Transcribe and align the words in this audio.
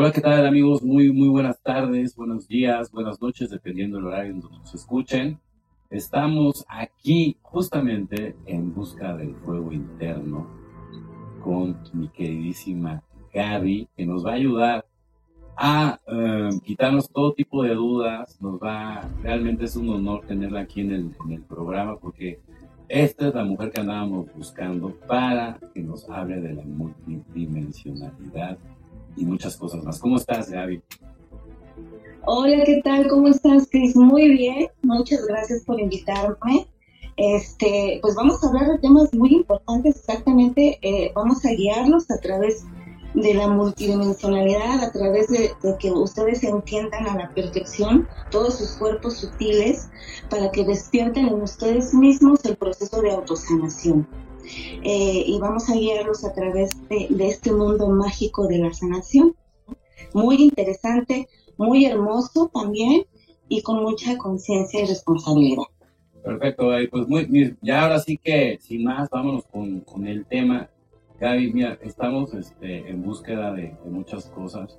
Hola, 0.00 0.12
¿qué 0.12 0.22
tal 0.22 0.46
amigos? 0.46 0.82
Muy, 0.82 1.12
muy 1.12 1.28
buenas 1.28 1.60
tardes, 1.60 2.16
buenos 2.16 2.48
días, 2.48 2.90
buenas 2.90 3.20
noches, 3.20 3.50
dependiendo 3.50 3.98
del 3.98 4.06
horario 4.06 4.32
en 4.32 4.40
donde 4.40 4.56
nos 4.56 4.74
escuchen. 4.74 5.38
Estamos 5.90 6.64
aquí 6.70 7.36
justamente 7.42 8.34
en 8.46 8.72
busca 8.74 9.14
del 9.14 9.34
fuego 9.44 9.70
interno 9.72 10.46
con 11.44 11.76
mi 11.92 12.08
queridísima 12.08 13.02
Gaby, 13.34 13.90
que 13.94 14.06
nos 14.06 14.24
va 14.24 14.30
a 14.30 14.36
ayudar 14.36 14.86
a 15.58 16.00
eh, 16.06 16.48
quitarnos 16.64 17.10
todo 17.10 17.34
tipo 17.34 17.62
de 17.62 17.74
dudas. 17.74 18.40
Nos 18.40 18.58
va, 18.58 19.06
realmente 19.22 19.66
es 19.66 19.76
un 19.76 19.90
honor 19.90 20.24
tenerla 20.26 20.60
aquí 20.60 20.80
en 20.80 20.92
el, 20.92 21.14
en 21.26 21.32
el 21.32 21.42
programa 21.42 21.98
porque 21.98 22.40
esta 22.88 23.28
es 23.28 23.34
la 23.34 23.44
mujer 23.44 23.70
que 23.70 23.82
andábamos 23.82 24.34
buscando 24.34 24.94
para 25.06 25.58
que 25.74 25.82
nos 25.82 26.08
hable 26.08 26.40
de 26.40 26.54
la 26.54 26.64
multidimensionalidad 26.64 28.56
y 29.16 29.24
muchas 29.24 29.56
cosas 29.56 29.82
más. 29.84 29.98
¿Cómo 29.98 30.16
estás, 30.16 30.50
Gaby? 30.50 30.82
Hola, 32.26 32.64
¿qué 32.64 32.80
tal? 32.82 33.08
¿Cómo 33.08 33.28
estás, 33.28 33.68
Cris? 33.70 33.96
Muy 33.96 34.28
bien, 34.30 34.68
muchas 34.82 35.26
gracias 35.26 35.64
por 35.64 35.80
invitarme. 35.80 36.66
Este, 37.16 37.98
pues 38.02 38.14
vamos 38.14 38.42
a 38.42 38.48
hablar 38.48 38.66
de 38.68 38.78
temas 38.78 39.12
muy 39.12 39.34
importantes, 39.34 39.96
exactamente, 39.96 40.78
eh, 40.80 41.12
vamos 41.14 41.44
a 41.44 41.50
guiarlos 41.50 42.10
a 42.10 42.18
través 42.18 42.64
de 43.14 43.34
la 43.34 43.48
multidimensionalidad, 43.48 44.82
a 44.82 44.92
través 44.92 45.28
de, 45.28 45.52
que 45.78 45.90
ustedes 45.90 46.44
entiendan 46.44 47.06
a 47.08 47.16
la 47.16 47.30
perfección 47.34 48.08
todos 48.30 48.58
sus 48.58 48.70
cuerpos 48.72 49.18
sutiles, 49.18 49.90
para 50.28 50.50
que 50.50 50.64
despierten 50.64 51.26
en 51.26 51.42
ustedes 51.42 51.92
mismos 51.92 52.44
el 52.44 52.56
proceso 52.56 53.02
de 53.02 53.10
autosanación. 53.10 54.06
Eh, 54.82 55.24
y 55.26 55.38
vamos 55.38 55.68
a 55.68 55.74
guiarlos 55.74 56.24
a 56.24 56.32
través 56.32 56.70
de, 56.88 57.08
este 57.20 57.52
mundo 57.52 57.88
mágico 57.88 58.46
de 58.46 58.58
la 58.58 58.72
sanación. 58.72 59.36
Muy 60.14 60.36
interesante, 60.36 61.28
muy 61.56 61.84
hermoso 61.84 62.50
también 62.52 63.04
y 63.48 63.62
con 63.62 63.82
mucha 63.82 64.16
conciencia 64.16 64.82
y 64.82 64.86
responsabilidad. 64.86 65.64
Perfecto, 66.22 66.70
pues 66.90 67.08
muy, 67.08 67.56
ya 67.62 67.82
ahora 67.82 67.98
sí 67.98 68.18
que 68.22 68.58
sin 68.60 68.84
más, 68.84 69.08
vámonos 69.10 69.44
con, 69.46 69.80
con 69.80 70.06
el 70.06 70.26
tema. 70.26 70.68
Gaby, 71.18 71.52
mira, 71.52 71.78
estamos 71.82 72.32
este, 72.34 72.88
en 72.88 73.02
búsqueda 73.02 73.52
de, 73.52 73.74
muchas 73.84 74.26
cosas. 74.26 74.78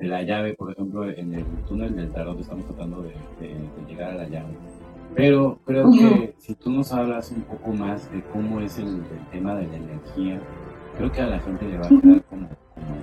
De 0.00 0.08
la 0.08 0.22
llave, 0.22 0.54
por 0.54 0.72
ejemplo, 0.72 1.08
en 1.08 1.34
el 1.34 1.44
túnel 1.68 1.94
del 1.94 2.10
tarot 2.10 2.40
estamos 2.40 2.66
tratando 2.66 3.02
de 3.02 3.12
llegar 3.86 4.10
a 4.10 4.14
la 4.14 4.28
llave 4.28 4.52
pero 5.14 5.58
creo 5.64 5.90
que 5.90 6.34
si 6.38 6.54
tú 6.54 6.70
nos 6.70 6.92
hablas 6.92 7.30
un 7.30 7.42
poco 7.42 7.72
más 7.72 8.10
de 8.12 8.22
cómo 8.32 8.60
es 8.60 8.78
el, 8.78 9.02
tema 9.30 9.54
de 9.54 9.66
la 9.66 9.76
energía, 9.76 10.40
creo 10.96 11.12
que 11.12 11.20
a 11.20 11.26
la 11.26 11.40
gente 11.40 11.66
le 11.66 11.78
va 11.78 11.86
a 11.86 11.88
quedar 11.88 12.24
como, 12.24 12.48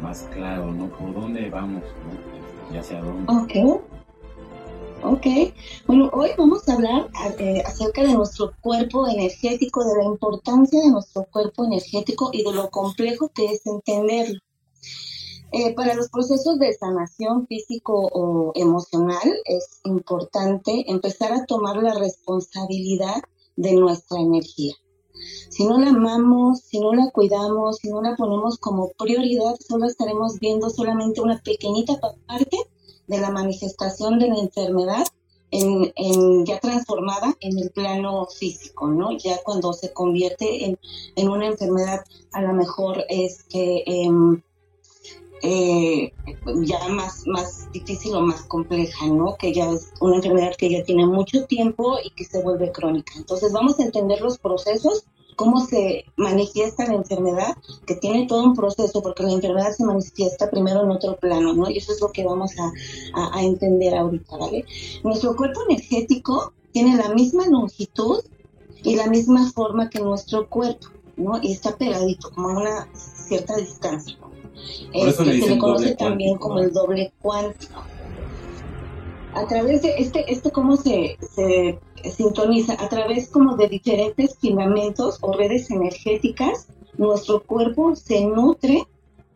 más 0.02 0.28
claro, 0.34 0.72
¿no? 0.72 0.88
Por 0.90 1.14
dónde 1.14 1.50
vamos, 1.50 1.84
¿no? 1.84 2.74
Ya 2.74 2.84
sea 2.84 3.02
dónde. 3.02 3.32
Ok. 3.32 3.82
Ok. 5.02 5.26
Bueno, 5.88 6.10
hoy 6.12 6.32
vamos 6.38 6.68
a 6.68 6.74
hablar 6.74 7.08
eh, 7.38 7.64
acerca 7.66 8.04
de 8.04 8.14
nuestro 8.14 8.52
cuerpo 8.62 9.08
energético, 9.08 9.84
de 9.86 9.96
la 9.98 10.06
importancia 10.06 10.82
de 10.82 10.92
nuestro 10.92 11.24
cuerpo 11.26 11.66
energético 11.66 12.32
y 12.34 12.44
de 12.44 12.54
lo 12.54 12.70
complejo 12.70 13.30
que 13.30 13.46
es 13.46 13.66
entenderlo. 13.66 14.40
Eh, 15.52 15.74
para 15.74 15.96
los 15.96 16.10
procesos 16.10 16.60
de 16.60 16.74
sanación 16.74 17.48
físico 17.48 18.08
o 18.12 18.52
emocional 18.54 19.34
es 19.46 19.80
importante 19.84 20.86
empezar 20.88 21.34
a 21.34 21.46
tomar 21.46 21.78
la 21.78 21.96
responsabilidad 21.96 23.22
de 23.56 23.74
nuestra 23.74 24.20
energía. 24.20 24.76
Si 25.50 25.66
no 25.66 25.80
la 25.80 25.90
amamos, 25.90 26.62
si 26.62 26.80
no 26.80 26.94
la 26.94 27.10
cuidamos, 27.12 27.78
si 27.78 27.90
no 27.90 28.02
la 28.02 28.16
ponemos 28.16 28.58
como 28.60 28.90
prioridad, 28.90 29.56
solo 29.60 29.88
estaremos 29.88 30.40
viendo 30.40 30.70
solamente 30.70 31.20
una 31.20 31.42
pequeñita 31.42 32.00
parte 32.28 32.58
de 33.08 33.20
la 33.20 33.32
manifestación 33.32 34.20
de 34.20 34.28
la 34.28 34.38
enfermedad 34.38 35.04
en, 35.52 36.46
ya 36.46 36.60
transformada 36.60 37.36
en 37.40 37.58
el 37.58 37.72
plano 37.72 38.28
físico, 38.28 38.88
¿no? 38.88 39.18
Ya 39.18 39.42
cuando 39.44 39.74
se 39.74 39.92
convierte 39.92 40.66
en, 40.66 40.80
en 41.16 41.30
una 41.30 41.48
enfermedad, 41.48 42.06
a 42.34 42.42
lo 42.44 42.54
mejor 42.54 43.04
es 43.10 43.44
que 43.44 43.84
em, 43.88 44.44
eh, 45.42 46.14
ya 46.62 46.88
más, 46.90 47.26
más 47.28 47.72
difícil 47.72 48.16
o 48.16 48.22
más 48.22 48.42
compleja, 48.44 49.08
¿no? 49.08 49.36
Que 49.38 49.54
ya 49.54 49.70
es 49.72 49.94
una 50.02 50.18
enfermedad 50.18 50.56
que 50.58 50.70
ya 50.70 50.84
tiene 50.84 51.06
mucho 51.06 51.46
tiempo 51.46 51.98
y 52.04 52.10
que 52.12 52.26
se 52.26 52.42
vuelve 52.42 52.72
crónica. 52.72 53.14
Entonces 53.18 53.52
vamos 53.52 53.80
a 53.80 53.84
entender 53.84 54.22
los 54.22 54.38
procesos, 54.38 55.06
cómo 55.36 55.66
se 55.66 56.06
manifiesta 56.18 56.86
la 56.88 56.96
enfermedad, 56.96 57.56
que 57.86 57.96
tiene 57.96 58.28
todo 58.28 58.44
un 58.44 58.56
proceso, 58.56 59.02
porque 59.02 59.24
la 59.24 59.32
enfermedad 59.32 59.72
se 59.72 59.86
manifiesta 59.86 60.50
primero 60.50 60.84
en 60.84 60.92
otro 60.92 61.16
plano, 61.18 61.54
¿no? 61.54 61.70
Y 61.70 61.78
eso 61.78 61.94
es 61.94 62.02
lo 62.02 62.12
que 62.12 62.26
vamos 62.26 62.52
a, 62.60 63.38
a 63.38 63.44
entender 63.44 63.96
ahorita, 63.96 64.38
¿vale? 64.38 64.66
Nuestro 65.04 65.36
cuerpo 65.36 65.62
energético 65.70 66.54
tiene 66.72 66.98
la 66.98 67.14
misma 67.14 67.48
longitud 67.48 68.20
y 68.84 68.96
la 68.96 69.08
misma 69.08 69.52
forma 69.52 69.90
que 69.90 70.00
nuestro 70.00 70.50
cuerpo, 70.50 70.88
¿no? 71.16 71.42
Y 71.42 71.54
está 71.54 71.78
pegadito, 71.78 72.32
como 72.32 72.50
a 72.50 72.60
una 72.60 72.90
cierta 72.94 73.56
distancia, 73.56 74.18
¿no? 74.20 74.30
Este, 74.94 75.24
se 75.42 75.50
le 75.50 75.58
conoce 75.58 75.96
también 75.96 76.38
como 76.38 76.60
el 76.60 76.72
doble 76.72 77.12
cuántico. 77.22 77.84
A 79.34 79.46
través 79.48 79.82
de 79.84 79.96
este, 79.98 80.32
este 80.32 80.52
cómo 80.52 80.76
se, 80.76 81.18
se 81.36 81.80
sintoniza, 82.12 82.74
a 82.74 82.90
través 82.90 83.30
como 83.30 83.56
de 83.58 83.68
diferentes 83.68 84.38
filamentos 84.40 85.20
o 85.22 85.34
redes 85.34 85.70
energéticas, 85.70 86.68
nuestro 86.98 87.44
cuerpo 87.44 87.96
se 87.96 88.26
nutre 88.26 88.88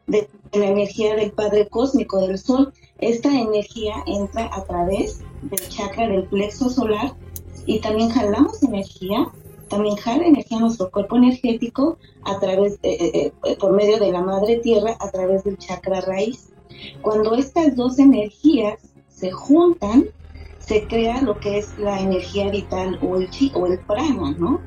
de 0.08 0.28
la 0.54 0.68
energía 0.68 1.16
del 1.16 1.32
Padre 1.32 1.68
Cósmico 1.68 2.26
del 2.26 2.38
Sol. 2.38 2.74
Esta 2.98 3.30
energía 3.40 3.96
entra 4.06 4.50
a 4.54 4.64
través 4.66 5.22
del 5.44 5.70
chakra 5.70 6.08
del 6.08 6.24
plexo 6.24 6.70
solar 6.70 7.14
y 7.66 7.80
también 7.80 8.10
jalamos 8.10 8.62
energía 8.64 9.32
también 9.70 9.96
jala 9.96 10.26
energía 10.26 10.58
a 10.58 10.62
nuestro 10.62 10.92
cuerpo 10.92 11.18
energético 11.18 11.98
a 12.24 12.40
través, 12.40 12.80
eh, 12.84 13.32
eh, 13.44 13.56
por 13.60 13.74
medio 13.74 13.98
de 14.00 14.12
la 14.12 14.22
madre 14.22 14.58
tierra, 14.58 14.96
a 15.00 15.10
través 15.10 15.44
del 15.44 15.58
chakra 15.58 16.02
raíz. 16.02 16.50
Cuando 17.02 17.36
estas 17.36 17.76
dos 17.76 18.00
energías 18.00 18.80
se 19.10 19.32
juntan, 19.32 20.06
se 20.60 20.88
crea 20.88 21.22
lo 21.22 21.40
que 21.40 21.58
es 21.58 21.78
la 21.78 22.00
energía 22.00 22.50
vital 22.50 23.00
o 23.02 23.18
el 23.18 23.30
chi 23.30 23.52
o 23.54 23.68
el 23.68 23.80
prana, 23.80 24.32
¿no? 24.38 24.62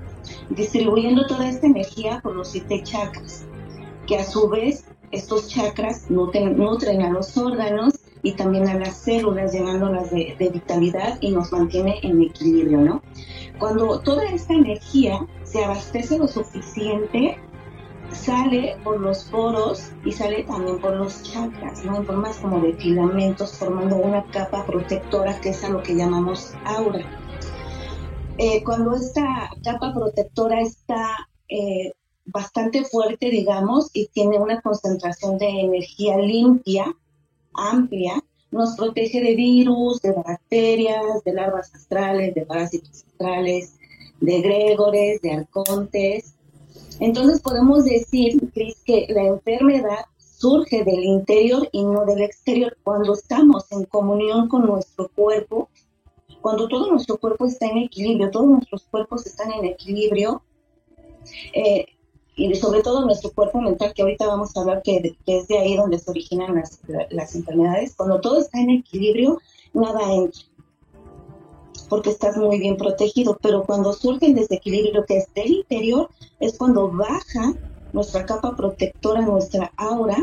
Distribuyendo 0.51 1.27
toda 1.27 1.49
esta 1.49 1.67
energía 1.67 2.21
por 2.23 2.37
los 2.37 2.49
siete 2.49 2.83
chakras, 2.83 3.45
que 4.07 4.17
a 4.17 4.25
su 4.25 4.49
vez 4.49 4.85
estos 5.11 5.49
chakras 5.49 6.11
nutren, 6.11 6.57
nutren 6.57 7.03
a 7.03 7.11
los 7.11 7.37
órganos 7.37 7.95
y 8.23 8.33
también 8.33 8.69
a 8.69 8.79
las 8.79 8.97
células, 8.97 9.53
llenándolas 9.53 10.11
de, 10.11 10.35
de 10.39 10.49
vitalidad 10.51 11.19
y 11.21 11.31
nos 11.31 11.53
mantiene 11.53 12.01
en 12.03 12.23
equilibrio, 12.23 12.79
¿no? 12.79 13.03
Cuando 13.59 14.01
toda 14.01 14.25
esta 14.25 14.55
energía 14.55 15.27
se 15.45 15.65
abastece 15.65 16.19
lo 16.19 16.29
suficiente, 16.29 17.39
sale 18.13 18.77
por 18.85 19.01
los 19.01 19.25
poros 19.25 19.91
y 20.05 20.13
sale 20.13 20.45
también 20.45 20.79
por 20.79 20.97
los 20.97 21.23
chakras, 21.23 21.85
¿no? 21.85 21.97
En 21.97 22.05
formas 22.05 22.37
como 22.39 22.61
de 22.61 22.75
filamentos, 22.75 23.57
formando 23.57 23.97
una 23.97 24.25
capa 24.25 24.65
protectora 24.67 25.41
que 25.41 25.51
es 25.51 25.65
a 25.65 25.71
lo 25.71 25.83
que 25.83 25.95
llamamos 25.95 26.53
aura. 26.65 27.05
Eh, 28.39 28.63
cuando 28.65 28.95
esta 28.95 29.51
capa 29.65 29.95
protectora 29.95 30.61
está 30.61 31.29
eh, 31.49 31.93
bastante 32.27 32.85
fuerte, 32.85 33.31
digamos, 33.31 33.91
y 33.95 34.09
tiene 34.09 34.39
una 34.39 34.61
concentración 34.61 35.39
de 35.39 35.49
energía 35.49 36.19
limpia, 36.19 36.95
amplia, 37.55 38.23
nos 38.51 38.77
protege 38.77 39.21
de 39.21 39.35
virus, 39.35 40.01
de 40.03 40.13
bacterias, 40.13 41.25
de 41.25 41.33
larvas 41.33 41.75
astrales, 41.75 42.35
de 42.35 42.47
parásitos 42.47 43.05
astrales, 43.05 43.77
de 44.21 44.41
gregores, 44.41 45.21
de 45.23 45.33
arcontes. 45.33 46.35
Entonces 47.01 47.41
podemos 47.41 47.85
decir, 47.85 48.41
Cris, 48.55 48.77
que 48.85 49.07
la 49.11 49.25
enfermedad 49.25 50.07
surge 50.19 50.85
del 50.85 51.05
interior 51.05 51.69
y 51.73 51.85
no 51.85 52.05
del 52.05 52.23
exterior. 52.23 52.77
Cuando 52.83 53.15
estamos 53.15 53.71
en 53.73 53.85
comunión 53.85 54.49
con 54.49 54.67
nuestro 54.67 55.09
cuerpo, 55.09 55.69
cuando 56.41 56.69
todo 56.69 56.91
nuestro 56.91 57.17
cuerpo 57.17 57.47
está 57.47 57.67
en 57.67 57.79
equilibrio, 57.79 58.31
todos 58.31 58.47
nuestros 58.47 58.85
cuerpos 58.85 59.27
están 59.27 59.53
en 59.53 59.65
equilibrio, 59.65 60.43
eh, 61.53 61.87
y 62.37 62.55
sobre 62.55 62.83
todo 62.83 63.05
nuestro 63.05 63.31
cuerpo 63.33 63.61
mental, 63.63 63.95
que 63.95 64.03
ahorita 64.03 64.27
vamos 64.27 64.55
a 64.57 64.61
hablar 64.61 64.83
que, 64.83 65.17
es 65.27 65.49
de 65.49 65.59
ahí 65.59 65.77
donde 65.77 65.99
se 65.99 66.11
originan 66.11 66.55
las, 66.55 66.81
las, 67.11 67.35
enfermedades, 67.35 67.95
cuando 67.97 68.21
todo 68.21 68.39
está 68.39 68.61
en 68.61 68.71
equilibrio, 68.71 69.41
nada 69.73 70.13
entra, 70.13 70.43
porque 71.89 72.11
estás 72.11 72.37
muy 72.37 72.59
bien 72.59 72.77
protegido, 72.77 73.39
pero 73.41 73.65
cuando 73.65 73.93
surge 73.95 74.27
el 74.27 74.35
desequilibrio 74.35 75.07
que 75.07 75.19
es 75.19 75.35
del 75.35 75.51
interior, 75.51 76.11
es 76.39 76.59
cuando 76.59 76.91
baja 76.91 77.55
nuestra 77.95 78.27
capa 78.27 78.55
protectora, 78.55 79.23
nuestra 79.23 79.73
aura, 79.77 80.19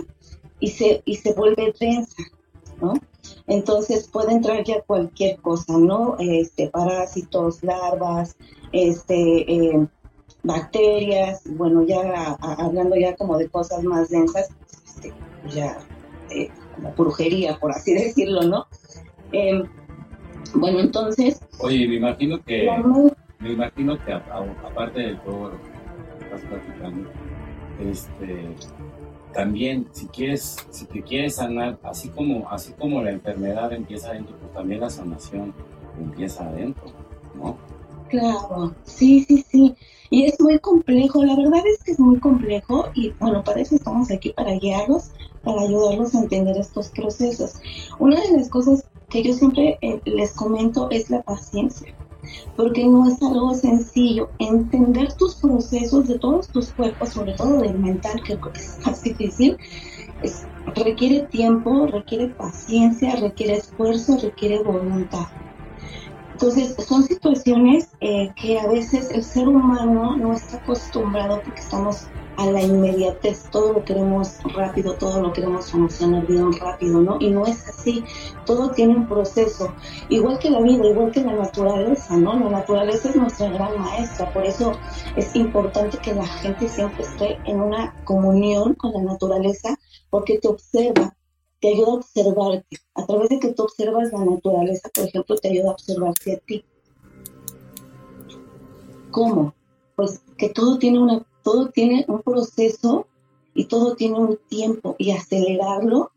y 0.60 0.70
se, 0.70 1.02
y 1.06 1.16
se 1.16 1.34
vuelve 1.34 1.74
densa, 1.80 2.24
¿no? 2.80 2.94
Entonces 3.48 4.08
puede 4.08 4.34
entrar 4.34 4.64
ya 4.64 4.82
cualquier 4.82 5.38
cosa, 5.42 5.78
¿no? 5.78 6.16
Este, 6.20 6.70
parásitos, 6.70 7.64
larvas, 7.64 8.36
este, 8.72 9.52
eh, 9.52 9.88
bacterias, 10.44 11.42
bueno, 11.46 11.84
ya 11.84 12.38
hablando 12.42 12.96
ya 12.96 13.16
como 13.16 13.38
de 13.38 13.50
cosas 13.50 13.84
más 13.84 14.10
densas, 14.10 14.50
este, 14.86 15.14
ya 15.54 15.78
eh, 16.30 16.50
brujería, 16.98 17.58
por 17.60 17.72
así 17.72 17.94
decirlo, 17.94 18.44
¿no? 18.44 18.68
Em, 19.32 19.64
bueno, 20.54 20.80
entonces... 20.80 21.42
Oye, 21.60 21.88
me 21.88 21.96
imagino 21.96 22.44
que... 22.44 22.70
Me 23.40 23.52
imagino 23.52 23.98
que 24.06 24.14
aparte 24.14 25.02
de 25.02 25.16
todo 25.16 25.50
lo 25.50 25.62
que 25.62 26.24
estás 26.24 26.42
platicando, 26.50 27.10
este, 27.82 28.56
también 29.34 29.88
si 29.92 30.08
quieres, 30.08 30.56
si 30.70 30.86
te 30.86 31.02
quieres 31.02 31.36
sanar, 31.36 31.78
así 31.84 32.08
como, 32.10 32.50
así 32.50 32.72
como 32.74 33.02
la 33.02 33.12
enfermedad 33.12 33.74
empieza 33.74 34.12
adentro, 34.12 34.38
pues 34.40 34.54
también 34.54 34.80
la 34.80 34.90
sanación 34.90 35.54
empieza 36.00 36.48
adentro, 36.48 36.86
¿no? 37.36 37.58
Claro, 38.14 38.76
sí, 38.84 39.26
sí, 39.28 39.44
sí. 39.50 39.76
Y 40.12 40.26
es 40.26 40.40
muy 40.40 40.60
complejo, 40.60 41.24
la 41.26 41.36
verdad 41.36 41.64
es 41.66 41.84
que 41.84 41.94
es 41.94 42.00
muy 42.00 42.20
complejo 42.20 42.86
y 42.94 43.12
bueno, 43.20 43.44
para 43.44 43.62
eso 43.62 43.74
estamos 43.74 44.12
aquí, 44.12 44.32
para 44.34 44.54
guiarlos, 44.54 45.10
para 45.44 45.62
ayudarlos 45.62 46.14
a 46.14 46.20
entender 46.20 46.56
estos 46.58 46.92
procesos. 46.92 47.56
Una 47.98 48.22
de 48.22 48.38
las 48.38 48.50
cosas 48.50 48.86
que 49.10 49.24
yo 49.24 49.34
siempre 49.34 49.80
eh, 49.82 50.00
les 50.06 50.36
comento 50.36 50.92
es 50.92 51.10
la 51.10 51.24
paciencia 51.24 51.92
porque 52.56 52.86
no 52.86 53.08
es 53.08 53.20
algo 53.24 53.56
sencillo. 53.56 54.30
Entender 54.38 55.14
tus 55.14 55.38
procesos 55.38 56.08
de 56.08 56.20
todos 56.20 56.52
tus 56.52 56.72
cuerpos, 56.72 57.14
sobre 57.14 57.34
todo 57.34 57.62
del 57.62 57.80
mental, 57.80 58.22
que 58.24 58.34
es 58.34 58.78
más 58.86 59.02
difícil, 59.02 59.58
requiere 60.76 61.26
tiempo, 61.32 61.88
requiere 61.88 62.28
paciencia, 62.28 63.16
requiere 63.16 63.56
esfuerzo, 63.56 64.20
requiere 64.22 64.62
voluntad. 64.62 65.26
Entonces, 66.34 66.76
son 66.88 67.04
situaciones 67.04 67.90
eh, 68.02 68.32
que 68.36 68.60
a 68.60 68.68
veces 68.68 69.12
el 69.12 69.24
ser 69.24 69.48
humano 69.48 70.18
no 70.18 70.34
está 70.34 70.58
acostumbrado 70.58 71.42
porque 71.44 71.62
estamos 71.62 72.08
a 72.38 72.46
la 72.48 72.62
inmediatez, 72.62 73.50
todo 73.52 73.74
lo 73.74 73.86
queremos 73.86 74.40
rápido, 74.56 74.96
todo 74.96 75.22
lo 75.22 75.34
queremos 75.34 75.66
solucionar 75.66 76.26
bien 76.26 76.52
rápido, 76.54 77.02
¿no? 77.02 77.18
Y 77.20 77.30
no 77.30 77.46
es 77.46 77.68
así, 77.68 78.04
todo 78.46 78.72
tiene 78.72 78.96
un 78.96 79.08
proceso, 79.08 79.74
igual 80.10 80.40
que 80.40 80.50
la 80.50 80.62
vida, 80.62 80.86
igual 80.88 81.12
que 81.12 81.22
la 81.22 81.34
naturaleza, 81.34 82.18
¿no? 82.18 82.40
La 82.40 82.50
naturaleza 82.50 83.10
es 83.10 83.16
nuestra 83.16 83.50
gran 83.50 83.80
maestra, 83.80 84.32
por 84.34 84.44
eso 84.46 84.74
es 85.16 85.36
importante 85.36 85.98
que 86.00 86.14
la 86.16 86.26
gente 86.26 86.68
siempre 86.68 87.04
esté 87.04 87.38
en 87.46 87.62
una 87.62 87.94
comunión 88.04 88.74
con 88.76 88.94
la 88.94 89.04
naturaleza, 89.04 89.78
porque 90.10 90.40
te 90.40 90.48
observa, 90.48 91.16
te 91.64 91.70
ayuda 91.70 91.92
a 91.92 91.96
observarte. 91.96 92.78
A 92.94 93.06
través 93.06 93.30
de 93.30 93.40
que 93.40 93.54
tú 93.54 93.64
observas 93.64 94.12
la 94.12 94.26
naturaleza, 94.26 94.90
por 94.94 95.06
ejemplo, 95.06 95.38
te 95.38 95.48
ayuda 95.48 95.70
a 95.70 95.72
observarte 95.72 96.34
a 96.34 96.38
ti. 96.40 96.66
¿Cómo? 99.12 99.56
Pues 99.96 100.22
que 100.38 100.50
todo 100.50 100.78
tiene 100.78 101.00
una 101.00 101.26
todo 101.42 101.70
tiene 101.70 102.04
un 102.10 102.22
proceso 102.22 103.08
y 103.54 103.66
todo 103.66 103.96
tiene 103.96 104.16
un 104.16 104.40
tiempo 104.50 104.96
y 104.98 105.12
acelerarlo 105.12 106.12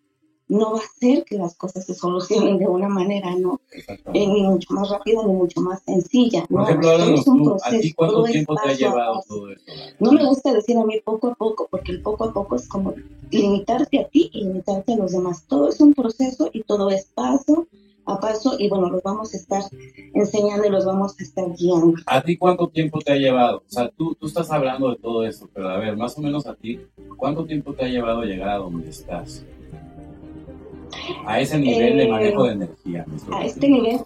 no 0.48 0.72
va 0.72 0.78
a 0.78 0.82
hacer 0.82 1.24
que 1.24 1.36
las 1.36 1.56
cosas 1.56 1.84
se 1.86 1.94
solucionen 1.94 2.58
de 2.58 2.68
una 2.68 2.88
manera, 2.88 3.34
¿no? 3.34 3.60
Eh, 3.72 4.26
ni 4.26 4.42
mucho 4.42 4.72
más 4.74 4.88
rápida 4.90 5.22
ni 5.24 5.32
mucho 5.32 5.60
más 5.60 5.82
sencilla. 5.82 6.44
Por 6.48 6.62
ejemplo, 6.62 6.92
es 6.92 7.26
un 7.26 7.44
proceso, 7.44 7.76
¿a 7.76 7.80
ti 7.80 7.92
cuánto 7.92 8.22
tiempo 8.24 8.54
te 8.56 8.70
ha 8.70 8.74
llevado 8.74 9.22
todo 9.26 9.50
esto? 9.50 9.72
No 9.98 10.12
me 10.12 10.24
gusta 10.24 10.52
decir 10.52 10.76
a 10.76 10.84
mí 10.84 11.00
poco 11.04 11.28
a 11.28 11.34
poco, 11.34 11.66
porque 11.70 11.92
el 11.92 12.02
poco 12.02 12.24
a 12.24 12.32
poco 12.32 12.56
es 12.56 12.68
como 12.68 12.94
limitarte 13.30 14.00
a 14.00 14.08
ti 14.08 14.30
y 14.32 14.44
limitarte 14.44 14.92
a 14.92 14.96
los 14.96 15.12
demás. 15.12 15.44
Todo 15.48 15.68
es 15.68 15.80
un 15.80 15.94
proceso 15.94 16.48
y 16.52 16.62
todo 16.62 16.90
es 16.90 17.06
paso 17.06 17.66
a 18.06 18.20
paso 18.20 18.54
y 18.56 18.68
bueno, 18.68 18.88
los 18.88 19.02
vamos 19.02 19.34
a 19.34 19.36
estar 19.36 19.64
enseñando 20.14 20.64
y 20.64 20.70
los 20.70 20.84
vamos 20.84 21.18
a 21.18 21.22
estar 21.24 21.44
guiando. 21.56 21.94
¿A 22.06 22.22
ti 22.22 22.36
cuánto 22.36 22.68
tiempo 22.68 23.00
te 23.00 23.12
ha 23.12 23.16
llevado? 23.16 23.58
O 23.58 23.70
sea, 23.70 23.90
tú, 23.90 24.14
tú 24.14 24.26
estás 24.26 24.48
hablando 24.52 24.90
de 24.90 24.96
todo 24.96 25.24
esto, 25.24 25.48
pero 25.52 25.68
a 25.70 25.78
ver, 25.78 25.96
más 25.96 26.16
o 26.16 26.20
menos 26.20 26.46
a 26.46 26.54
ti, 26.54 26.80
¿cuánto 27.16 27.44
tiempo 27.44 27.74
te 27.74 27.84
ha 27.84 27.88
llevado 27.88 28.22
llegar 28.22 28.50
a 28.50 28.58
donde 28.58 28.88
estás? 28.88 29.44
A 31.26 31.40
ese 31.40 31.58
nivel 31.58 31.96
de 31.96 32.04
eh, 32.04 32.08
manejo 32.08 32.44
de 32.44 32.52
energía. 32.52 33.06
A 33.32 33.44
este 33.44 33.68
nivel. 33.68 34.00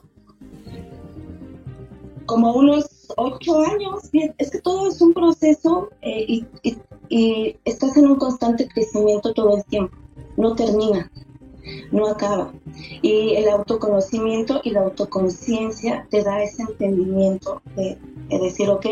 Como 2.27 2.55
unos 2.55 2.87
ocho 3.17 3.61
años. 3.61 4.11
Es 4.39 4.51
que 4.51 4.61
todo 4.61 4.89
es 4.89 5.01
un 5.01 5.13
proceso 5.13 5.91
eh, 6.03 6.25
y, 6.27 6.47
y 7.09 7.57
estás 7.65 7.97
en 7.97 8.07
un 8.07 8.17
constante 8.17 8.69
crecimiento 8.69 9.33
todo 9.33 9.57
el 9.57 9.65
tiempo. 9.65 9.97
No 10.37 10.55
termina 10.55 11.11
no 11.91 12.07
acaba. 12.07 12.53
Y 13.03 13.35
el 13.35 13.49
autoconocimiento 13.49 14.61
y 14.65 14.71
la 14.71 14.81
autoconciencia 14.83 16.07
te 16.11 16.23
da 16.23 16.43
ese 16.43 16.63
entendimiento 16.63 17.63
de, 17.77 17.99
decir, 18.29 18.69
ok, 18.69 18.87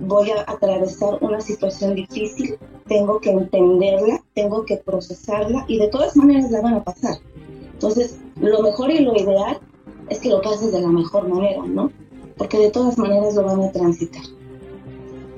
voy 0.00 0.30
a 0.30 0.42
atravesar 0.46 1.18
una 1.20 1.40
situación 1.40 1.94
difícil, 1.94 2.58
tengo 2.90 3.20
que 3.20 3.30
entenderla, 3.30 4.20
tengo 4.34 4.64
que 4.64 4.76
procesarla 4.76 5.64
y 5.68 5.78
de 5.78 5.86
todas 5.88 6.16
maneras 6.16 6.50
la 6.50 6.60
van 6.60 6.74
a 6.74 6.82
pasar. 6.82 7.18
Entonces, 7.72 8.20
lo 8.40 8.62
mejor 8.62 8.90
y 8.90 8.98
lo 8.98 9.14
ideal 9.14 9.60
es 10.08 10.18
que 10.18 10.28
lo 10.28 10.42
pases 10.42 10.72
de 10.72 10.80
la 10.80 10.88
mejor 10.88 11.28
manera, 11.28 11.62
¿no? 11.68 11.92
Porque 12.36 12.58
de 12.58 12.70
todas 12.70 12.98
maneras 12.98 13.36
lo 13.36 13.44
van 13.44 13.62
a 13.62 13.70
transitar. 13.70 14.22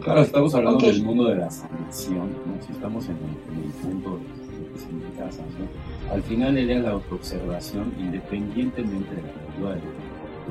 Claro, 0.00 0.22
estamos 0.22 0.54
hablando 0.54 0.86
del 0.86 1.04
mundo 1.04 1.26
de 1.26 1.36
la 1.36 1.50
sanación, 1.50 2.30
¿no? 2.30 2.66
Si 2.66 2.72
estamos 2.72 3.04
en 3.04 3.16
el, 3.16 3.72
punto 3.82 4.16
de, 4.16 4.72
que 4.72 4.78
significa 4.80 5.30
sanación 5.30 5.68
al 6.10 6.22
final 6.22 6.56
era 6.58 6.80
la 6.80 6.90
autoobservación, 6.90 7.94
independientemente 7.98 9.14
de 9.14 9.22
la 9.62 9.74
de, 9.74 9.80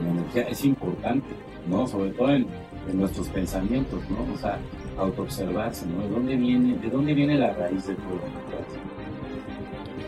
la 0.03 0.09
energía, 0.09 0.43
es 0.43 0.65
importante, 0.65 1.29
¿no? 1.67 1.87
Sobre 1.87 2.11
todo 2.11 2.29
en, 2.31 2.47
nuestros 2.93 3.27
pensamientos, 3.29 4.01
¿no? 4.09 4.33
O 4.33 4.37
sea, 4.37 4.57
autoobservarse, 4.97 5.85
¿no? 5.85 6.03
¿De 6.03 6.09
dónde 6.09 6.35
viene, 6.35 6.77
de 6.77 6.89
dónde 6.89 7.13
viene 7.13 7.37
la 7.37 7.53
raíz 7.53 7.87
de 7.87 7.95
todo? 7.95 8.21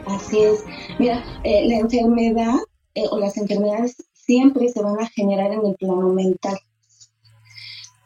Así 0.06 0.40
es. 0.40 0.66
Mira, 1.00 1.24
eh, 1.44 1.68
la 1.68 1.78
enfermedad 1.78 2.56
eh, 2.96 3.06
o 3.10 3.18
las 3.18 3.38
enfermedades 3.38 3.96
siempre 4.14 4.70
se 4.70 4.82
van 4.82 5.00
a 5.00 5.08
generar 5.08 5.52
en 5.52 5.66
el 5.66 5.76
plano 5.76 6.10
mental. 6.10 6.58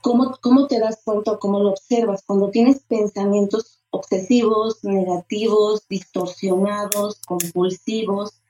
¿Cómo, 0.01 0.37
¿Cómo 0.41 0.67
te 0.67 0.79
das 0.79 1.01
cuenta 1.03 1.37
cómo 1.37 1.59
lo 1.59 1.71
observas? 1.71 2.23
Cuando 2.25 2.49
tienes 2.49 2.83
pensamientos 2.87 3.81
obsesivos, 3.89 4.83
negativos, 4.83 5.87
distorsionados, 5.87 7.21
compulsivos. 7.25 8.41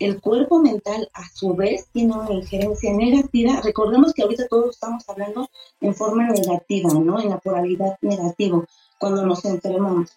El 0.00 0.20
cuerpo 0.20 0.60
mental 0.60 1.08
a 1.12 1.28
su 1.28 1.54
vez 1.54 1.86
tiene 1.92 2.14
una 2.14 2.32
injerencia 2.32 2.92
negativa. 2.92 3.60
Recordemos 3.62 4.12
que 4.14 4.22
ahorita 4.22 4.48
todos 4.48 4.70
estamos 4.70 5.08
hablando 5.08 5.48
en 5.80 5.94
forma 5.94 6.26
negativa, 6.30 6.92
¿no? 6.94 7.20
En 7.20 7.28
la 7.28 7.38
polaridad 7.38 7.96
negativa, 8.00 8.64
cuando 8.98 9.24
nos 9.24 9.44
enfermamos. 9.44 10.10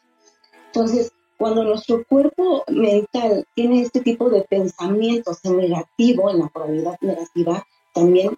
Entonces, 0.68 1.12
cuando 1.38 1.66
nuestro 1.66 2.06
cuerpo 2.06 2.64
mental 2.70 3.46
tiene 3.54 3.82
este 3.82 4.00
tipo 4.00 4.30
de 4.30 4.44
pensamientos 4.44 5.40
en 5.44 5.58
negativo, 5.58 6.32
en 6.32 6.40
la 6.40 6.48
polaridad 6.48 6.98
negativa, 7.02 7.68
también 7.94 8.38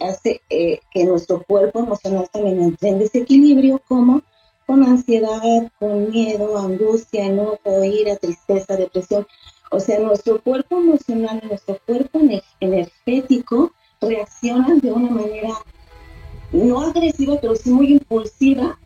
hace 0.00 0.42
eh, 0.50 0.80
que 0.92 1.04
nuestro 1.04 1.42
cuerpo 1.42 1.80
emocional 1.80 2.28
también 2.30 2.60
entre 2.60 2.90
en 2.90 2.98
desequilibrio, 2.98 3.80
como 3.88 4.22
con 4.66 4.84
ansiedad, 4.84 5.72
con 5.78 6.10
miedo, 6.10 6.58
angustia, 6.58 7.24
enojo, 7.24 7.84
ira, 7.84 8.16
tristeza, 8.16 8.76
depresión. 8.76 9.26
O 9.70 9.80
sea, 9.80 9.98
nuestro 10.00 10.40
cuerpo 10.40 10.78
emocional 10.78 11.42
nuestro 11.46 11.78
cuerpo 11.86 12.20
energético 12.60 13.72
reaccionan 14.00 14.80
de 14.80 14.92
una 14.92 15.10
manera 15.10 15.50
no 16.52 16.80
agresiva, 16.80 17.38
pero 17.40 17.54
sí 17.54 17.70
muy 17.70 17.92
impulsiva, 17.92 18.78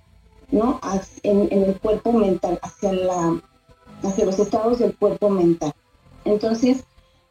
¿no? 0.50 0.80
En, 1.22 1.48
en 1.52 1.62
el 1.64 1.78
cuerpo 1.78 2.12
mental, 2.12 2.58
hacia, 2.62 2.92
la, 2.92 3.40
hacia 4.02 4.24
los 4.24 4.38
estados 4.38 4.80
del 4.80 4.96
cuerpo 4.96 5.30
mental. 5.30 5.72
Entonces, 6.24 6.84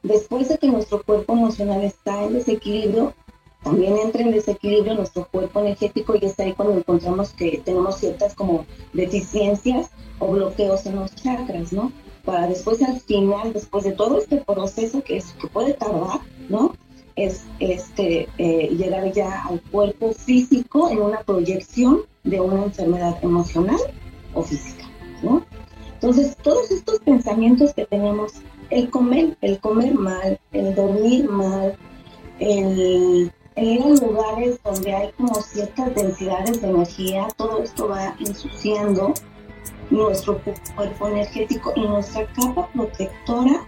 después 0.03 0.49
de 0.49 0.57
que 0.57 0.67
nuestro 0.67 1.03
cuerpo 1.03 1.33
emocional 1.33 1.83
está 1.83 2.23
en 2.23 2.33
desequilibrio, 2.33 3.13
también 3.63 3.97
entra 3.97 4.21
en 4.23 4.31
desequilibrio 4.31 4.95
nuestro 4.95 5.27
cuerpo 5.27 5.59
energético 5.59 6.15
y 6.15 6.25
es 6.25 6.39
ahí 6.39 6.53
cuando 6.53 6.77
encontramos 6.77 7.31
que 7.31 7.61
tenemos 7.63 7.97
ciertas 7.97 8.33
como 8.33 8.65
deficiencias 8.93 9.91
o 10.19 10.31
bloqueos 10.31 10.85
en 10.85 10.95
los 10.95 11.13
chakras, 11.15 11.71
¿no? 11.71 11.91
Para 12.25 12.47
después 12.47 12.81
al 12.81 12.99
final, 12.99 13.53
después 13.53 13.83
de 13.83 13.93
todo 13.93 14.19
este 14.19 14.37
proceso 14.37 15.03
que, 15.03 15.17
es, 15.17 15.33
que 15.33 15.47
puede 15.47 15.73
tardar, 15.73 16.19
¿no? 16.49 16.75
Es 17.15 17.45
este, 17.59 18.27
eh, 18.37 18.69
llegar 18.69 19.11
ya 19.11 19.43
al 19.45 19.61
cuerpo 19.61 20.13
físico 20.13 20.89
en 20.89 21.01
una 21.01 21.21
proyección 21.21 22.01
de 22.23 22.39
una 22.39 22.63
enfermedad 22.63 23.17
emocional 23.23 23.79
o 24.33 24.43
física, 24.43 24.85
¿no? 25.23 25.43
Entonces, 25.93 26.35
todos 26.37 26.71
estos 26.71 26.99
pensamientos 26.99 27.73
que 27.73 27.85
tenemos, 27.85 28.33
el 28.69 28.89
comer, 28.89 29.37
el 29.41 29.59
comer 29.59 29.93
mal, 29.93 30.39
el 30.51 30.73
dormir 30.73 31.29
mal, 31.29 31.75
el 32.39 33.31
ir 33.55 33.83
a 33.83 33.87
lugares 33.87 34.59
donde 34.63 34.93
hay 34.93 35.11
como 35.11 35.35
ciertas 35.35 35.93
densidades 35.93 36.61
de 36.61 36.69
energía, 36.69 37.27
todo 37.37 37.61
esto 37.61 37.87
va 37.87 38.15
ensuciando 38.19 39.13
nuestro 39.89 40.41
cuerpo 40.75 41.07
energético 41.07 41.73
y 41.75 41.81
nuestra 41.81 42.25
capa 42.33 42.67
protectora, 42.73 43.65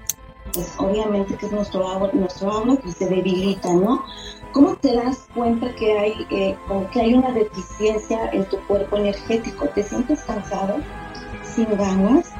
pues 0.53 0.73
obviamente 0.77 1.35
que 1.35 1.45
es 1.45 1.51
nuestro 1.51 1.87
agua, 1.87 2.09
nuestro 2.13 2.79
que 2.81 2.91
se 2.91 3.07
debilita, 3.07 3.73
¿no? 3.73 4.03
¿Cómo 4.51 4.75
te 4.75 4.93
das 4.95 5.27
cuenta 5.33 5.73
que 5.75 5.97
hay, 5.97 6.27
eh, 6.29 6.55
que 6.91 7.01
hay 7.01 7.13
una 7.15 7.31
deficiencia 7.31 8.29
en 8.31 8.45
tu 8.45 8.57
cuerpo 8.67 8.97
energético? 8.97 9.67
¿Te 9.69 9.83
sientes 9.83 10.21
cansado? 10.21 10.77
¿Sin 11.43 11.65
ganas? 11.75 12.31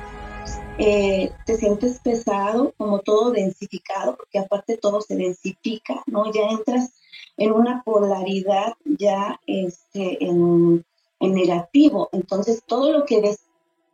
eh, 0.77 1.31
te 1.45 1.55
sientes 1.57 1.99
pesado, 1.99 2.73
como 2.77 2.99
todo 2.99 3.31
densificado, 3.31 4.15
porque 4.15 4.39
aparte 4.39 4.77
todo 4.77 5.01
se 5.01 5.15
densifica, 5.15 6.03
¿no? 6.07 6.31
Ya 6.31 6.49
entras 6.49 6.93
en 7.37 7.51
una 7.51 7.83
polaridad 7.83 8.73
ya 8.85 9.39
este, 9.45 10.23
en, 10.23 10.83
en 11.19 11.33
negativo, 11.33 12.09
entonces 12.11 12.63
todo 12.65 12.91
lo 12.91 13.05
que 13.05 13.21
ves 13.21 13.39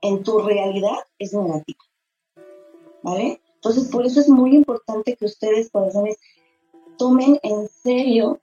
en 0.01 0.23
tu 0.23 0.39
realidad 0.39 0.97
es 1.17 1.33
negativo, 1.33 1.79
¿vale? 3.03 3.41
Entonces 3.55 3.89
por 3.89 4.05
eso 4.05 4.19
es 4.19 4.29
muy 4.29 4.55
importante 4.55 5.15
que 5.15 5.25
ustedes, 5.25 5.69
corazones, 5.69 6.17
tomen 6.97 7.39
en 7.43 7.67
serio 7.67 8.39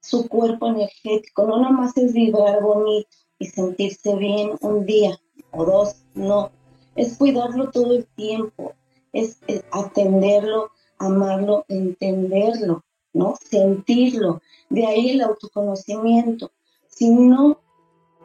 su 0.00 0.28
cuerpo 0.28 0.68
energético, 0.68 1.46
no 1.46 1.58
nomás 1.60 1.96
es 1.96 2.12
vibrar 2.12 2.62
bonito 2.62 3.08
y 3.38 3.46
sentirse 3.46 4.14
bien 4.16 4.52
un 4.60 4.84
día 4.86 5.18
o 5.50 5.64
dos, 5.64 6.04
no, 6.14 6.50
es 6.96 7.16
cuidarlo 7.16 7.70
todo 7.70 7.92
el 7.94 8.06
tiempo, 8.06 8.74
es, 9.12 9.38
atenderlo, 9.70 10.70
amarlo, 10.98 11.64
entenderlo, 11.68 12.84
¿no? 13.12 13.34
Sentirlo. 13.42 14.40
De 14.70 14.86
ahí 14.86 15.10
el 15.10 15.22
autoconocimiento. 15.22 16.52
Si 16.88 17.10
no 17.10 17.60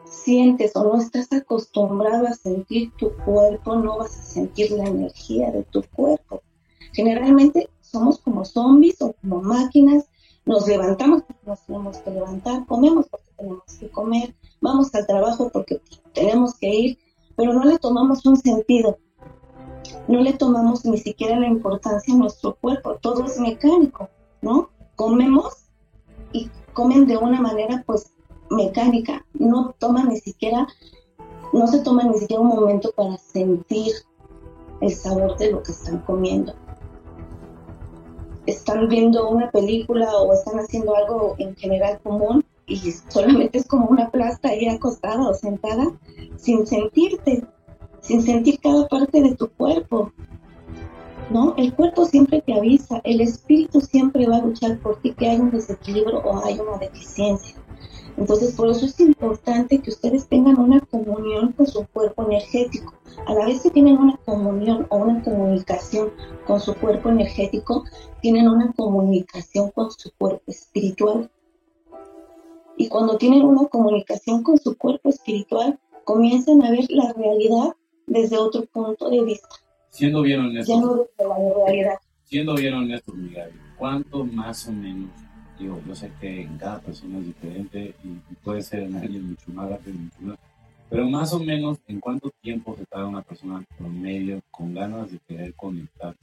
sientes 0.04 0.74
o 0.76 0.84
no 0.84 1.00
estás 1.00 1.32
acostumbrado 1.32 2.26
a 2.26 2.34
sentir 2.34 2.92
tu 2.96 3.12
cuerpo, 3.24 3.76
no 3.76 3.98
vas 3.98 4.18
a 4.18 4.22
sentir 4.22 4.70
la 4.72 4.86
energía 4.86 5.50
de 5.50 5.62
tu 5.64 5.82
cuerpo. 5.94 6.42
Generalmente 6.92 7.68
somos 7.80 8.18
como 8.18 8.44
zombies 8.44 9.00
o 9.02 9.14
como 9.20 9.42
máquinas, 9.42 10.06
nos 10.44 10.66
levantamos 10.66 11.22
porque 11.22 11.46
nos 11.46 11.60
tenemos 11.66 11.98
que 11.98 12.10
levantar, 12.10 12.66
comemos 12.66 13.06
porque 13.08 13.30
tenemos 13.36 13.62
que 13.78 13.90
comer, 13.90 14.34
vamos 14.60 14.94
al 14.94 15.06
trabajo 15.06 15.50
porque 15.52 15.80
tenemos 16.12 16.54
que 16.58 16.68
ir, 16.68 16.98
pero 17.36 17.52
no 17.52 17.64
le 17.64 17.78
tomamos 17.78 18.24
un 18.26 18.36
sentido, 18.36 18.98
no 20.08 20.20
le 20.20 20.32
tomamos 20.32 20.84
ni 20.84 20.98
siquiera 20.98 21.38
la 21.38 21.46
importancia 21.46 22.14
a 22.14 22.16
nuestro 22.16 22.56
cuerpo, 22.56 22.96
todo 22.96 23.24
es 23.24 23.38
mecánico, 23.38 24.08
¿no? 24.42 24.70
Comemos 24.96 25.66
y 26.32 26.50
comen 26.72 27.06
de 27.06 27.16
una 27.16 27.40
manera 27.40 27.82
pues 27.86 28.12
mecánica, 28.50 29.24
no 29.34 29.74
toman 29.78 30.08
ni 30.08 30.18
siquiera, 30.18 30.66
no 31.52 31.66
se 31.66 31.80
toma 31.80 32.04
ni 32.04 32.18
siquiera 32.18 32.42
un 32.42 32.48
momento 32.48 32.92
para 32.92 33.16
sentir 33.16 33.92
el 34.80 34.94
sabor 34.94 35.36
de 35.38 35.52
lo 35.52 35.62
que 35.62 35.72
están 35.72 35.98
comiendo. 36.00 36.54
Están 38.46 38.88
viendo 38.88 39.28
una 39.28 39.50
película 39.50 40.16
o 40.16 40.32
están 40.32 40.58
haciendo 40.58 40.94
algo 40.94 41.34
en 41.38 41.54
general 41.56 42.00
común 42.02 42.44
y 42.66 42.78
solamente 43.08 43.58
es 43.58 43.66
como 43.66 43.86
una 43.86 44.10
plasta 44.10 44.48
ahí 44.48 44.66
acostada 44.68 45.28
o 45.28 45.34
sentada 45.34 45.92
sin 46.36 46.66
sentirte, 46.66 47.44
sin 48.00 48.22
sentir 48.22 48.58
cada 48.60 48.88
parte 48.88 49.20
de 49.20 49.34
tu 49.34 49.48
cuerpo. 49.48 50.12
¿No? 51.30 51.54
El 51.56 51.72
cuerpo 51.74 52.06
siempre 52.06 52.40
te 52.40 52.54
avisa, 52.54 53.00
el 53.04 53.20
espíritu 53.20 53.80
siempre 53.80 54.26
va 54.26 54.38
a 54.38 54.42
luchar 54.42 54.80
por 54.80 55.00
ti 55.00 55.12
que 55.12 55.28
hay 55.28 55.38
un 55.38 55.52
desequilibrio 55.52 56.18
o 56.18 56.44
hay 56.44 56.58
una 56.58 56.76
deficiencia. 56.78 57.54
Entonces, 58.16 58.54
por 58.54 58.68
eso 58.68 58.86
es 58.86 58.98
importante 59.00 59.78
que 59.78 59.90
ustedes 59.90 60.26
tengan 60.26 60.58
una 60.58 60.80
comunión 60.80 61.52
con 61.52 61.66
su 61.66 61.86
cuerpo 61.86 62.24
energético. 62.26 62.94
A 63.26 63.34
la 63.34 63.46
vez 63.46 63.62
que 63.62 63.70
tienen 63.70 63.96
una 63.96 64.16
comunión 64.18 64.86
o 64.90 64.98
una 64.98 65.22
comunicación 65.22 66.10
con 66.46 66.60
su 66.60 66.74
cuerpo 66.74 67.08
energético, 67.08 67.84
tienen 68.20 68.48
una 68.48 68.72
comunicación 68.72 69.70
con 69.70 69.90
su 69.90 70.10
cuerpo 70.18 70.42
espiritual. 70.46 71.30
Y 72.76 72.88
cuando 72.88 73.16
tienen 73.18 73.42
una 73.42 73.66
comunicación 73.66 74.42
con 74.42 74.58
su 74.58 74.76
cuerpo 74.76 75.10
espiritual, 75.10 75.78
comienzan 76.04 76.62
a 76.64 76.70
ver 76.70 76.86
la 76.90 77.12
realidad 77.12 77.74
desde 78.06 78.38
otro 78.38 78.64
punto 78.66 79.10
de 79.10 79.22
vista. 79.22 79.48
Siendo 79.90 80.22
bien 80.22 80.40
honestos. 80.40 80.68
Ya 80.68 80.80
no 80.80 80.94
desde 80.94 81.28
la 81.28 81.64
realidad. 81.64 81.98
Siendo 82.24 82.54
bien 82.54 82.74
honestos, 82.74 83.14
Miguel, 83.14 83.50
¿cuánto 83.76 84.24
más 84.24 84.66
o 84.68 84.72
menos? 84.72 85.10
Yo 85.60 85.94
sé 85.94 86.10
que 86.20 86.42
en 86.42 86.58
cada 86.58 86.80
persona 86.80 87.18
es 87.18 87.26
diferente 87.26 87.94
y, 88.04 88.34
puede 88.42 88.62
ser 88.62 88.80
en 88.80 88.96
alguien 88.96 89.28
mucho 89.28 89.50
más 89.52 89.68
rápido, 89.68 89.98
mucho 89.98 90.20
más. 90.20 90.38
Pero 90.88 91.08
más 91.08 91.32
o 91.32 91.38
menos, 91.38 91.78
¿en 91.86 92.00
cuánto 92.00 92.30
tiempo 92.40 92.74
se 92.76 92.84
tarda 92.86 93.06
una 93.06 93.22
persona 93.22 93.64
promedio 93.78 94.40
con 94.50 94.74
ganas 94.74 95.12
de 95.12 95.18
querer 95.28 95.54
conectar 95.54 96.16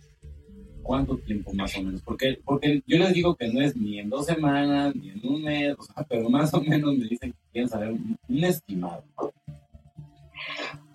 ¿Cuánto 0.87 1.17
tiempo 1.17 1.51
más 1.53 1.75
o 1.75 1.83
menos? 1.83 2.01
Porque, 2.01 2.39
porque 2.45 2.81
yo 2.87 2.97
les 2.97 3.13
digo 3.13 3.35
que 3.35 3.49
no 3.49 3.59
es 3.59 3.75
ni 3.75 3.99
en 3.99 4.09
dos 4.09 4.25
semanas, 4.25 4.95
ni 4.95 5.09
en 5.09 5.19
un 5.27 5.43
mes, 5.43 5.75
pero 6.09 6.29
más 6.29 6.53
o 6.53 6.61
menos 6.61 6.97
me 6.97 7.05
dicen 7.05 7.33
que 7.33 7.51
quieren 7.51 7.69
saber 7.69 7.91
un, 7.91 8.43
estimado. 8.43 9.03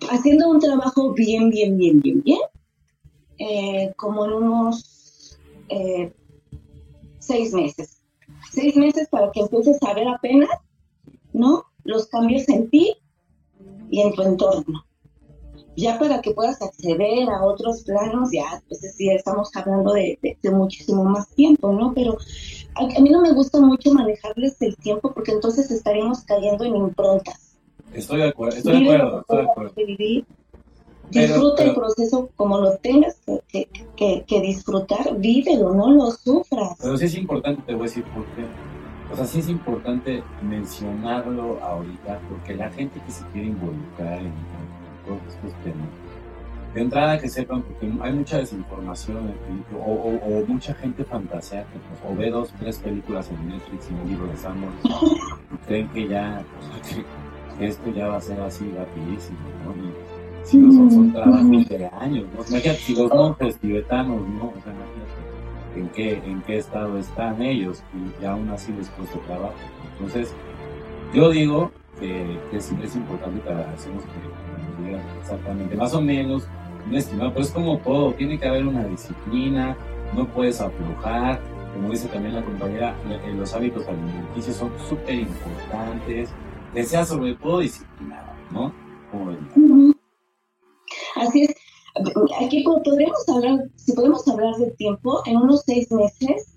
Haciendo 0.09 0.49
un 0.49 0.59
trabajo 0.59 1.13
bien, 1.13 1.51
bien, 1.51 1.77
bien, 1.77 2.01
bien, 2.01 2.23
bien, 2.23 2.39
eh, 3.37 3.93
como 3.95 4.25
en 4.25 4.33
unos 4.33 5.37
eh, 5.69 6.11
seis 7.19 7.53
meses. 7.53 8.02
Seis 8.53 8.75
meses 8.75 9.07
para 9.09 9.31
que 9.31 9.41
empieces 9.41 9.81
a 9.83 9.93
ver 9.93 10.07
apenas, 10.07 10.49
¿no? 11.33 11.63
Los 11.83 12.07
cambios 12.07 12.47
en 12.49 12.69
ti 12.69 12.95
y 13.89 14.01
en 14.01 14.13
tu 14.13 14.21
entorno 14.21 14.85
ya 15.75 15.97
para 15.97 16.21
que 16.21 16.31
puedas 16.31 16.61
acceder 16.61 17.29
a 17.29 17.43
otros 17.43 17.83
planos, 17.83 18.29
ya, 18.31 18.61
pues 18.67 18.81
sí, 18.95 19.09
estamos 19.09 19.49
hablando 19.55 19.93
de, 19.93 20.19
muchísimo 20.51 21.03
más 21.03 21.27
tiempo, 21.29 21.71
¿no? 21.71 21.93
Pero 21.93 22.17
a, 22.75 23.01
mí 23.01 23.09
no 23.09 23.21
me 23.21 23.33
gusta 23.33 23.59
mucho 23.59 23.93
manejarles 23.93 24.61
el 24.61 24.75
tiempo 24.77 25.13
porque 25.13 25.31
entonces 25.31 25.71
estaríamos 25.71 26.21
cayendo 26.21 26.63
en 26.63 26.75
improntas. 26.75 27.57
Estoy 27.93 28.21
de 28.21 28.29
acuerdo, 28.29 28.57
estoy 28.57 28.83
de 28.83 28.95
acuerdo, 28.95 29.19
estoy 29.21 29.37
de 29.37 29.43
acuerdo. 29.43 29.73
Disfruta 31.09 31.63
el 31.63 31.75
proceso 31.75 32.29
como 32.35 32.59
lo 32.59 32.75
tengas 32.77 33.17
que, 33.47 33.67
que, 33.95 34.23
que, 34.25 34.41
disfrutar, 34.41 35.15
vívelo, 35.17 35.73
no 35.73 35.91
lo 35.91 36.11
sufras. 36.11 36.77
Pero 36.81 36.97
sí 36.97 37.05
es 37.05 37.15
importante, 37.15 37.61
te 37.63 37.73
voy 37.73 37.81
a 37.81 37.83
decir 37.83 38.03
por 38.05 38.25
qué. 38.35 38.45
O 39.11 39.15
sea, 39.15 39.25
sí 39.25 39.39
es 39.39 39.49
importante 39.49 40.23
mencionarlo 40.41 41.59
ahorita, 41.61 42.19
porque 42.29 42.55
la 42.55 42.69
gente 42.71 42.99
que 43.05 43.11
se 43.11 43.23
quiere 43.27 43.49
involucrar 43.49 44.19
en, 44.19 44.33
todos 45.05 45.21
estos 45.27 45.53
temas. 45.63 45.87
De 46.73 46.81
entrada 46.81 47.19
que 47.19 47.29
sepan, 47.29 47.61
porque 47.61 47.91
hay 48.01 48.13
mucha 48.13 48.37
desinformación 48.37 49.35
o, 49.85 50.43
mucha 50.47 50.73
gente 50.73 51.03
fantasea 51.03 51.65
pues, 51.71 52.11
o 52.11 52.15
ve 52.15 52.31
dos, 52.31 52.51
tres 52.57 52.79
películas 52.79 53.29
en 53.29 53.49
Netflix 53.49 53.91
y 53.91 53.93
un 53.93 54.09
libro 54.09 54.27
de 54.27 54.37
Samuel 54.37 54.71
y 54.83 55.57
creen 55.67 55.87
que 55.89 56.07
ya, 56.07 56.43
que 57.59 57.67
esto 57.67 57.91
ya 57.91 58.07
va 58.07 58.17
a 58.17 58.21
ser 58.21 58.41
así 58.41 58.67
rapidísimo, 58.75 59.37
¿no? 59.63 59.75
Y, 59.75 60.12
si 60.43 60.57
no 60.57 60.71
son, 60.73 60.91
son 60.91 61.13
trabajos 61.13 61.49
de 61.49 61.89
años, 61.99 62.25
¿no? 62.33 62.45
Imagínate 62.47 62.79
si 62.79 62.95
los 62.95 63.13
monjes 63.13 63.57
tibetanos, 63.57 64.21
¿no? 64.27 64.45
O 64.45 64.61
sea, 64.63 64.73
imagínate 64.73 65.23
en 65.75 65.89
qué, 65.89 66.13
en 66.25 66.41
qué 66.41 66.57
estado 66.57 66.97
están 66.97 67.41
ellos 67.41 67.83
y 68.21 68.25
aún 68.25 68.49
así 68.49 68.71
les 68.73 68.89
cuesta 68.89 69.17
trabajo. 69.25 69.55
Entonces, 69.93 70.33
yo 71.13 71.29
digo 71.29 71.71
que, 71.99 72.37
es, 72.51 72.71
es 72.71 72.95
importante 72.95 73.41
que 73.41 73.51
hacemos 73.51 74.03
que 74.03 74.99
exactamente, 75.21 75.75
más 75.75 75.93
o 75.93 76.01
menos 76.01 76.47
un 76.87 76.95
estimado, 76.95 77.33
pues 77.33 77.49
como 77.51 77.77
todo, 77.79 78.11
tiene 78.13 78.37
que 78.37 78.47
haber 78.47 78.67
una 78.67 78.83
disciplina, 78.85 79.77
no 80.15 80.27
puedes 80.27 80.59
aflojar, 80.59 81.39
como 81.73 81.89
dice 81.89 82.07
también 82.07 82.35
la 82.35 82.43
compañera, 82.43 82.95
eh, 83.09 83.33
los 83.35 83.53
hábitos 83.53 83.87
alimenticios 83.87 84.57
son 84.57 84.71
súper 84.89 85.15
importantes, 85.15 86.29
que 86.73 86.83
sea 86.83 87.05
sobre 87.05 87.35
todo 87.35 87.59
disciplinado, 87.59 88.31
¿no? 88.51 88.73
Así 91.15 91.43
es. 91.43 91.55
Aquí 92.43 92.63
podríamos 92.63 93.29
hablar, 93.29 93.69
si 93.75 93.93
podemos 93.93 94.27
hablar 94.27 94.55
de 94.55 94.71
tiempo, 94.71 95.21
en 95.25 95.37
unos 95.37 95.61
seis 95.65 95.91
meses, 95.91 96.55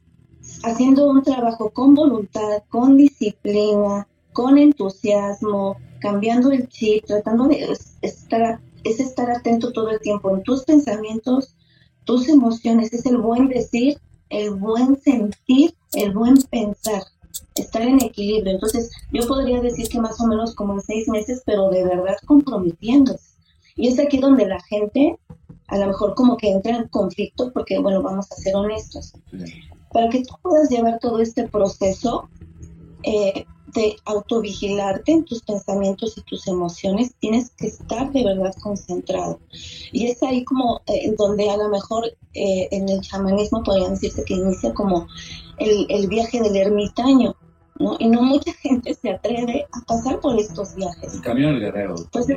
haciendo 0.65 1.11
un 1.11 1.23
trabajo 1.23 1.71
con 1.71 1.95
voluntad, 1.95 2.63
con 2.71 2.97
disciplina, 2.97 4.09
con 4.33 4.57
entusiasmo, 4.57 5.77
cambiando 6.01 6.51
el 6.53 6.69
chip, 6.69 7.05
tratando 7.05 7.49
de 7.49 7.77
estar, 8.01 8.61
es 8.85 9.01
estar 9.01 9.31
atento 9.31 9.73
todo 9.73 9.91
el 9.91 10.01
tiempo 10.01 10.35
en 10.35 10.43
tus 10.43 10.65
pensamientos, 10.65 11.55
tus 12.05 12.29
emociones, 12.29 12.93
es 12.93 13.05
el 13.07 13.19
buen 13.19 13.49
decir, 13.49 13.99
el 14.31 14.51
buen 14.51 15.01
sentir, 15.03 15.75
el 15.93 16.13
buen 16.13 16.37
pensar, 16.43 17.03
estar 17.55 17.83
en 17.83 18.03
equilibrio. 18.03 18.53
Entonces, 18.53 18.91
yo 19.13 19.27
podría 19.27 19.61
decir 19.61 19.89
que 19.89 20.01
más 20.01 20.21
o 20.21 20.27
menos 20.27 20.55
como 20.55 20.75
en 20.75 20.81
seis 20.81 21.09
meses, 21.09 21.43
pero 21.45 21.69
de 21.69 21.85
verdad 21.85 22.17
comprometiéndose. 22.27 23.26
Y 23.77 23.89
es 23.89 23.99
aquí 23.99 24.19
donde 24.19 24.47
la 24.47 24.61
gente 24.63 25.19
a 25.69 25.79
lo 25.79 25.87
mejor 25.87 26.15
como 26.15 26.37
que 26.37 26.51
entra 26.51 26.77
en 26.77 26.89
conflicto, 26.89 27.53
porque 27.53 27.79
bueno, 27.79 28.03
vamos 28.03 28.31
a 28.31 28.37
ser 28.37 28.55
honestos. 28.55 29.13
Para 29.93 30.09
que 30.09 30.23
tú 30.23 30.35
puedas 30.43 30.71
llevar 30.71 30.99
todo 31.01 31.21
este 31.21 31.49
proceso, 31.49 32.29
eh, 33.03 33.45
de 33.75 33.97
autovigilarte 34.05 35.13
en 35.13 35.25
tus 35.25 35.43
pensamientos 35.43 36.17
y 36.17 36.23
tus 36.23 36.47
emociones, 36.47 37.15
tienes 37.19 37.51
que 37.51 37.67
estar 37.67 38.11
de 38.11 38.25
verdad 38.25 38.55
concentrado. 38.63 39.39
Y 39.93 40.07
es 40.07 40.23
ahí 40.23 40.45
como 40.45 40.81
eh, 40.87 41.15
donde 41.19 41.51
a 41.51 41.57
lo 41.57 41.69
mejor 41.69 42.07
eh, 42.33 42.69
en 42.71 42.89
el 42.89 43.01
chamanismo 43.03 43.63
podrían 43.63 43.93
decirse 43.93 44.25
que 44.25 44.35
inicia 44.35 44.73
como 44.73 45.07
el, 45.59 45.87
el, 45.91 46.07
viaje 46.09 46.41
del 46.41 46.57
ermitaño, 46.57 47.37
¿no? 47.79 47.97
Y 47.99 48.09
no 48.09 48.23
mucha 48.23 48.53
gente 48.63 48.95
se 48.95 49.11
atreve 49.11 49.67
a 49.73 49.85
pasar 49.85 50.21
por 50.21 50.39
estos 50.39 50.75
viajes. 50.75 51.15
El 51.15 51.21
camino 51.21 51.49
del 51.49 51.61
guerrero. 51.61 51.97
Pues, 52.13 52.29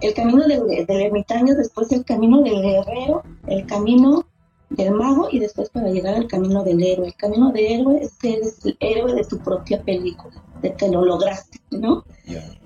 El 0.00 0.14
camino 0.14 0.46
del, 0.46 0.86
ermitaño, 0.88 1.54
después 1.54 1.90
el 1.92 2.04
camino 2.04 2.42
del 2.42 2.62
guerrero, 2.62 3.22
el 3.46 3.66
camino 3.66 4.24
del 4.70 4.92
mago 4.92 5.28
y 5.30 5.38
después 5.38 5.70
para 5.70 5.88
llegar 5.88 6.14
al 6.14 6.26
camino 6.26 6.64
del 6.64 6.82
héroe. 6.82 7.08
El 7.08 7.14
camino 7.14 7.52
del 7.52 7.80
héroe 7.80 8.02
es 8.02 8.14
que 8.16 8.34
eres 8.34 8.64
el 8.64 8.76
héroe 8.80 9.14
de 9.14 9.24
tu 9.24 9.38
propia 9.38 9.82
película, 9.82 10.42
de 10.62 10.74
que 10.74 10.88
lo 10.88 11.04
lograste, 11.04 11.60
¿no? 11.70 12.04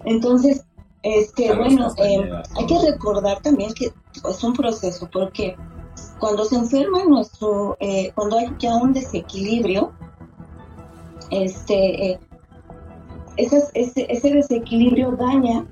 Entonces, 0.05 0.65
este, 1.03 1.55
bueno, 1.55 1.89
eh, 1.99 2.31
hay 2.57 2.67
que 2.67 2.79
recordar 2.79 3.41
también 3.41 3.73
que 3.73 3.87
es 4.29 4.45
un 4.45 4.53
proceso, 4.53 5.09
porque 5.11 5.57
cuando 6.19 6.45
se 6.45 6.57
enferma 6.57 7.05
nuestro, 7.05 7.77
eh, 7.81 8.13
cuando 8.15 8.39
hay 8.39 8.49
ya 8.59 8.77
un 8.77 8.93
desequilibrio, 8.93 9.93
este, 11.31 12.13
eh, 12.13 12.21
ese, 13.37 13.63
ese, 13.75 14.31
desequilibrio 14.31 15.13
daña 15.13 15.67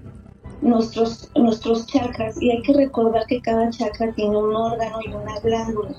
nuestros, 0.60 1.30
nuestros 1.34 1.86
chakras 1.86 2.40
y 2.40 2.50
hay 2.50 2.62
que 2.62 2.72
recordar 2.72 3.26
que 3.26 3.40
cada 3.40 3.70
chakra 3.70 4.12
tiene 4.14 4.36
un 4.36 4.54
órgano 4.54 4.98
y 5.04 5.12
una 5.12 5.38
glándula. 5.40 5.94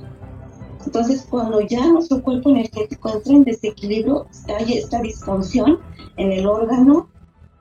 Entonces, 0.86 1.26
cuando 1.30 1.62
ya 1.62 1.86
nuestro 1.88 2.22
cuerpo 2.22 2.50
energético 2.50 3.14
entra 3.14 3.34
en 3.34 3.44
desequilibrio, 3.44 4.28
hay 4.58 4.78
esta 4.78 5.02
disfunción 5.02 5.80
en 6.18 6.32
el 6.32 6.48
órgano 6.48 7.10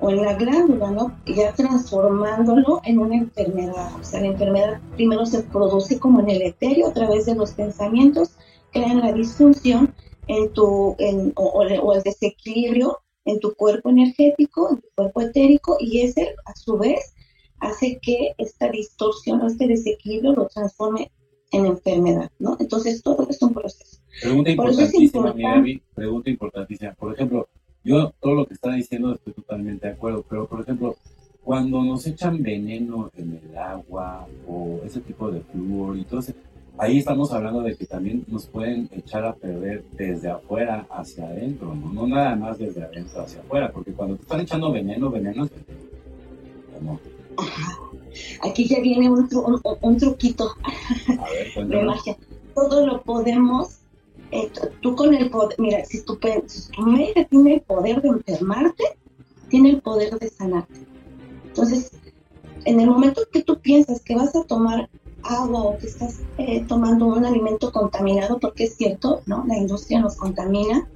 o 0.01 0.11
en 0.11 0.23
la 0.23 0.35
glándula, 0.35 0.91
¿no? 0.91 1.17
Ya 1.27 1.53
transformándolo 1.53 2.81
en 2.85 2.99
una 3.01 3.17
enfermedad. 3.17 3.91
O 4.01 4.05
sea, 4.05 4.21
la 4.21 4.29
enfermedad 4.29 4.81
primero 4.95 5.27
se 5.27 5.43
produce 5.43 5.99
como 5.99 6.21
en 6.21 6.31
el 6.31 6.43
etéreo 6.43 6.89
a 6.89 6.93
través 6.93 7.27
de 7.27 7.35
los 7.35 7.53
pensamientos, 7.53 8.31
crean 8.73 9.01
la 9.01 9.13
disfunción 9.13 9.93
en 10.29 10.53
tu, 10.53 10.95
en, 10.99 11.33
o, 11.35 11.63
el 11.63 12.03
desequilibrio 12.03 12.99
en 13.29 13.41
tu 13.41 13.55
cuerpo 13.55 13.91
energético, 13.91 14.71
en 14.71 14.81
tu 14.81 14.89
cuerpo 14.95 15.21
etérico, 15.21 15.77
y 15.79 16.01
ese 16.01 16.35
a 16.47 16.55
su 16.55 16.79
vez 16.79 17.15
hace 17.61 17.99
que 18.01 18.35
esta 18.39 18.71
distorsión 18.71 19.41
o 19.43 19.47
este 19.47 19.67
desequilibrio 19.67 20.33
lo 20.33 20.47
transforme 20.47 21.11
en 21.51 21.67
enfermedad, 21.67 22.31
¿no? 22.39 22.57
Entonces 22.59 23.03
todo 23.03 23.27
es 23.29 23.41
un 23.43 23.53
proceso. 23.53 23.99
Pregunta 24.21 24.51
importantísima, 24.51 25.35
pregunta 25.95 26.31
importantísima. 26.31 26.95
Por 26.95 27.15
ejemplo, 27.15 27.49
yo 27.85 28.13
todo 28.21 28.35
lo 28.35 28.47
que 28.47 28.55
está 28.55 28.73
diciendo 28.73 29.15
estoy 29.15 29.35
totalmente 29.35 29.87
de 29.87 29.93
acuerdo, 29.93 30.25
pero 30.29 30.47
por 30.47 30.61
ejemplo, 30.61 30.97
cuando 31.43 31.83
nos 31.83 32.07
echan 32.07 32.43
veneno 32.43 33.11
en 33.17 33.41
el 33.43 33.57
agua 33.57 34.27
o 34.47 34.81
ese 34.85 35.01
tipo 35.01 35.31
de 35.31 35.41
flúor 35.41 35.97
y 35.97 36.05
todo 36.05 36.21
eso, 36.21 36.33
ahí 36.79 36.99
estamos 36.99 37.33
hablando 37.33 37.63
de 37.63 37.77
que 37.77 37.87
también 37.87 38.25
nos 38.29 38.47
pueden 38.47 38.89
echar 38.93 39.25
a 39.25 39.35
perder 39.35 39.85
desde 39.93 40.31
afuera 40.31 40.87
hacia 40.91 41.27
adentro, 41.27 41.75
¿no? 41.75 41.93
No 41.93 42.07
nada 42.07 42.37
más 42.37 42.59
desde 42.59 42.83
adentro 42.83 43.23
hacia 43.23 43.41
afuera, 43.41 43.71
porque 43.73 43.93
cuando 43.93 44.17
te 44.17 44.23
están 44.23 44.41
echando 44.41 44.73
veneno, 44.73 45.11
veneno 45.11 45.45
es 45.45 45.51
como... 46.75 47.01
Aquí 48.43 48.67
ya 48.67 48.81
viene 48.81 49.11
un, 49.11 49.29
un, 49.81 49.97
truquito 49.97 50.55
de 51.57 51.83
magia. 51.85 52.17
Todo 52.55 52.87
lo 52.87 53.03
podemos, 53.03 53.79
eh, 54.33 54.51
tú 54.81 54.97
con 54.97 55.15
el 55.15 55.31
poder, 55.31 55.57
mira, 55.59 55.85
si 55.85 56.03
tu, 56.03 56.19
si 56.47 56.71
tu 56.73 56.83
médica 56.83 57.25
tiene 57.25 57.55
el 57.55 57.61
poder 57.61 58.03
de 58.03 58.09
enfermarte, 58.09 58.85
tiene 59.49 59.71
el 59.71 59.81
poder 59.81 60.19
de 60.19 60.29
sanarte. 60.31 60.81
Entonces, 61.47 61.93
en 62.65 62.81
el 62.81 62.91
momento 62.91 63.23
que 63.33 63.43
tú 63.43 63.61
piensas 63.61 64.01
que 64.01 64.17
vas 64.17 64.35
a 64.35 64.45
tomar 64.45 64.89
agua 65.29 65.63
o 65.63 65.79
que 65.79 65.87
estás 65.87 66.21
eh, 66.39 66.65
tomando 66.67 67.07
un 67.07 67.25
alimento 67.25 67.71
contaminado, 67.71 68.39
porque 68.39 68.65
es 68.65 68.77
cierto, 68.77 69.23
¿no? 69.27 69.45
La 69.47 69.57
industria 69.57 70.01
nos 70.01 70.17
contamina. 70.17 70.89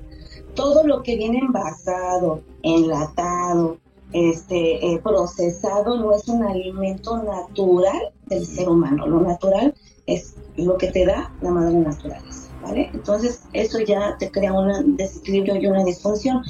Todo 0.55 0.87
lo 0.87 1.03
que 1.03 1.17
viene 1.17 1.39
envasado, 1.39 2.43
enlatado, 2.63 3.79
este, 4.13 4.87
eh, 4.87 4.99
procesado 5.03 5.97
no 5.97 6.15
es 6.15 6.29
un 6.29 6.43
alimento 6.45 7.23
natural 7.23 8.13
del 8.27 8.47
ser 8.47 8.69
humano. 8.69 9.07
Lo 9.07 9.21
natural 9.21 9.75
es 10.07 10.35
lo 10.57 10.77
que 10.77 10.89
te 10.89 11.07
da 11.07 11.33
la 11.41 11.51
madre 11.51 11.77
naturaleza, 11.77 12.51
¿vale? 12.63 12.91
Entonces, 12.93 13.45
eso 13.53 13.79
ya 13.81 14.17
te 14.19 14.31
crea 14.31 14.53
un 14.53 14.97
desequilibrio 14.97 15.57
y 15.57 15.67
una 15.67 15.85
disfunción. 15.85 16.43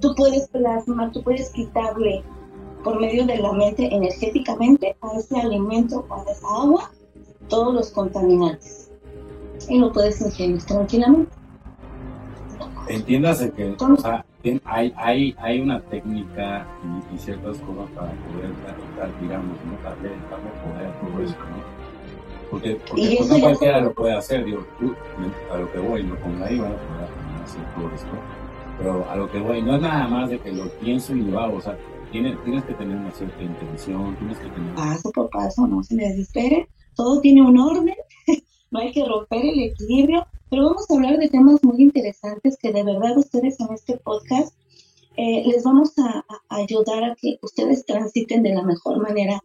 Tú 0.00 0.14
puedes 0.14 0.48
plasmar, 0.48 1.10
tú 1.12 1.22
puedes 1.22 1.50
quitarle 1.50 2.22
por 2.84 3.00
medio 3.00 3.26
de 3.26 3.38
la 3.38 3.52
mente 3.52 3.92
energéticamente 3.92 4.96
a 5.00 5.18
ese 5.18 5.36
alimento 5.40 6.06
o 6.08 6.14
a 6.14 6.30
esa 6.30 6.46
agua 6.48 6.90
todos 7.48 7.74
los 7.74 7.90
contaminantes 7.90 8.90
y 9.68 9.78
lo 9.78 9.92
puedes 9.92 10.20
ingerir 10.20 10.62
tranquilamente. 10.62 11.30
Entiéndase 12.88 13.50
que 13.52 13.76
o 13.78 13.96
sea, 13.96 14.24
hay, 14.64 14.94
hay, 14.96 15.34
hay 15.38 15.60
una 15.60 15.80
técnica 15.80 16.66
y, 17.12 17.18
ciertas 17.18 17.58
cosas 17.58 17.90
para 17.94 18.12
poder 18.12 18.50
tratar, 18.64 19.20
digamos, 19.20 19.56
¿no? 19.66 19.82
darle, 19.82 20.10
darle 20.30 20.50
poder 20.64 20.86
a 20.86 21.00
todo 21.00 21.22
eso, 21.22 21.34
¿no? 21.34 21.78
Porque, 22.50 22.78
porque 22.88 23.16
pues, 23.18 23.28
no 23.28 23.40
cualquiera 23.40 23.80
lo 23.80 23.92
puede 23.92 24.14
hacer, 24.14 24.44
digo, 24.44 24.64
tú, 24.78 24.94
a 25.52 25.58
lo 25.58 25.70
que 25.70 25.78
voy, 25.78 26.02
no 26.04 26.18
con 26.20 26.42
ahí 26.42 26.58
van 26.58 26.72
a 26.72 26.76
poder 26.76 27.42
hacer 27.44 27.60
todo 27.74 27.94
esto, 27.94 28.08
pero 28.78 29.10
a 29.10 29.16
lo 29.16 29.30
que 29.30 29.38
voy, 29.38 29.60
no 29.60 29.76
es 29.76 29.82
nada 29.82 30.08
más 30.08 30.30
de 30.30 30.38
que 30.38 30.52
lo 30.52 30.70
pienso 30.80 31.14
y 31.14 31.22
lo 31.22 31.38
hago, 31.40 31.58
o 31.58 31.60
sea, 31.60 31.76
tienes, 32.10 32.42
tienes 32.44 32.64
que 32.64 32.72
tener 32.72 32.96
una 32.96 33.10
cierta 33.10 33.42
intención, 33.42 34.16
tienes 34.16 34.38
que 34.38 34.48
tener... 34.48 34.74
Paso 34.74 35.10
por 35.10 35.28
paso, 35.28 35.66
no 35.66 35.82
se 35.82 35.94
me 35.94 36.04
desespere, 36.08 36.68
todo 36.98 37.20
tiene 37.20 37.42
un 37.42 37.56
orden, 37.56 37.94
no 38.72 38.80
hay 38.80 38.90
que 38.90 39.04
romper 39.04 39.46
el 39.46 39.60
equilibrio, 39.60 40.26
pero 40.50 40.64
vamos 40.64 40.90
a 40.90 40.94
hablar 40.94 41.16
de 41.16 41.28
temas 41.28 41.62
muy 41.62 41.80
interesantes 41.80 42.58
que 42.60 42.72
de 42.72 42.82
verdad 42.82 43.16
ustedes 43.16 43.60
en 43.60 43.72
este 43.72 43.98
podcast 43.98 44.52
eh, 45.16 45.44
les 45.46 45.62
vamos 45.62 45.92
a, 45.98 46.24
ayudar 46.48 47.04
a 47.04 47.14
que 47.14 47.38
ustedes 47.42 47.86
transiten 47.86 48.42
de 48.42 48.52
la 48.52 48.62
mejor 48.62 49.00
manera 49.00 49.42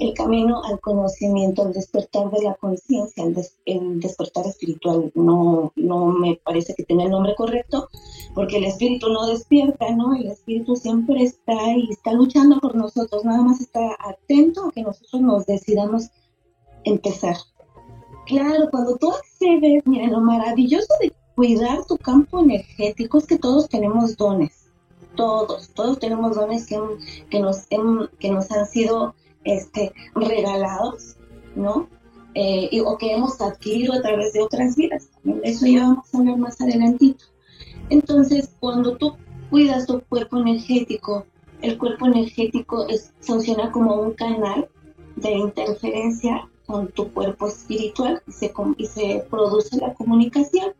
el 0.00 0.14
camino 0.14 0.64
al 0.64 0.80
conocimiento, 0.80 1.62
al 1.62 1.72
despertar 1.72 2.28
de 2.32 2.42
la 2.42 2.54
conciencia, 2.54 3.24
el, 3.24 4.00
despertar 4.00 4.46
espiritual. 4.46 5.12
No, 5.14 5.72
no 5.76 6.06
me 6.06 6.40
parece 6.44 6.74
que 6.74 6.84
tenga 6.84 7.04
el 7.04 7.10
nombre 7.10 7.36
correcto, 7.36 7.88
porque 8.34 8.56
el 8.56 8.64
espíritu 8.64 9.08
no 9.10 9.26
despierta, 9.26 9.94
¿no? 9.94 10.14
El 10.14 10.26
espíritu 10.26 10.74
siempre 10.74 11.22
está 11.22 11.72
y 11.76 11.88
está 11.90 12.12
luchando 12.12 12.58
por 12.58 12.74
nosotros, 12.74 13.24
nada 13.24 13.42
más 13.42 13.60
está 13.60 13.96
atento 14.00 14.66
a 14.66 14.72
que 14.72 14.82
nosotros 14.82 15.22
nos 15.22 15.46
decidamos 15.46 16.10
empezar. 16.86 17.36
Claro, 18.26 18.68
cuando 18.70 18.96
tú 18.96 19.12
accedes, 19.12 19.86
miren, 19.86 20.12
lo 20.12 20.20
maravilloso 20.20 20.92
de 21.00 21.12
cuidar 21.34 21.84
tu 21.84 21.96
campo 21.98 22.40
energético 22.40 23.18
es 23.18 23.26
que 23.26 23.38
todos 23.38 23.68
tenemos 23.68 24.16
dones. 24.16 24.70
Todos, 25.14 25.70
todos 25.70 25.98
tenemos 25.98 26.34
dones 26.34 26.66
que, 26.66 26.78
que, 27.30 27.40
nos, 27.40 27.66
que 28.18 28.30
nos 28.30 28.50
han 28.50 28.66
sido 28.66 29.14
este, 29.44 29.92
regalados, 30.14 31.16
¿no? 31.54 31.88
Eh, 32.34 32.82
o 32.84 32.98
que 32.98 33.12
hemos 33.12 33.40
adquirido 33.40 33.94
a 33.94 34.02
través 34.02 34.32
de 34.34 34.42
otras 34.42 34.76
vidas. 34.76 35.08
Eso 35.42 35.66
ya 35.66 35.84
vamos 35.84 36.12
a 36.12 36.18
hablar 36.18 36.36
más 36.36 36.60
adelantito. 36.60 37.24
Entonces, 37.88 38.50
cuando 38.60 38.96
tú 38.96 39.16
cuidas 39.48 39.86
tu 39.86 40.00
cuerpo 40.02 40.38
energético, 40.38 41.24
el 41.62 41.78
cuerpo 41.78 42.06
energético 42.06 42.86
funciona 43.20 43.72
como 43.72 43.94
un 43.94 44.12
canal 44.12 44.68
de 45.16 45.32
interferencia 45.32 46.46
con 46.66 46.88
tu 46.88 47.12
cuerpo 47.12 47.46
espiritual 47.46 48.22
y 48.26 48.32
se, 48.32 48.52
y 48.76 48.86
se 48.86 49.26
produce 49.30 49.76
la 49.78 49.94
comunicación. 49.94 50.74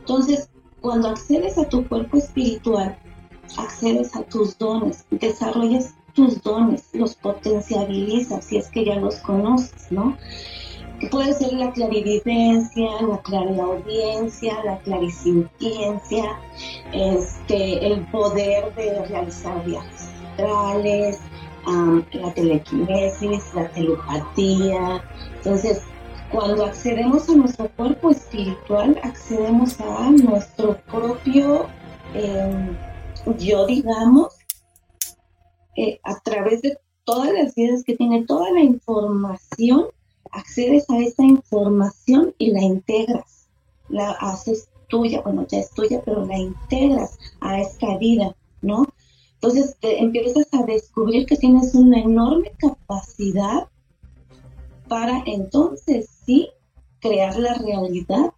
Entonces, 0.00 0.50
cuando 0.80 1.08
accedes 1.08 1.58
a 1.58 1.68
tu 1.68 1.86
cuerpo 1.88 2.16
espiritual, 2.16 2.98
accedes 3.56 4.14
a 4.16 4.22
tus 4.22 4.58
dones, 4.58 5.04
desarrollas 5.10 5.94
tus 6.14 6.42
dones, 6.42 6.88
los 6.94 7.14
potencializas 7.14 8.44
si 8.46 8.56
es 8.56 8.68
que 8.68 8.84
ya 8.84 8.96
los 8.96 9.16
conoces, 9.16 9.90
¿no? 9.90 10.16
Que 10.98 11.08
puede 11.08 11.34
ser 11.34 11.52
la 11.52 11.70
clarividencia, 11.72 12.88
la 13.02 13.20
clariaudiencia, 13.20 14.64
la 14.64 14.78
clarisintiencia, 14.78 16.40
este, 16.92 17.86
el 17.86 18.06
poder 18.06 18.74
de 18.74 19.04
realizar 19.04 19.62
viajes 19.64 20.08
astrales, 20.36 21.20
la 21.66 22.32
telequinesis, 22.34 23.54
la 23.54 23.68
telepatía. 23.70 25.02
Entonces, 25.36 25.82
cuando 26.30 26.64
accedemos 26.64 27.28
a 27.28 27.36
nuestro 27.36 27.68
cuerpo 27.70 28.10
espiritual, 28.10 28.98
accedemos 29.02 29.80
a 29.80 30.10
nuestro 30.10 30.76
propio 30.90 31.66
em, 32.14 32.76
yo, 33.38 33.66
digamos, 33.66 34.34
a 36.04 36.20
través 36.20 36.62
de 36.62 36.78
todas 37.04 37.32
las 37.32 37.54
vidas 37.54 37.84
que 37.84 37.96
tiene, 37.96 38.24
toda 38.24 38.50
la 38.50 38.60
información, 38.60 39.86
accedes 40.32 40.88
a 40.90 40.98
esa 40.98 41.22
información 41.22 42.34
y 42.38 42.50
la 42.50 42.62
integras, 42.62 43.48
la 43.88 44.10
haces 44.12 44.68
tuya, 44.88 45.20
bueno, 45.22 45.46
ya 45.48 45.58
es 45.58 45.70
tuya, 45.70 46.02
pero 46.04 46.24
la 46.26 46.38
integras 46.38 47.18
a 47.40 47.60
esta 47.60 47.96
vida, 47.98 48.34
¿no? 48.62 48.86
Entonces 49.46 49.76
empiezas 49.80 50.48
a 50.54 50.64
descubrir 50.64 51.24
que 51.24 51.36
tienes 51.36 51.72
una 51.76 52.00
enorme 52.00 52.50
capacidad 52.58 53.68
para 54.88 55.22
entonces 55.24 56.08
sí 56.24 56.48
crear 56.98 57.38
la 57.38 57.54
realidad 57.54 58.32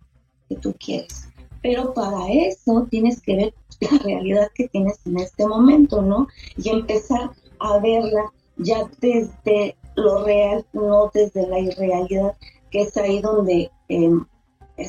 que 0.51 0.57
tú 0.57 0.75
quieres. 0.79 1.29
Pero 1.63 1.95
para 1.95 2.31
eso 2.31 2.87
tienes 2.91 3.23
que 3.23 3.37
ver 3.37 3.55
la 3.81 3.99
realidad 4.05 4.51
que 4.55 4.69
tienes 4.69 4.99
en 5.07 5.19
este 5.21 5.47
momento, 5.47 6.03
¿no? 6.03 6.29
Y 6.59 6.69
empezar 6.69 7.31
a 7.59 7.79
verla 7.79 8.31
ya 8.59 8.91
desde 9.01 9.77
lo 9.97 10.25
real, 10.25 10.67
no 10.75 11.11
desde 11.15 11.47
la 11.47 11.59
irrealidad, 11.59 12.37
que 12.71 12.83
es 12.83 12.95
ahí 12.99 13.23
donde 13.23 13.71
em, 13.89 14.27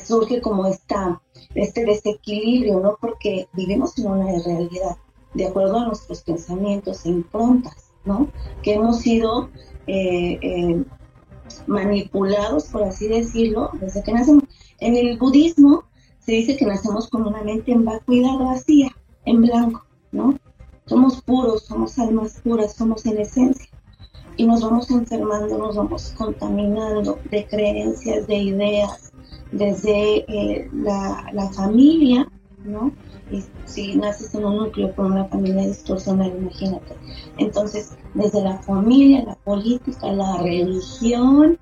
surge 0.04 0.42
como 0.42 0.66
esta, 0.66 1.22
este 1.54 1.86
desequilibrio, 1.86 2.78
¿no? 2.78 2.98
Porque 3.00 3.48
vivimos 3.54 3.96
en 3.98 4.06
una 4.06 4.36
irrealidad, 4.36 4.98
de 5.34 5.46
acuerdo 5.46 5.78
a 5.78 5.86
nuestros 5.86 6.22
pensamientos 6.22 7.04
e 7.04 7.10
improntas, 7.10 7.92
¿no? 8.04 8.28
Que 8.62 8.74
hemos 8.74 9.00
sido 9.00 9.50
eh, 9.86 10.38
eh, 10.42 10.84
manipulados, 11.66 12.64
por 12.66 12.82
así 12.84 13.08
decirlo, 13.08 13.70
desde 13.74 14.02
que 14.02 14.12
nacemos. 14.12 14.44
En 14.78 14.96
el 14.96 15.18
budismo 15.18 15.84
se 16.18 16.32
dice 16.32 16.56
que 16.56 16.66
nacemos 16.66 17.08
con 17.08 17.26
una 17.26 17.42
mente 17.42 17.72
en 17.72 17.84
vacuidad 17.84 18.38
vacía, 18.38 18.88
en 19.24 19.42
blanco, 19.42 19.84
¿no? 20.12 20.36
Somos 20.86 21.22
puros, 21.22 21.64
somos 21.64 21.98
almas 21.98 22.40
puras, 22.42 22.74
somos 22.74 23.06
en 23.06 23.18
esencia. 23.18 23.68
Y 24.36 24.46
nos 24.46 24.62
vamos 24.62 24.90
enfermando, 24.90 25.58
nos 25.58 25.76
vamos 25.76 26.14
contaminando 26.16 27.18
de 27.30 27.46
creencias, 27.46 28.26
de 28.26 28.36
ideas, 28.36 29.12
desde 29.52 30.24
eh, 30.28 30.70
la, 30.72 31.50
familia, 31.52 32.28
¿no? 32.64 32.92
Y 33.30 33.44
si 33.64 33.96
naces 33.96 34.34
en 34.34 34.44
un 34.44 34.56
núcleo 34.56 34.94
con 34.94 35.12
una 35.12 35.24
familia 35.26 35.66
distorsionada, 35.66 36.34
imagínate. 36.34 36.96
Entonces, 37.38 37.96
desde 38.14 38.42
la 38.42 38.58
familia, 38.58 39.24
la 39.24 39.36
política, 39.36 40.12
la 40.12 40.38
religión, 40.38 41.58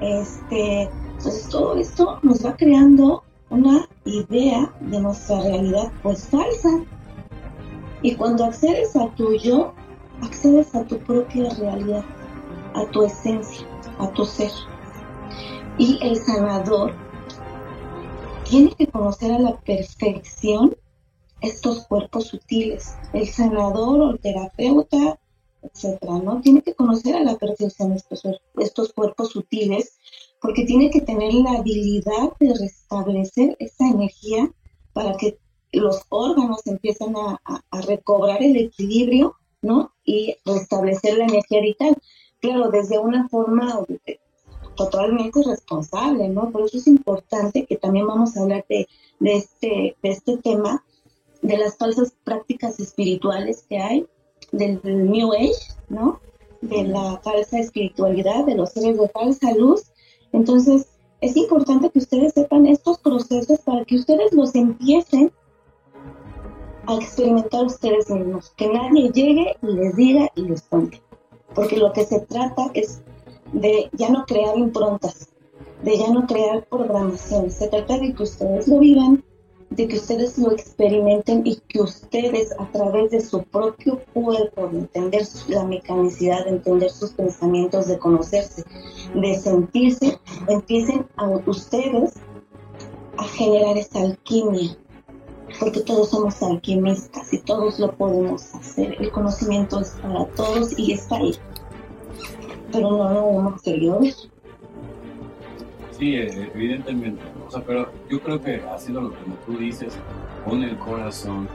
este, 0.00 0.82
entonces 0.82 1.48
todo 1.48 1.76
esto 1.76 2.18
nos 2.22 2.44
va 2.44 2.56
creando 2.56 3.22
una 3.50 3.88
idea 4.04 4.72
de 4.80 5.00
nuestra 5.00 5.40
realidad 5.40 5.92
pues 6.02 6.28
falsa. 6.28 6.84
Y 8.02 8.14
cuando 8.14 8.44
accedes 8.44 8.94
a 8.96 9.08
tu 9.14 9.34
yo, 9.34 9.72
accedes 10.22 10.74
a 10.74 10.84
tu 10.84 10.98
propia 10.98 11.50
realidad, 11.54 12.04
a 12.74 12.86
tu 12.90 13.04
esencia, 13.04 13.66
a 13.98 14.08
tu 14.12 14.24
ser. 14.24 14.50
Y 15.78 15.98
el 16.02 16.16
sanador 16.16 16.92
tiene 18.48 18.70
que 18.72 18.86
conocer 18.86 19.32
a 19.32 19.38
la 19.38 19.56
perfección 19.60 20.76
estos 21.40 21.86
cuerpos 21.86 22.28
sutiles. 22.28 22.94
El 23.12 23.28
sanador 23.28 24.00
o 24.00 24.10
el 24.10 24.20
terapeuta, 24.20 25.18
etcétera, 25.62 26.18
¿no? 26.18 26.40
Tiene 26.40 26.62
que 26.62 26.74
conocer 26.74 27.16
a 27.16 27.22
la 27.22 27.36
perfección 27.36 27.92
estos, 27.92 28.22
estos 28.56 28.92
cuerpos 28.92 29.30
sutiles 29.30 29.98
porque 30.40 30.64
tiene 30.64 30.90
que 30.90 31.00
tener 31.00 31.34
la 31.34 31.52
habilidad 31.52 32.32
de 32.38 32.54
restablecer 32.54 33.56
esa 33.58 33.88
energía 33.88 34.50
para 34.92 35.16
que 35.16 35.38
los 35.72 36.02
órganos 36.08 36.66
empiecen 36.66 37.14
a, 37.16 37.40
recobrar 37.86 38.42
el 38.42 38.56
equilibrio, 38.56 39.36
¿no? 39.62 39.92
Y 40.04 40.36
restablecer 40.44 41.18
la 41.18 41.24
energía 41.24 41.60
vital. 41.60 41.96
Claro, 42.40 42.70
desde 42.70 42.98
una 42.98 43.28
forma 43.28 43.84
totalmente 44.76 45.42
responsable, 45.42 46.28
¿no? 46.28 46.50
Por 46.50 46.62
eso 46.62 46.78
es 46.78 46.86
importante 46.86 47.66
que 47.66 47.76
también 47.76 48.06
vamos 48.06 48.36
a 48.36 48.42
hablar 48.42 48.64
de, 48.68 48.88
de, 49.18 49.34
este, 49.34 49.96
de 50.02 50.08
este 50.08 50.38
tema, 50.38 50.84
de 51.42 51.56
las 51.56 51.76
falsas 51.76 52.14
prácticas 52.24 52.78
espirituales 52.80 53.64
que 53.68 53.78
hay, 53.78 54.06
del 54.52 54.80
New 54.82 55.32
Age, 55.32 55.74
¿no? 55.88 56.20
De 56.60 56.84
la 56.84 57.20
falsa 57.22 57.58
espiritualidad, 57.58 58.44
de 58.44 58.54
los 58.54 58.70
seres 58.70 58.98
de 58.98 59.08
falsa 59.08 59.52
luz. 59.54 59.84
Entonces, 60.32 60.88
es 61.20 61.36
importante 61.36 61.90
que 61.90 61.98
ustedes 61.98 62.34
sepan 62.34 62.66
estos 62.66 62.98
procesos 62.98 63.60
para 63.60 63.84
que 63.84 63.96
ustedes 63.96 64.32
los 64.32 64.54
empiecen 64.54 65.32
a 66.86 66.94
experimentar 66.94 67.66
ustedes 67.66 68.08
mismos, 68.08 68.50
que 68.56 68.68
nadie 68.68 69.10
llegue 69.10 69.56
y 69.62 69.66
les 69.66 69.96
diga 69.96 70.30
y 70.36 70.42
les 70.42 70.62
cuente, 70.62 71.02
porque 71.54 71.76
lo 71.76 71.92
que 71.92 72.04
se 72.04 72.20
trata 72.20 72.70
es 72.72 73.02
de 73.52 73.90
ya 73.92 74.08
no 74.08 74.24
crear 74.24 74.56
improntas, 74.56 75.28
de 75.82 75.98
ya 75.98 76.08
no 76.10 76.26
crear 76.26 76.66
programación, 76.66 77.50
se 77.50 77.68
trata 77.68 77.98
de 77.98 78.14
que 78.14 78.22
ustedes 78.22 78.68
lo 78.68 78.78
vivan, 78.78 79.22
de 79.70 79.86
que 79.86 79.96
ustedes 79.96 80.38
lo 80.38 80.52
experimenten 80.52 81.46
y 81.46 81.56
que 81.68 81.82
ustedes 81.82 82.52
a 82.58 82.70
través 82.72 83.10
de 83.10 83.20
su 83.20 83.42
propio 83.44 84.00
cuerpo, 84.14 84.68
de 84.68 84.78
entender 84.78 85.22
la 85.48 85.64
mecanicidad, 85.64 86.44
de 86.44 86.52
entender 86.52 86.90
sus 86.90 87.10
pensamientos, 87.10 87.86
de 87.86 87.98
conocerse, 87.98 88.64
de 89.14 89.34
sentirse, 89.38 90.18
empiecen 90.48 91.06
a 91.16 91.28
ustedes 91.46 92.14
a 93.18 93.24
generar 93.24 93.76
esa 93.76 94.00
alquimia, 94.00 94.76
porque 95.60 95.80
todos 95.80 96.10
somos 96.10 96.42
alquimistas 96.42 97.32
y 97.32 97.38
todos 97.40 97.78
lo 97.78 97.94
podemos 97.94 98.54
hacer. 98.54 98.96
El 99.00 99.10
conocimiento 99.10 99.80
es 99.80 99.90
para 100.02 100.24
todos 100.28 100.78
y 100.78 100.92
está 100.92 101.16
ahí, 101.16 101.34
pero 102.72 102.90
no 102.90 103.12
lo 103.12 103.38
hemos 103.38 103.62
querido 103.62 104.00
ver. 104.00 104.14
Sí, 105.98 106.14
eh, 106.14 106.50
evidentemente. 106.54 107.20
O 107.50 107.60
pero 107.62 107.90
yo 108.10 108.20
creo 108.20 108.40
que 108.40 108.62
haciendo 108.68 109.00
lo 109.00 109.10
que 109.10 109.16
tú 109.46 109.56
dices, 109.56 109.94
con 110.44 110.62
el 110.62 110.76
corazón, 110.78 111.48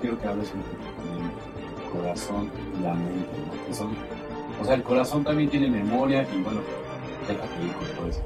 quiero 0.00 0.18
que 0.20 0.28
hables 0.28 0.52
un 0.52 0.62
poco 0.62 0.76
con 0.96 1.96
el 1.96 2.02
corazón 2.02 2.50
y 2.78 2.82
la 2.82 2.92
mente, 2.92 3.28
¿no? 3.68 3.74
son, 3.74 3.96
o 4.60 4.64
sea, 4.64 4.74
el 4.74 4.82
corazón 4.82 5.24
también 5.24 5.48
tiene 5.48 5.68
memoria 5.68 6.22
y 6.22 6.42
bueno, 6.42 6.60
déjate 7.26 7.64
ir 7.64 7.72
con 7.72 7.96
todo 7.96 8.08
eso. 8.08 8.22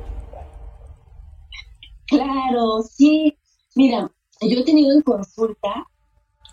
Claro, 2.09 2.83
sí. 2.83 3.38
Mira, 3.76 4.11
yo 4.40 4.59
he 4.59 4.64
tenido 4.64 4.94
en 4.96 5.02
consulta 5.02 5.87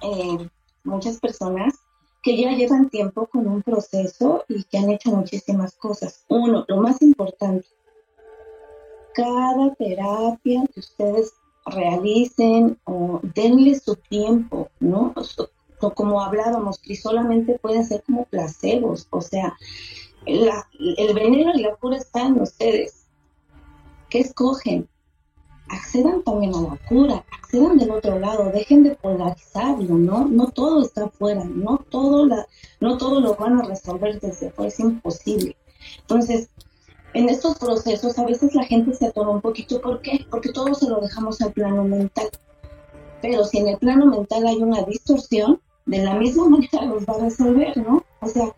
eh, 0.03 0.49
muchas 0.83 1.19
personas 1.19 1.73
que 2.21 2.37
ya 2.37 2.51
llevan 2.51 2.89
tiempo 2.89 3.27
con 3.27 3.47
un 3.47 3.63
proceso 3.63 4.43
y 4.47 4.63
que 4.65 4.77
han 4.77 4.89
hecho 4.91 5.09
muchísimas 5.09 5.75
cosas. 5.75 6.25
Uno, 6.27 6.65
lo 6.67 6.77
más 6.77 7.01
importante, 7.01 7.65
cada 9.19 9.73
terapia 9.75 10.63
que 10.73 10.79
ustedes 10.79 11.33
realicen 11.65 12.77
o 12.85 13.19
denle 13.35 13.77
su 13.79 13.95
tiempo, 13.95 14.69
¿no? 14.79 15.13
Como 15.95 16.21
hablábamos, 16.21 16.79
que 16.79 16.95
solamente 16.95 17.59
pueden 17.59 17.85
ser 17.85 18.03
como 18.03 18.25
placebos, 18.25 19.07
o 19.09 19.21
sea, 19.21 19.55
el 20.25 21.13
veneno 21.13 21.51
y 21.53 21.61
la 21.61 21.75
cura 21.75 21.97
están 21.97 22.35
en 22.35 22.41
ustedes. 22.41 23.05
¿Qué 24.09 24.19
escogen? 24.19 24.87
Accedan 25.69 26.23
también 26.23 26.55
a 26.55 26.61
la 26.61 26.77
cura, 26.87 27.23
accedan 27.31 27.77
del 27.77 27.91
otro 27.91 28.17
lado, 28.19 28.51
dejen 28.51 28.83
de 28.83 28.95
polarizarlo, 28.95 29.95
¿no? 29.95 30.25
No 30.25 30.47
todo 30.47 30.81
está 30.81 31.05
afuera, 31.05 31.43
no 31.43 31.77
todo, 31.89 32.27
no 32.79 32.97
todo 32.97 33.19
lo 33.19 33.35
van 33.35 33.59
a 33.59 33.63
resolver 33.63 34.19
desde 34.19 34.47
afuera, 34.47 34.69
es 34.69 34.79
imposible. 34.79 35.55
Entonces, 36.01 36.49
en 37.13 37.29
estos 37.29 37.57
procesos 37.57 38.17
a 38.19 38.25
veces 38.25 38.53
la 38.53 38.63
gente 38.63 38.93
se 38.93 39.07
atora 39.07 39.29
un 39.29 39.41
poquito. 39.41 39.81
¿Por 39.81 40.01
qué? 40.01 40.25
Porque 40.29 40.51
todo 40.51 40.73
se 40.73 40.89
lo 40.89 40.99
dejamos 41.01 41.41
al 41.41 41.51
plano 41.51 41.83
mental. 41.83 42.29
Pero 43.21 43.43
si 43.43 43.57
en 43.57 43.69
el 43.69 43.77
plano 43.77 44.05
mental 44.05 44.45
hay 44.47 44.57
una 44.57 44.83
distorsión, 44.83 45.59
de 45.85 46.03
la 46.03 46.13
misma 46.15 46.49
manera 46.49 46.85
los 46.85 47.03
va 47.05 47.15
a 47.15 47.23
resolver, 47.23 47.75
¿no? 47.77 48.03
O 48.21 48.27
sea, 48.27 48.53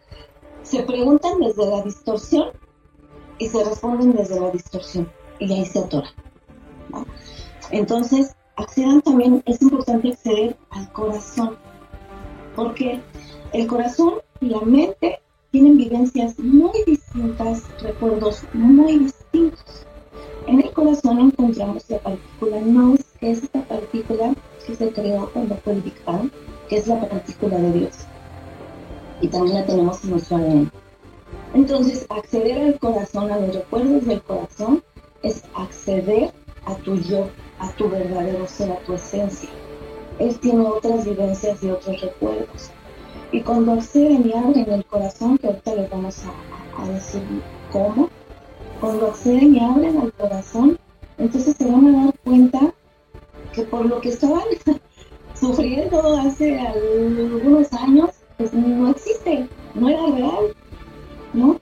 se 0.64 0.84
preguntan 0.84 1.40
desde 1.40 1.66
la 1.66 1.82
distorsión 1.82 2.50
y 3.40 3.48
se 3.48 3.64
responden 3.64 4.14
desde 4.14 4.40
la 4.40 4.52
distorsión. 4.52 5.12
Y 5.40 5.52
ahí 5.52 5.66
se 5.66 5.80
atora. 5.80 6.10
Entonces, 7.72 8.36
accedan 8.58 9.02
también, 9.02 9.42
es 9.46 9.62
importante 9.62 10.10
acceder 10.10 10.58
al 10.70 10.92
corazón. 10.92 11.58
Porque 12.56 13.02
el 13.54 13.66
corazón 13.66 14.16
y 14.42 14.50
la 14.50 14.62
mente 14.62 15.22
tienen 15.52 15.78
vivencias 15.78 16.40
muy 16.40 16.72
distintas, 16.88 17.64
recuerdos 17.82 18.44
muy 18.54 19.00
distintos. 19.00 19.86
En 20.48 20.62
el 20.62 20.72
corazón 20.72 21.20
encontramos 21.20 21.90
la 21.90 22.00
partícula 22.00 22.62
nous, 22.62 23.02
que 23.20 23.32
es 23.32 23.44
esta 23.44 23.62
partícula 23.66 24.34
que 24.66 24.76
se 24.76 24.92
creó 24.92 25.30
cuando 25.32 25.56
fue 25.58 25.74
el 25.74 25.84
que 26.70 26.78
es 26.78 26.88
la 26.88 27.02
partícula 27.02 27.58
de 27.58 27.72
Dios. 27.74 27.98
Y 29.20 29.28
también 29.28 29.58
la 29.58 29.66
tenemos 29.66 30.04
en 30.04 30.12
nuestro 30.12 30.38
ADN. 30.38 30.72
Entonces, 31.54 32.06
acceder 32.10 32.62
al 32.62 32.80
corazón, 32.80 33.30
a 33.30 33.40
los 33.40 33.54
recuerdos 33.54 34.06
del 34.06 34.22
corazón, 34.22 34.82
es 35.22 35.44
acceder 35.54 36.32
a 36.66 36.76
tu 36.76 36.96
yo, 36.96 37.28
a 37.60 37.70
tu 37.74 37.90
verdadero 37.90 38.48
ser, 38.48 38.72
a 38.72 38.80
tu 38.80 38.94
esencia. 38.94 39.50
Él 40.18 40.40
tiene 40.40 40.66
otras 40.66 41.06
vivencias 41.06 41.62
y 41.62 41.70
otros 41.70 42.02
recuerdos. 42.02 42.72
Y 43.32 43.42
cuando 43.42 43.74
acceden 43.74 44.28
y 44.28 44.34
abren 44.34 44.70
el 44.70 44.86
corazón, 44.86 45.38
que 45.38 45.48
ahorita 45.48 45.76
les 45.76 45.90
vamos 45.90 46.22
a, 46.78 46.88
decir 46.88 47.22
cómo, 47.72 48.10
cuando 48.80 49.08
acceden 49.08 49.56
y 49.56 49.60
abren 49.60 49.98
al 50.00 50.12
corazón, 50.14 50.78
entonces 51.18 51.56
se 51.56 51.66
van 51.66 51.88
a 51.88 52.06
dar 52.06 52.20
cuenta 52.24 52.74
que 53.54 53.64
por 53.64 53.86
lo 53.86 54.02
que 54.02 54.10
estaban 54.10 54.44
sufriendo 55.40 56.18
hace 56.18 56.60
algunos 56.60 57.72
años, 57.74 58.10
pues 58.38 58.54
no 58.54 58.90
existe, 58.90 59.48
no 59.76 59.90
era 59.90 60.06
real, 60.08 60.56
¿no? 61.34 61.60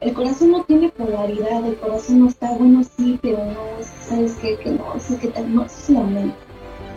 El 0.00 0.14
corazón 0.14 0.52
no 0.52 0.64
tiene 0.64 0.88
polaridad, 0.88 1.66
el 1.66 1.76
corazón 1.76 2.20
no 2.20 2.28
está 2.28 2.52
bueno 2.52 2.82
sí, 2.96 3.18
pero 3.20 3.44
no, 3.44 3.84
¿sabes 4.08 4.32
qué? 4.40 4.56
Que 4.56 4.70
no, 4.70 4.94
es 4.94 5.04
que 5.18 5.42
no, 5.42 5.64
es 5.64 5.90
la 5.90 6.00
mente. 6.00 6.34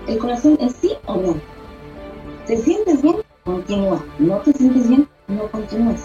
El 0.07 0.17
corazón 0.17 0.57
es 0.61 0.73
sí 0.79 0.93
o 1.07 1.17
no. 1.17 1.35
¿Te 2.45 2.57
sientes 2.57 3.01
bien? 3.01 3.17
continúa. 3.43 4.03
No 4.19 4.37
te 4.39 4.53
sientes 4.53 4.87
bien, 4.87 5.07
no 5.27 5.49
continúes. 5.51 6.01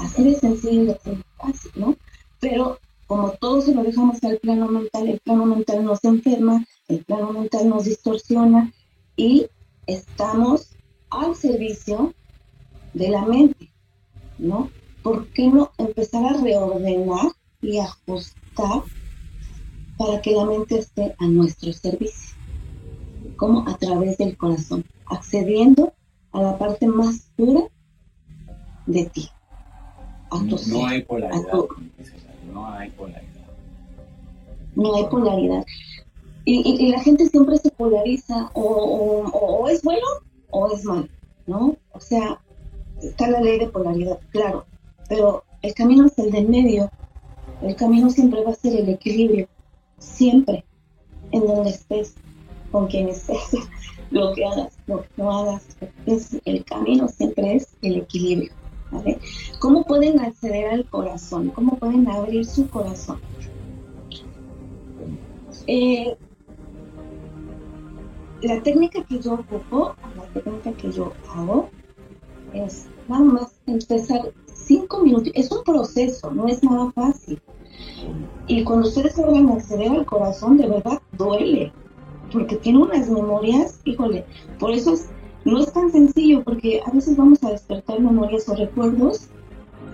Así 0.00 0.24
de 0.24 0.34
sencillo 0.36 0.92
así 0.92 1.10
de 1.10 1.24
fácil, 1.36 1.72
¿no? 1.76 1.96
Pero 2.40 2.78
como 3.06 3.32
todo 3.32 3.60
se 3.60 3.74
lo 3.74 3.82
dejamos 3.82 4.22
al 4.22 4.38
plano 4.38 4.68
mental, 4.68 5.08
el 5.08 5.20
plano 5.20 5.46
mental 5.46 5.84
nos 5.84 6.04
enferma, 6.04 6.64
el 6.88 7.04
plano 7.04 7.32
mental 7.32 7.68
nos 7.68 7.84
distorsiona 7.84 8.72
y 9.16 9.46
estamos 9.86 10.76
al 11.10 11.34
servicio 11.34 12.14
de 12.94 13.08
la 13.08 13.24
mente, 13.24 13.72
¿no? 14.38 14.70
¿Por 15.02 15.26
qué 15.28 15.48
no 15.48 15.72
empezar 15.78 16.24
a 16.24 16.40
reordenar 16.40 17.32
y 17.62 17.78
ajustar 17.78 18.82
para 19.98 20.22
que 20.22 20.32
la 20.32 20.44
mente 20.44 20.78
esté 20.78 21.14
a 21.18 21.26
nuestro 21.26 21.72
servicio? 21.72 22.39
Como 23.40 23.66
a 23.66 23.74
través 23.78 24.18
del 24.18 24.36
corazón, 24.36 24.84
accediendo 25.06 25.94
a 26.32 26.42
la 26.42 26.58
parte 26.58 26.86
más 26.86 27.30
pura 27.36 27.62
de 28.84 29.06
ti. 29.06 29.30
no, 30.68 30.86
hay 30.86 31.02
polaridad. 31.04 31.54
No 32.52 32.66
hay 32.66 32.90
polaridad. 32.90 33.46
No 34.76 34.94
hay 34.94 35.04
polaridad. 35.04 35.64
Y, 36.44 36.90
la 36.90 37.00
gente 37.00 37.28
siempre 37.28 37.56
se 37.56 37.70
polariza 37.70 38.50
o, 38.52 38.62
o, 38.62 39.68
es 39.68 39.82
bueno 39.82 40.06
o 40.50 40.70
es 40.74 40.84
malo, 40.84 41.08
¿no? 41.46 41.76
O 41.92 42.00
sea, 42.00 42.42
está 43.02 43.30
la 43.30 43.40
ley 43.40 43.58
de 43.58 43.68
polaridad, 43.68 44.20
claro, 44.32 44.66
pero 45.08 45.44
el 45.62 45.72
camino 45.72 46.04
es 46.04 46.18
el 46.18 46.30
del 46.30 46.46
medio. 46.46 46.90
El 47.62 47.74
camino 47.74 48.10
siempre 48.10 48.44
va 48.44 48.50
a 48.50 48.54
ser 48.54 48.76
el 48.76 48.90
equilibrio, 48.90 49.48
siempre, 49.98 50.62
en 51.32 51.46
donde 51.46 51.70
estés, 51.70 52.16
con 52.70 52.86
quien 52.86 53.08
estés, 53.08 53.56
lo 54.10 54.32
que 54.34 54.44
hagas, 54.44 54.78
lo 54.86 55.02
que 55.02 55.08
no 55.16 55.30
hagas, 55.30 55.76
es, 56.06 56.40
el 56.44 56.64
camino 56.64 57.08
siempre 57.08 57.56
es 57.56 57.68
el 57.82 57.96
equilibrio. 57.96 58.52
¿Cómo 59.60 59.84
pueden 59.84 60.18
acceder 60.20 60.66
al 60.66 60.84
corazón? 60.86 61.50
¿Cómo 61.50 61.78
pueden 61.78 62.08
abrir 62.08 62.44
su 62.44 62.68
corazón? 62.68 63.20
Eh, 65.66 66.16
la 68.42 68.60
técnica 68.62 69.04
que 69.04 69.20
yo 69.20 69.34
ocupo, 69.34 69.94
la 70.16 70.40
técnica 70.40 70.72
que 70.72 70.90
yo 70.90 71.12
hago, 71.28 71.68
es 72.52 72.88
nada 73.08 73.24
más 73.24 73.60
empezar 73.66 74.32
cinco 74.52 75.02
minutos. 75.02 75.32
Es 75.34 75.50
un 75.52 75.62
proceso, 75.62 76.30
no 76.30 76.48
es 76.48 76.62
nada 76.62 76.90
fácil. 76.92 77.40
Y 78.46 78.64
cuando 78.64 78.88
ustedes 78.88 79.16
logran 79.16 79.50
acceder 79.50 79.90
al 79.92 80.06
corazón, 80.06 80.56
de 80.56 80.68
verdad 80.68 81.00
duele, 81.12 81.72
porque 82.32 82.56
tiene 82.56 82.78
unas 82.78 83.08
memorias, 83.08 83.80
híjole, 83.84 84.24
por 84.58 84.70
eso 84.70 84.94
no 85.44 85.60
es 85.60 85.72
tan 85.72 85.90
sencillo, 85.90 86.42
porque 86.44 86.82
a 86.86 86.90
veces 86.90 87.16
vamos 87.16 87.42
a 87.42 87.50
despertar 87.50 88.00
memorias 88.00 88.48
o 88.48 88.54
recuerdos, 88.54 89.28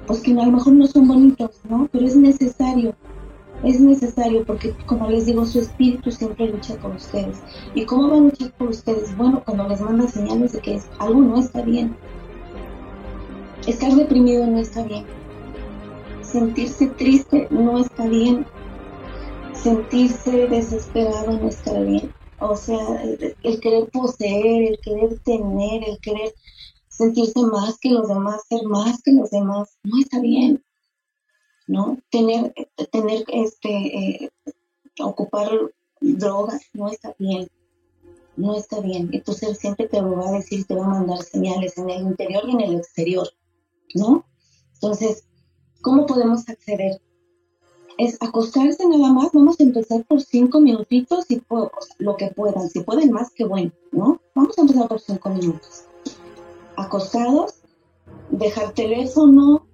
pues 0.07 0.21
que 0.21 0.33
a 0.33 0.45
lo 0.45 0.53
mejor 0.53 0.73
no 0.75 0.87
son 0.87 1.09
bonitos, 1.09 1.61
¿no? 1.69 1.89
Pero 1.91 2.07
es 2.07 2.17
necesario, 2.17 2.95
es 3.65 3.81
necesario, 3.81 4.45
porque 4.45 4.75
como 4.87 5.09
les 5.09 5.27
digo, 5.27 5.45
su 5.47 5.61
espíritu 5.61 6.11
siempre 6.11 6.49
lucha 6.49 6.75
por 6.77 6.95
ustedes. 6.95 7.39
¿Y 7.75 7.85
cómo 7.85 8.11
va 8.11 8.17
a 8.17 8.21
luchar 8.21 8.53
por 8.53 8.69
ustedes? 8.69 9.17
Bueno, 9.17 9.43
cuando 9.45 9.69
les 9.69 9.81
manda 9.81 10.09
señales 10.09 10.53
de 10.53 10.61
que 10.61 10.81
algo 10.99 11.21
no 11.21 11.39
está 11.39 11.63
bien. 11.63 11.97
Estar 13.67 13.93
deprimido 13.95 14.47
no 14.47 14.59
está 14.59 14.83
bien. 14.85 15.05
Sentirse 16.23 16.87
triste 16.89 17.49
no 17.51 17.79
está 17.79 18.07
bien. 18.07 18.47
Sentirse 19.55 20.47
desesperado 20.49 21.39
no 21.39 21.49
está 21.49 21.81
bien. 21.81 22.11
O 22.39 22.57
sea, 22.57 23.03
el, 23.03 23.61
querer 23.61 23.89
poseer, 23.91 24.73
el 24.73 24.79
querer 24.81 25.19
tener, 25.21 25.89
el 25.89 25.99
querer 26.01 26.35
sentirse 26.89 27.41
más 27.41 27.79
que 27.79 27.91
los 27.91 28.09
demás, 28.09 28.43
ser 28.49 28.63
más 28.65 29.03
que 29.03 29.13
los 29.13 29.31
demás, 29.31 29.79
no 29.85 29.99
está 30.01 30.21
bien. 30.21 30.63
¿No? 31.67 31.99
Tener, 32.11 32.55
tener 32.93 33.25
este, 33.29 33.69
eh, 33.71 34.31
ocupar 35.01 35.51
drogas 36.01 36.63
no 36.75 36.89
está 36.89 37.15
bien. 37.19 37.49
No 38.37 38.55
está 38.55 38.81
bien. 38.81 39.09
Entonces 39.13 39.59
siempre 39.59 39.89
te 39.89 40.01
lo 40.01 40.17
va 40.17 40.29
a 40.29 40.33
decir, 40.33 40.67
te 40.67 40.75
va 40.75 40.85
a 40.85 40.89
mandar 40.89 41.23
señales 41.23 41.79
en 41.79 41.91
el 41.91 42.03
interior 42.03 42.43
y 42.47 42.53
en 42.53 42.61
el 42.61 42.77
exterior. 42.77 43.29
¿No? 43.95 44.27
Entonces, 44.75 45.25
¿cómo 45.81 46.07
podemos 46.07 46.49
acceder? 46.49 47.01
Es 47.99 48.19
acostarse 48.21 48.87
nada 48.87 49.13
más, 49.13 49.31
vamos 49.33 49.59
a 49.59 49.63
empezar 49.63 50.05
por 50.05 50.21
cinco 50.21 50.61
minutitos 50.61 51.31
y 51.31 51.41
lo 51.99 52.17
que 52.17 52.29
puedan, 52.29 52.69
si 52.69 52.81
pueden 52.81 53.11
más, 53.11 53.31
que 53.31 53.45
bueno, 53.45 53.73
¿no? 53.93 54.21
Vamos 54.35 54.59
a 54.59 54.63
empezar 54.63 54.89
por 54.89 55.01
cinco 55.01 55.31
minutos. 55.31 55.85
Acostados, 56.77 57.55
dejar 58.31 58.73
teléfono, 58.73 59.67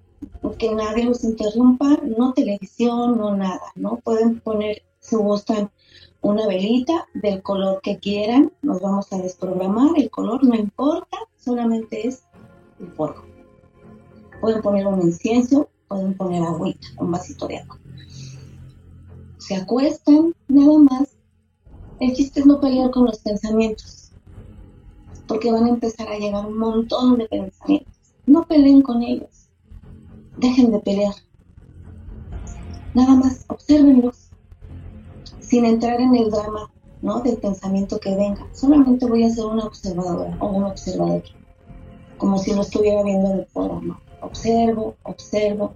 que 0.57 0.73
nadie 0.73 1.03
los 1.03 1.23
interrumpa, 1.23 1.99
no 2.17 2.33
televisión, 2.33 3.17
no 3.17 3.35
nada, 3.35 3.61
¿no? 3.75 3.97
Pueden 3.97 4.39
poner, 4.39 4.83
si 4.99 5.17
gustan, 5.17 5.69
una 6.21 6.47
velita 6.47 7.05
del 7.13 7.41
color 7.41 7.81
que 7.81 7.97
quieran, 7.97 8.53
nos 8.61 8.79
vamos 8.79 9.11
a 9.11 9.17
desprogramar, 9.17 9.91
el 9.97 10.09
color 10.09 10.45
no 10.45 10.55
importa, 10.55 11.17
solamente 11.37 12.07
es 12.07 12.23
el 12.79 12.87
fuego. 12.93 13.25
Pueden 14.39 14.61
poner 14.61 14.87
un 14.87 15.01
incienso, 15.01 15.67
pueden 15.89 16.15
poner 16.15 16.43
agüita, 16.43 16.87
un 16.97 17.11
vasito 17.11 17.47
de 17.47 17.57
agua 17.57 17.82
se 19.45 19.55
acuestan, 19.55 20.33
nada 20.47 20.77
más. 20.77 21.09
El 21.99 22.13
chiste 22.13 22.39
es 22.39 22.45
no 22.45 22.61
pelear 22.61 22.91
con 22.91 23.05
los 23.05 23.19
pensamientos, 23.19 24.11
porque 25.27 25.51
van 25.51 25.65
a 25.65 25.69
empezar 25.69 26.07
a 26.07 26.17
llegar 26.17 26.45
un 26.45 26.57
montón 26.57 27.17
de 27.17 27.27
pensamientos. 27.27 27.93
No 28.25 28.45
peleen 28.45 28.81
con 28.81 29.03
ellos, 29.03 29.49
dejen 30.37 30.71
de 30.71 30.79
pelear. 30.79 31.13
Nada 32.93 33.15
más, 33.15 33.43
observenlos, 33.49 34.29
sin 35.41 35.65
entrar 35.65 35.99
en 35.99 36.15
el 36.15 36.31
drama 36.31 36.71
¿no? 37.01 37.19
del 37.19 37.37
pensamiento 37.37 37.99
que 37.99 38.15
venga. 38.15 38.47
Solamente 38.53 39.05
voy 39.05 39.23
a 39.23 39.29
ser 39.29 39.45
una 39.45 39.65
observadora 39.65 40.37
o 40.39 40.47
un 40.47 40.63
observador, 40.63 41.23
como 42.17 42.37
si 42.37 42.53
lo 42.53 42.61
estuviera 42.61 43.03
viendo 43.03 43.31
en 43.31 43.39
el 43.39 43.45
programa. 43.47 44.01
Observo, 44.21 44.95
observo, 45.03 45.75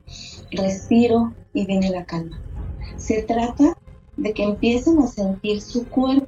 respiro 0.51 1.34
y 1.53 1.65
viene 1.65 1.89
la 1.89 2.06
calma. 2.06 2.39
Se 2.95 3.23
trata 3.23 3.78
de 4.17 4.34
que 4.34 4.43
empiecen 4.43 5.00
a 5.00 5.08
sentir 5.08 5.62
su 5.62 5.88
cuerpo. 5.88 6.28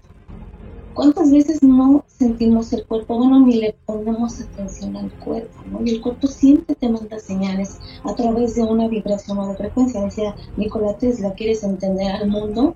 ¿Cuántas 0.93 1.31
veces 1.31 1.63
no 1.63 2.03
sentimos 2.07 2.73
el 2.73 2.85
cuerpo? 2.85 3.17
Bueno, 3.17 3.39
ni 3.39 3.55
le 3.55 3.75
ponemos 3.85 4.41
atención 4.41 4.97
al 4.97 5.11
cuerpo, 5.11 5.63
¿no? 5.71 5.81
Y 5.85 5.91
el 5.91 6.01
cuerpo 6.01 6.27
siempre 6.27 6.75
te 6.75 6.89
manda 6.89 7.19
señales 7.19 7.79
a 8.03 8.13
través 8.15 8.55
de 8.55 8.63
una 8.63 8.87
vibración 8.87 9.37
o 9.37 9.47
de 9.47 9.55
frecuencia. 9.55 10.01
Decía 10.01 10.35
Nikola 10.57 10.97
Tesla, 10.97 11.33
¿quieres 11.33 11.63
entender 11.63 12.11
al 12.11 12.27
mundo? 12.27 12.75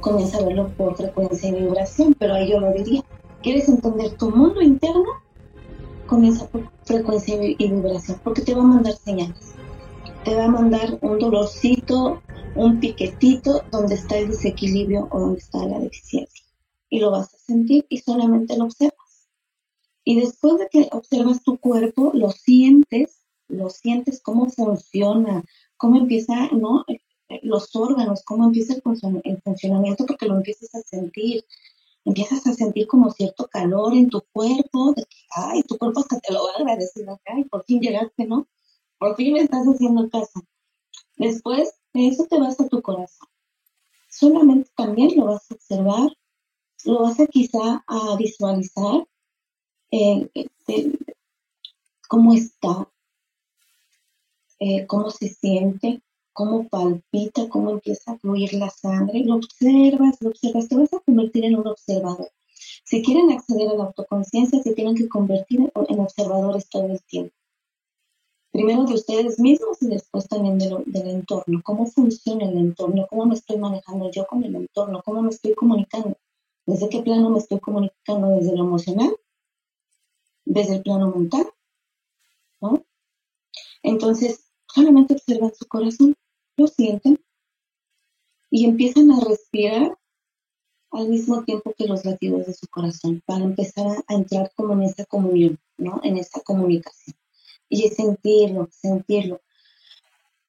Comienza 0.00 0.38
a 0.38 0.44
verlo 0.44 0.68
por 0.76 0.96
frecuencia 0.96 1.48
y 1.48 1.54
vibración, 1.54 2.14
pero 2.18 2.34
ahí 2.34 2.50
yo 2.50 2.60
lo 2.60 2.72
diría. 2.72 3.02
¿Quieres 3.42 3.68
entender 3.68 4.16
tu 4.18 4.30
mundo 4.30 4.60
interno? 4.60 5.06
Comienza 6.06 6.46
por 6.48 6.68
frecuencia 6.84 7.36
y 7.40 7.56
vibración, 7.56 8.20
porque 8.22 8.42
te 8.42 8.54
va 8.54 8.62
a 8.62 8.66
mandar 8.66 8.94
señales. 8.94 9.54
Te 10.24 10.34
va 10.34 10.44
a 10.44 10.48
mandar 10.48 10.98
un 11.00 11.18
dolorcito, 11.18 12.22
un 12.54 12.78
piquetito 12.78 13.62
donde 13.70 13.94
está 13.94 14.18
el 14.18 14.28
desequilibrio 14.28 15.08
o 15.10 15.18
donde 15.18 15.38
está 15.38 15.64
la 15.64 15.78
deficiencia. 15.78 16.44
Y 16.90 17.00
lo 17.00 17.10
vas 17.10 17.34
a 17.34 17.38
sentir 17.38 17.86
y 17.88 17.98
solamente 17.98 18.54
lo 18.58 18.64
observas. 18.64 19.28
Y 20.04 20.20
después 20.20 20.58
de 20.58 20.68
que 20.68 20.88
observas 20.92 21.42
tu 21.42 21.58
cuerpo, 21.58 22.10
lo 22.12 22.30
sientes, 22.32 23.24
lo 23.48 23.70
sientes 23.70 24.20
cómo 24.22 24.50
funciona, 24.50 25.42
cómo 25.78 25.96
empieza, 25.96 26.48
¿no? 26.52 26.84
Los 27.42 27.74
órganos, 27.74 28.22
cómo 28.22 28.44
empieza 28.44 28.74
el, 28.74 29.40
funcionamiento, 29.42 30.04
porque 30.04 30.26
lo 30.26 30.36
empiezas 30.36 30.74
a 30.74 30.82
sentir. 30.82 31.46
Empiezas 32.04 32.46
a 32.46 32.52
sentir 32.52 32.86
como 32.86 33.10
cierto 33.10 33.48
calor 33.48 33.94
en 33.94 34.10
tu 34.10 34.22
cuerpo, 34.32 34.92
de 34.94 35.02
que, 35.04 35.16
ay, 35.34 35.62
tu 35.62 35.78
cuerpo 35.78 36.00
hasta 36.00 36.20
te 36.20 36.32
lo 36.32 36.44
va 36.44 36.50
a 36.52 36.60
agradecer, 36.60 37.06
ay, 37.26 37.44
por 37.44 37.64
fin 37.64 37.80
llegaste, 37.80 38.26
¿no? 38.26 38.46
Por 39.00 39.16
fin 39.16 39.32
me 39.32 39.40
estás 39.40 39.64
haciendo 39.64 40.10
caso. 40.10 40.42
Después 41.16 41.72
de 41.94 42.08
eso 42.08 42.26
te 42.26 42.38
vas 42.38 42.60
a 42.60 42.68
tu 42.68 42.82
corazón. 42.82 43.28
Solamente 44.10 44.70
también 44.76 45.16
lo 45.16 45.24
vas 45.24 45.50
a 45.50 45.54
observar, 45.54 46.10
lo 46.84 47.00
vas 47.00 47.18
a 47.18 47.26
quizá 47.26 47.82
a 47.86 48.16
visualizar 48.18 49.08
eh, 49.90 50.28
eh, 50.34 50.92
cómo 52.10 52.34
está, 52.34 52.90
eh, 54.58 54.86
cómo 54.86 55.10
se 55.10 55.28
siente, 55.30 56.02
cómo 56.34 56.68
palpita, 56.68 57.48
cómo 57.48 57.70
empieza 57.70 58.12
a 58.12 58.18
fluir 58.18 58.52
la 58.52 58.68
sangre. 58.68 59.24
Lo 59.24 59.36
observas, 59.36 60.20
lo 60.20 60.28
observas, 60.28 60.68
te 60.68 60.76
vas 60.76 60.92
a 60.92 61.00
convertir 61.00 61.46
en 61.46 61.56
un 61.56 61.68
observador. 61.68 62.30
Si 62.84 63.02
quieren 63.02 63.30
acceder 63.30 63.70
a 63.70 63.74
la 63.76 63.84
autoconciencia, 63.84 64.62
se 64.62 64.74
tienen 64.74 64.94
que 64.94 65.08
convertir 65.08 65.72
en 65.88 66.00
observadores 66.00 66.68
todo 66.68 66.84
el 66.84 67.02
tiempo 67.04 67.39
primero 68.52 68.84
de 68.84 68.94
ustedes 68.94 69.38
mismos 69.38 69.80
y 69.82 69.88
después 69.88 70.28
también 70.28 70.58
del 70.58 71.08
entorno. 71.08 71.60
¿Cómo 71.62 71.86
funciona 71.86 72.44
el 72.44 72.58
entorno? 72.58 73.06
¿Cómo 73.08 73.26
me 73.26 73.34
estoy 73.34 73.58
manejando 73.58 74.10
yo 74.10 74.26
con 74.26 74.44
el 74.44 74.54
entorno? 74.54 75.02
¿Cómo 75.04 75.22
me 75.22 75.30
estoy 75.30 75.54
comunicando? 75.54 76.16
¿Desde 76.66 76.88
qué 76.88 77.02
plano 77.02 77.30
me 77.30 77.38
estoy 77.38 77.60
comunicando? 77.60 78.28
¿Desde 78.36 78.56
lo 78.56 78.64
emocional? 78.64 79.16
¿Desde 80.44 80.76
el 80.76 80.82
plano 80.82 81.10
mental? 81.14 81.46
¿No? 82.60 82.84
Entonces, 83.82 84.50
solamente 84.66 85.14
observan 85.14 85.54
su 85.54 85.66
corazón, 85.66 86.14
lo 86.56 86.66
sienten, 86.66 87.18
y 88.50 88.64
empiezan 88.64 89.10
a 89.12 89.20
respirar 89.20 89.96
al 90.90 91.08
mismo 91.08 91.44
tiempo 91.44 91.72
que 91.76 91.86
los 91.86 92.04
latidos 92.04 92.46
de 92.46 92.54
su 92.54 92.66
corazón, 92.66 93.22
para 93.24 93.44
empezar 93.44 93.86
a, 93.86 94.14
entrar 94.14 94.50
como 94.56 94.72
en 94.72 94.82
esa 94.82 95.04
comunión, 95.04 95.58
¿no? 95.78 96.00
En 96.02 96.18
esa 96.18 96.40
comunicación. 96.40 97.16
Y 97.70 97.88
sentirlo, 97.88 98.68
sentirlo. 98.70 99.40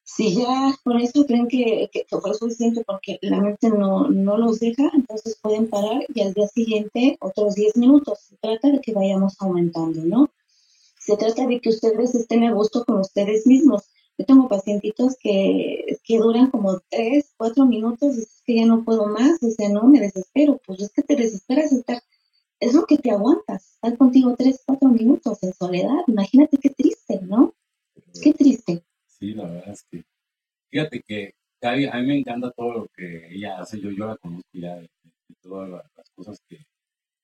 Si 0.04 0.36
ya 0.36 0.78
por 0.84 1.00
eso 1.00 1.26
creen 1.26 1.48
que, 1.48 1.90
que, 1.94 2.06
fue 2.10 2.34
suficiente 2.34 2.84
porque 2.86 3.18
la 3.22 3.40
mente 3.40 3.70
no, 3.70 4.10
no 4.10 4.38
los 4.38 4.60
deja, 4.60 4.92
entonces 4.94 5.38
pueden 5.42 5.70
parar 5.70 6.06
y 6.14 6.22
al 6.22 6.34
día 6.34 6.48
siguiente 6.48 7.18
otros 7.22 7.56
10 7.56 7.78
minutos. 7.78 8.20
Se 8.28 8.36
trata 8.36 8.70
de 8.70 8.82
que 8.82 8.94
vayamos 8.94 9.36
aumentando, 9.40 10.04
¿no? 10.04 10.30
Se 11.00 11.16
trata 11.16 11.48
de 11.48 11.62
que 11.62 11.70
ustedes 11.70 12.14
estén 12.14 12.44
a 12.44 12.52
gusto 12.52 12.84
con 12.84 13.00
ustedes 13.00 13.48
mismos. 13.48 13.84
Yo 14.18 14.26
tengo 14.26 14.48
pacientitos 14.48 15.16
que, 15.20 15.98
que 16.04 16.18
duran 16.18 16.52
como 16.52 16.80
3, 16.90 17.34
4 17.38 17.66
minutos, 17.66 18.18
y 18.18 18.22
es 18.22 18.42
que 18.46 18.56
ya 18.56 18.66
no 18.66 18.84
puedo 18.84 19.08
más, 19.08 19.40
sea, 19.40 19.70
no, 19.70 19.84
me 19.88 20.00
desespero. 20.00 20.60
Pues 20.66 20.82
es 20.82 20.92
que 20.92 21.04
te 21.04 21.16
desesperas 21.16 21.72
estar, 21.72 22.04
es 22.62 22.76
lo 22.76 22.86
que 22.86 22.98
te 22.98 23.12
aguantas, 23.12 23.74
estar 23.74 23.98
contigo 23.98 24.36
3, 24.38 24.64
4 24.66 24.90
minutos 24.90 25.42
en 25.44 25.52
soledad. 25.54 25.98
Imagínate 26.08 26.58
qué 26.58 26.70
triste, 26.70 27.20
¿no? 27.24 27.54
Qué 28.22 28.34
triste. 28.34 28.84
Sí, 29.08 29.34
la 29.34 29.46
verdad 29.46 29.70
es 29.70 29.84
que, 29.90 30.06
fíjate 30.70 31.02
que 31.02 31.34
a 31.64 31.76
mí 31.76 32.08
me 32.08 32.20
encanta 32.20 32.52
todo 32.52 32.72
lo 32.74 32.88
que 32.88 33.34
ella 33.34 33.60
hace, 33.60 33.80
yo, 33.80 33.90
yo 33.92 34.06
la 34.06 34.18
conozco 34.18 34.50
ya 34.54 34.76
de, 34.76 34.90
todas 35.42 35.70
las 35.70 36.10
cosas 36.16 36.40
que, 36.48 36.58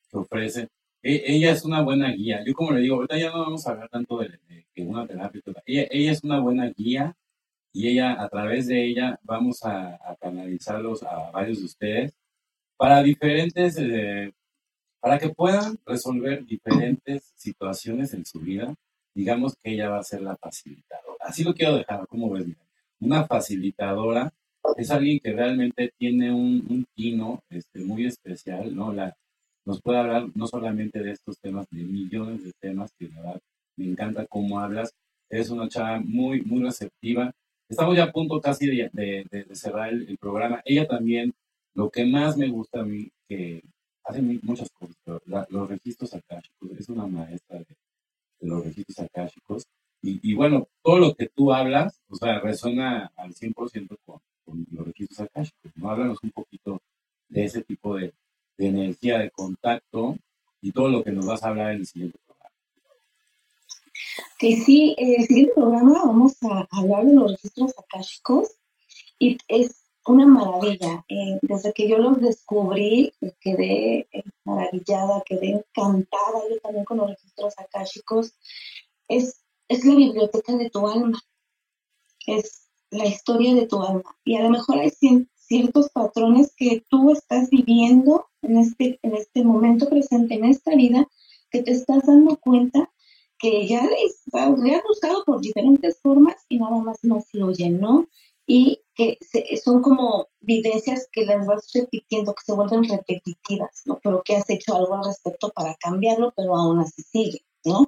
que 0.10 0.18
ofrece. 0.18 0.68
E, 1.04 1.24
ella 1.28 1.52
es 1.52 1.64
una 1.64 1.82
buena 1.82 2.12
guía. 2.12 2.44
Yo 2.46 2.54
como 2.54 2.72
le 2.72 2.82
digo, 2.82 2.96
ahorita 2.96 3.18
ya 3.18 3.32
no 3.32 3.42
vamos 3.42 3.66
a 3.68 3.72
hablar 3.72 3.90
tanto 3.90 4.18
de, 4.20 4.40
una 4.78 5.08
terapia. 5.08 5.42
Ella, 5.66 5.88
ella, 5.92 6.12
es 6.12 6.24
una 6.24 6.40
buena 6.40 6.70
guía 6.70 7.16
y 7.74 7.90
ella, 7.90 8.22
a 8.22 8.28
través 8.30 8.68
de 8.68 8.86
ella, 8.86 9.20
vamos 9.24 9.64
a, 9.64 10.00
canalizarlos 10.20 11.04
a 11.04 11.30
varios 11.32 11.60
de 11.60 11.66
ustedes 11.66 12.14
para 12.78 13.04
diferentes, 13.04 13.78
eh, 13.80 14.32
para 15.08 15.20
que 15.20 15.30
puedan 15.30 15.80
resolver 15.86 16.46
diferentes 16.46 17.32
situaciones 17.38 18.14
en 18.14 18.26
su 18.26 18.42
vida. 18.42 18.76
Digamos 19.16 19.56
que 19.56 19.72
ella 19.72 19.90
va 19.90 20.00
a 20.00 20.04
ser 20.04 20.22
la 20.22 20.36
facilitadora. 20.36 21.16
Así 21.22 21.46
lo 21.46 21.54
quiero 21.54 21.78
dejar, 21.78 22.06
como 22.08 22.30
ves? 22.30 22.46
Una 23.00 23.26
facilitadora 23.26 24.34
es 24.76 24.92
alguien 24.92 25.22
que 25.22 25.32
realmente 25.32 25.94
tiene 25.98 26.34
un, 26.34 26.66
un 26.70 26.86
tino 26.94 27.42
este, 27.50 27.80
muy 27.86 28.06
especial, 28.06 28.76
¿no? 28.76 28.92
La, 28.92 29.16
nos 29.66 29.82
puede 29.82 29.98
hablar 29.98 30.28
no 30.36 30.46
solamente 30.46 31.02
de 31.02 31.12
estos 31.12 31.40
temas, 31.40 31.68
de 31.72 31.84
millones 31.84 32.44
de 32.44 32.52
temas 32.60 32.92
que 33.00 33.08
verdad 33.08 33.40
me 33.78 33.86
encanta 33.86 34.26
cómo 34.26 34.60
hablas. 34.60 34.94
Es 35.30 35.50
una 35.50 35.70
chava 35.70 36.02
muy, 36.02 36.42
muy 36.42 36.64
receptiva. 36.64 37.32
Estamos 37.70 37.96
ya 37.96 38.04
a 38.04 38.12
punto 38.12 38.42
casi 38.42 38.68
de, 38.68 38.90
de, 38.92 39.56
cerrar 39.56 39.88
el, 39.88 40.18
programa. 40.18 40.62
Ella 40.66 40.86
también, 40.86 41.34
lo 41.74 41.90
que 41.90 42.06
más 42.06 42.36
me 42.36 42.50
gusta 42.50 42.82
a 42.82 42.84
mí, 42.84 43.10
que 43.30 43.64
hace 44.08 44.22
muchas 44.22 44.70
cosas, 44.72 44.96
los 45.50 45.70
registros 45.70 46.14
akáshicos, 46.14 46.72
es 46.80 46.90
una 46.90 47.06
maestra 47.06 47.60
de, 47.60 47.78
los 48.40 48.64
registros 48.64 49.00
akáshicos. 49.00 49.68
Y, 50.02 50.20
y, 50.32 50.36
bueno, 50.36 50.68
todo 50.82 51.00
lo 51.00 51.16
que 51.16 51.28
tú 51.28 51.52
hablas, 51.52 52.00
o 52.08 52.16
sea, 52.16 52.40
resuena 52.40 53.12
al 53.16 53.34
100% 53.34 53.98
con, 54.06 54.20
con 54.46 54.66
los 54.72 54.88
registros 54.88 55.22
akáshicos. 55.22 55.72
¿no? 55.76 55.90
Háblanos 55.90 56.20
un 56.24 56.32
poquito 56.32 56.82
de 57.28 57.46
ese 57.46 57.64
tipo 57.64 57.96
de, 57.96 58.14
de 58.58 58.68
energía 58.68 59.18
de 59.18 59.32
contacto 59.32 60.18
y 60.62 60.72
todo 60.72 60.90
lo 60.90 61.04
que 61.04 61.12
nos 61.12 61.26
vas 61.26 61.44
a 61.44 61.50
hablar 61.50 61.72
en 61.72 61.80
el 61.80 61.88
siguiente 61.88 62.20
programa. 62.26 62.56
Que 64.40 64.56
sí, 64.56 64.96
en 64.98 65.20
el 65.20 65.28
siguiente 65.28 65.54
programa 65.56 66.04
vamos 66.06 66.38
a 66.44 66.68
hablar 66.72 67.06
de 67.06 67.14
los 67.14 67.32
registros 67.32 67.74
akáshicos 67.78 68.52
y 69.20 69.38
es 69.48 69.87
una 70.08 70.26
maravilla. 70.26 71.06
Eh, 71.08 71.40
desde 71.42 71.74
que 71.74 71.88
yo 71.88 71.98
los 71.98 72.20
descubrí, 72.20 73.14
quedé 73.40 74.08
maravillada, 74.44 75.22
quedé 75.26 75.52
encantada 75.52 76.42
yo 76.50 76.60
también 76.60 76.86
con 76.86 76.98
los 76.98 77.10
registros 77.10 77.54
akáshicos. 77.58 78.34
Es, 79.08 79.44
es 79.68 79.86
la 79.86 79.96
biblioteca 79.96 80.56
de 80.56 80.70
tu 80.70 80.88
alma, 80.88 81.20
es 82.26 82.70
la 82.90 83.06
historia 83.06 83.54
de 83.54 83.68
tu 83.68 83.82
alma. 83.82 84.18
Y 84.24 84.36
a 84.36 84.44
lo 84.44 84.50
mejor 84.50 84.80
hay 84.80 84.92
ciertos 85.36 85.90
patrones 85.90 86.54
que 86.56 86.84
tú 86.90 87.12
estás 87.12 87.50
viviendo 87.50 88.28
en 88.42 88.58
este, 88.58 89.00
en 89.02 89.16
este 89.16 89.44
momento 89.44 89.90
presente, 89.90 90.36
en 90.36 90.46
esta 90.46 90.76
vida, 90.76 91.08
que 91.50 91.64
te 91.64 91.72
estás 91.72 92.06
dando 92.06 92.38
cuenta 92.38 92.92
que 93.40 93.68
ya 93.68 93.84
le, 93.84 94.42
has 94.42 94.84
buscado 94.84 95.24
por 95.26 95.42
diferentes 95.42 96.00
formas 96.02 96.36
y 96.50 96.60
nada 96.60 96.78
más 96.78 96.98
no 97.04 97.22
fluyen, 97.22 97.80
¿no? 97.80 98.07
Y 98.50 98.82
que 98.96 99.20
son 99.64 99.82
como 99.82 100.30
vivencias 100.40 101.08
que 101.12 101.26
las 101.26 101.46
vas 101.46 101.70
repitiendo, 101.74 102.34
que 102.34 102.44
se 102.46 102.54
vuelven 102.54 102.86
repetitivas, 102.86 103.82
¿no? 103.86 104.00
Pero 104.02 104.24
que 104.24 104.38
has 104.38 104.50
hecho 104.50 104.74
algo 104.74 104.96
al 104.96 105.06
respecto 105.06 105.50
para 105.50 105.76
cambiarlo, 105.76 106.34
pero 106.36 106.56
aún 106.56 106.80
así 106.80 107.04
sigue, 107.04 107.46
¿no? 107.66 107.86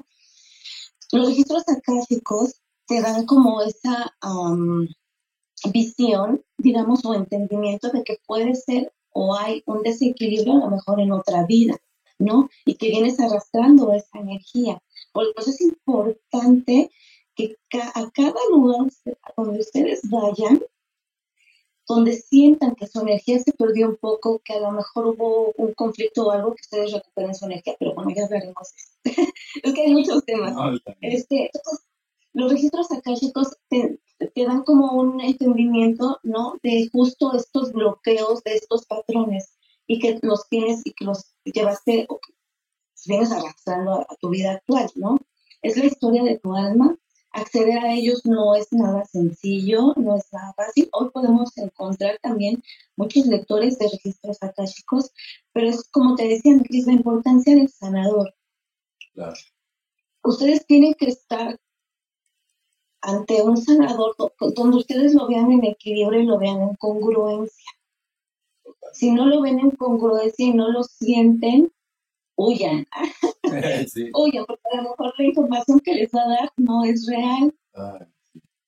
Los 1.11 1.29
registros 1.29 1.63
akáshicos 1.67 2.61
te 2.85 3.01
dan 3.01 3.25
como 3.25 3.61
esa 3.61 4.13
visión, 5.71 6.43
digamos, 6.57 7.05
o 7.05 7.13
entendimiento 7.13 7.89
de 7.89 8.03
que 8.03 8.19
puede 8.27 8.53
ser 8.55 8.91
o 9.11 9.35
hay 9.35 9.63
un 9.65 9.81
desequilibrio 9.81 10.53
a 10.53 10.65
lo 10.65 10.69
mejor 10.71 10.99
en 10.99 11.11
otra 11.11 11.45
vida, 11.45 11.77
¿no? 12.19 12.49
Y 12.65 12.75
que 12.75 12.89
vienes 12.89 13.19
arrastrando 13.19 13.91
esa 13.93 14.19
energía. 14.19 14.81
Por 15.13 15.25
eso 15.37 15.49
es 15.49 15.61
importante 15.61 16.91
que 17.47 17.81
a 17.81 18.09
cada 18.11 18.39
lugar 18.51 18.91
donde 19.37 19.59
ustedes 19.59 20.01
vayan, 20.09 20.61
donde 21.87 22.13
sientan 22.13 22.75
que 22.75 22.87
su 22.87 23.01
energía 23.01 23.39
se 23.39 23.51
perdió 23.53 23.89
un 23.89 23.97
poco, 23.97 24.41
que 24.43 24.53
a 24.53 24.59
lo 24.59 24.71
mejor 24.71 25.07
hubo 25.07 25.53
un 25.57 25.73
conflicto 25.73 26.27
o 26.27 26.31
algo, 26.31 26.53
que 26.53 26.61
ustedes 26.61 26.91
recuperen 26.91 27.33
su 27.33 27.45
energía, 27.45 27.75
pero 27.79 27.95
bueno, 27.95 28.11
ya 28.15 28.27
veremos. 28.27 28.73
es 29.63 29.73
que 29.73 29.81
hay 29.81 29.93
muchos 29.93 30.23
temas. 30.25 30.53
este, 31.01 31.49
los 32.33 32.51
registros 32.51 32.91
akáshicos 32.91 33.57
te, 33.69 33.99
te, 34.19 34.45
dan 34.45 34.63
como 34.63 34.93
un 34.93 35.19
entendimiento, 35.19 36.19
¿no? 36.23 36.55
De 36.61 36.89
justo 36.91 37.33
estos 37.33 37.71
bloqueos, 37.71 38.43
de 38.43 38.53
estos 38.55 38.85
patrones, 38.85 39.57
y 39.87 39.97
que 39.97 40.19
los 40.21 40.47
tienes 40.47 40.81
y 40.85 40.93
que 40.93 41.05
los 41.05 41.33
llevaste 41.43 42.05
o 42.09 42.19
que 42.19 42.33
vienes 43.07 43.31
arrastrando 43.31 44.01
a, 44.01 44.15
tu 44.19 44.29
vida 44.29 44.51
actual, 44.51 44.89
¿no? 44.95 45.17
Es 45.61 45.75
la 45.77 45.85
historia 45.85 46.23
de 46.23 46.37
tu 46.37 46.55
alma. 46.55 46.95
Acceder 47.31 47.77
a 47.79 47.93
ellos 47.93 48.25
no 48.25 48.55
es 48.55 48.67
nada 48.71 49.05
sencillo, 49.05 49.93
no 49.97 50.15
es 50.15 50.25
nada 50.31 50.53
fácil. 50.53 50.89
Hoy 50.93 51.09
podemos 51.11 51.55
encontrar 51.57 52.17
también 52.21 52.63
muchos 52.95 53.27
lectores 53.27 53.77
de 53.77 53.87
registros 53.87 54.41
akáshicos, 54.41 55.11
pero 55.53 55.69
es 55.69 55.87
como 55.91 56.15
te 56.15 56.27
decía, 56.27 56.57
Cris, 56.63 56.87
la 56.87 56.93
importancia 56.93 57.55
del 57.55 57.69
sanador. 57.69 58.33
Claro. 59.13 59.35
Ustedes 60.23 60.65
tienen 60.65 60.95
que 60.95 61.05
estar 61.05 61.59
ante 63.01 63.41
un 63.41 63.57
sanador 63.57 64.15
donde 64.55 64.77
ustedes 64.77 65.13
lo 65.13 65.27
vean 65.27 65.51
en 65.51 65.65
equilibrio 65.65 66.21
y 66.21 66.25
lo 66.25 66.37
vean 66.37 66.61
en 66.61 66.75
congruencia. 66.75 67.71
Si 68.93 69.11
no 69.11 69.25
lo 69.27 69.41
ven 69.41 69.59
en 69.59 69.71
congruencia 69.71 70.45
y 70.45 70.53
no 70.53 70.69
lo 70.71 70.83
sienten, 70.83 71.71
huyan. 72.39 72.85
Huyan, 74.13 74.45
porque 74.45 74.63
a 74.71 74.77
lo 74.77 74.89
mejor 74.89 75.13
la 75.17 75.25
información 75.25 75.79
que 75.79 75.95
les 75.95 76.09
va 76.11 76.21
a 76.21 76.29
dar 76.29 76.53
no 76.57 76.83
es 76.85 77.05
real. 77.07 77.53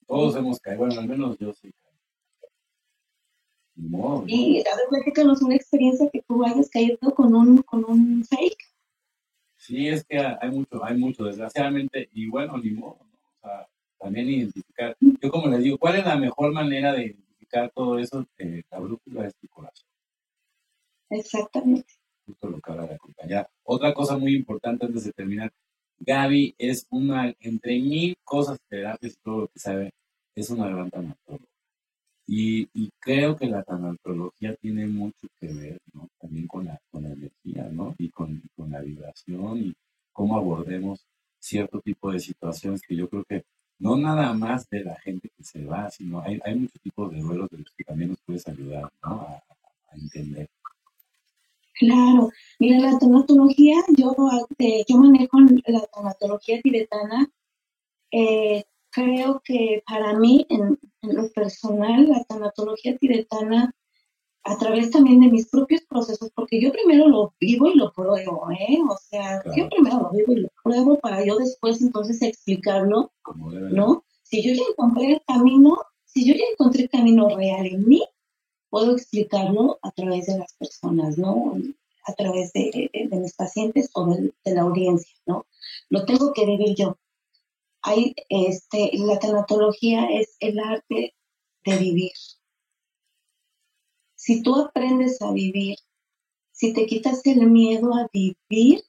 Todos 0.08 0.36
hemos 0.36 0.60
caído, 0.60 0.80
bueno, 0.80 1.00
al 1.00 1.08
menos 1.08 1.38
yo 1.40 1.54
sí. 1.54 1.74
Y 4.28 4.60
a 4.60 4.76
ver, 4.76 4.86
platícanos 4.90 5.42
una 5.42 5.56
experiencia 5.56 6.10
que 6.12 6.22
tú 6.22 6.44
hayas 6.46 6.70
caído 6.70 6.98
con 7.16 7.34
un, 7.34 7.62
con 7.64 7.86
un 7.86 8.24
fake. 8.26 8.64
Sí, 9.56 9.88
es 9.88 10.04
que 10.04 10.18
hay 10.20 10.52
mucho, 10.52 10.84
hay 10.84 10.98
mucho, 10.98 11.24
desgraciadamente, 11.24 12.10
y 12.14 12.28
bueno, 12.28 12.58
ni 12.58 12.72
modo, 12.72 13.00
o 13.00 13.40
sea, 13.42 13.68
también 14.00 14.28
identificar. 14.28 14.98
Yo 15.00 15.32
como 15.32 15.48
les 15.48 15.64
digo, 15.64 15.78
¿cuál 15.78 15.96
es 15.96 16.06
la 16.06 16.18
mejor 16.18 16.52
manera 16.52 16.94
de 16.94 17.06
identificar 17.06 17.72
todo 17.74 17.98
eso? 17.98 18.26
Eh, 18.38 18.64
la 18.70 18.80
brújula 18.80 19.28
es 19.28 19.36
tu 19.36 19.48
corazón. 19.48 19.88
Exactamente. 21.10 22.01
Justo 22.26 22.50
lo 22.50 22.60
que 22.60 22.72
habla 22.72 22.88
la 22.88 22.98
compañera. 22.98 23.50
Otra 23.64 23.94
cosa 23.94 24.18
muy 24.18 24.36
importante 24.36 24.86
antes 24.86 25.06
de 25.06 25.14
terminar, 25.14 25.52
Gaby 26.00 26.56
es 26.58 26.88
una, 26.90 27.34
entre 27.40 27.80
mil 27.80 28.16
cosas, 28.24 28.60
terapias 28.70 29.14
y 29.14 29.24
todo 29.24 29.42
lo 29.42 29.48
que 29.48 29.60
sabe, 29.60 29.92
es 30.36 30.50
una 30.50 30.68
gran 30.68 30.90
tanatóloga. 30.90 31.46
Y, 32.28 32.70
y, 32.74 32.90
creo 33.00 33.36
que 33.36 33.48
la 33.48 33.64
tanatología 33.64 34.56
tiene 34.56 34.88
mucho 34.88 35.28
que 35.40 35.48
ver, 35.48 35.82
¿no? 35.94 36.08
También 36.20 36.48
con 36.48 36.66
la, 36.66 36.80
con 36.90 37.04
la 37.04 37.10
energía, 37.10 37.70
¿no? 37.72 37.94
Y 37.98 38.10
con, 38.10 38.42
con 38.56 38.72
la 38.72 38.80
vibración 38.80 39.58
y 39.58 39.74
cómo 40.14 40.38
abordemos 40.38 41.06
cierto 41.40 41.82
tipo 41.82 42.12
de 42.12 42.20
situaciones 42.20 42.82
que 42.82 42.96
yo 42.96 43.10
creo 43.10 43.26
que 43.26 43.44
no 43.80 43.98
nada 43.98 44.34
más 44.34 44.70
de 44.70 44.84
la 44.84 44.96
gente 45.00 45.30
que 45.36 45.44
se 45.44 45.66
va, 45.66 45.90
sino 45.90 46.22
hay, 46.22 46.40
hay 46.46 46.56
muchos 46.56 46.80
tipos 46.82 47.12
de 47.12 47.20
duelos 47.20 47.50
de 47.50 47.58
los 47.58 47.72
que 47.76 47.84
también 47.84 48.12
nos 48.12 48.22
puedes 48.22 48.48
ayudar 48.48 48.92
a, 49.02 49.42
entender. 49.94 50.48
Claro, 51.74 52.30
mira, 52.60 52.80
la 52.80 53.00
tanatología, 53.00 53.76
yo, 53.98 54.14
eh, 54.60 54.84
yo 54.88 54.98
manejo 54.98 55.40
la 55.66 55.82
tanatología 55.88 56.62
tibetana. 56.62 57.32
Eh, 58.12 58.64
creo 58.92 59.42
que 59.44 59.84
para 59.88 60.14
mí, 60.14 60.46
en, 60.50 60.78
lo 61.02 61.32
personal, 61.32 62.08
la 62.08 62.24
tanatología 62.26 62.98
tibetana 62.98 63.74
a 64.44 64.58
través 64.58 64.92
también 64.92 65.20
de 65.20 65.30
mis 65.30 65.48
propios 65.50 65.82
procesos, 65.88 66.32
porque 66.36 66.60
yo 66.60 66.72
primero 66.72 67.08
lo 67.08 67.34
vivo 67.40 67.70
y 67.70 67.76
lo 67.76 67.92
pruebo, 67.94 68.50
¿eh? 68.52 68.80
O 68.90 68.98
sea, 68.98 69.42
yo 69.56 69.70
primero 69.70 70.00
lo 70.02 70.10
vivo 70.12 70.34
y 70.34 70.42
lo 70.42 70.50
pruebo 70.64 71.00
para 71.00 71.24
yo 71.24 71.38
después 71.38 71.82
entonces 71.82 72.22
explicarlo, 72.22 73.12
¿no? 73.72 74.04
Si 74.24 74.42
yo 74.42 74.54
ya 74.54 74.64
encontré 74.72 75.14
el 75.14 75.22
camino, 75.28 75.78
si 76.06 76.26
yo 76.28 76.34
ya 76.34 76.44
encontré 76.52 76.84
el 76.84 76.90
camino 76.90 77.30
real 77.30 77.68
en 77.68 77.88
mí, 77.88 78.04
puedo 78.72 78.94
explicarlo 78.94 79.78
a 79.84 79.92
través 79.92 80.26
de 80.26 80.40
las 80.40 80.54
personas, 80.54 81.20
¿no? 81.20 81.56
A 82.06 82.14
través 82.14 82.52
de, 82.54 82.90
mis 83.12 83.36
pacientes 83.36 83.92
o 83.94 84.08
de, 84.08 84.34
la 84.46 84.62
audiencia, 84.62 85.16
¿no? 85.28 85.46
Lo 85.90 86.06
tengo 86.06 86.34
que 86.34 86.48
vivir 86.48 86.76
yo. 86.76 86.98
Hay, 87.84 88.16
este, 88.30 88.92
la 88.98 89.20
tanatología 89.20 90.08
es 90.10 90.36
el 90.40 90.60
arte 90.60 91.14
de 91.64 91.78
vivir, 91.78 92.14
si 94.22 94.44
tú 94.44 94.56
aprendes 94.56 95.20
a 95.24 95.32
vivir, 95.32 95.78
si 96.52 96.74
te 96.74 96.86
quitas 96.86 97.26
el 97.26 97.50
miedo 97.50 97.92
a 97.96 98.08
vivir, 98.14 98.84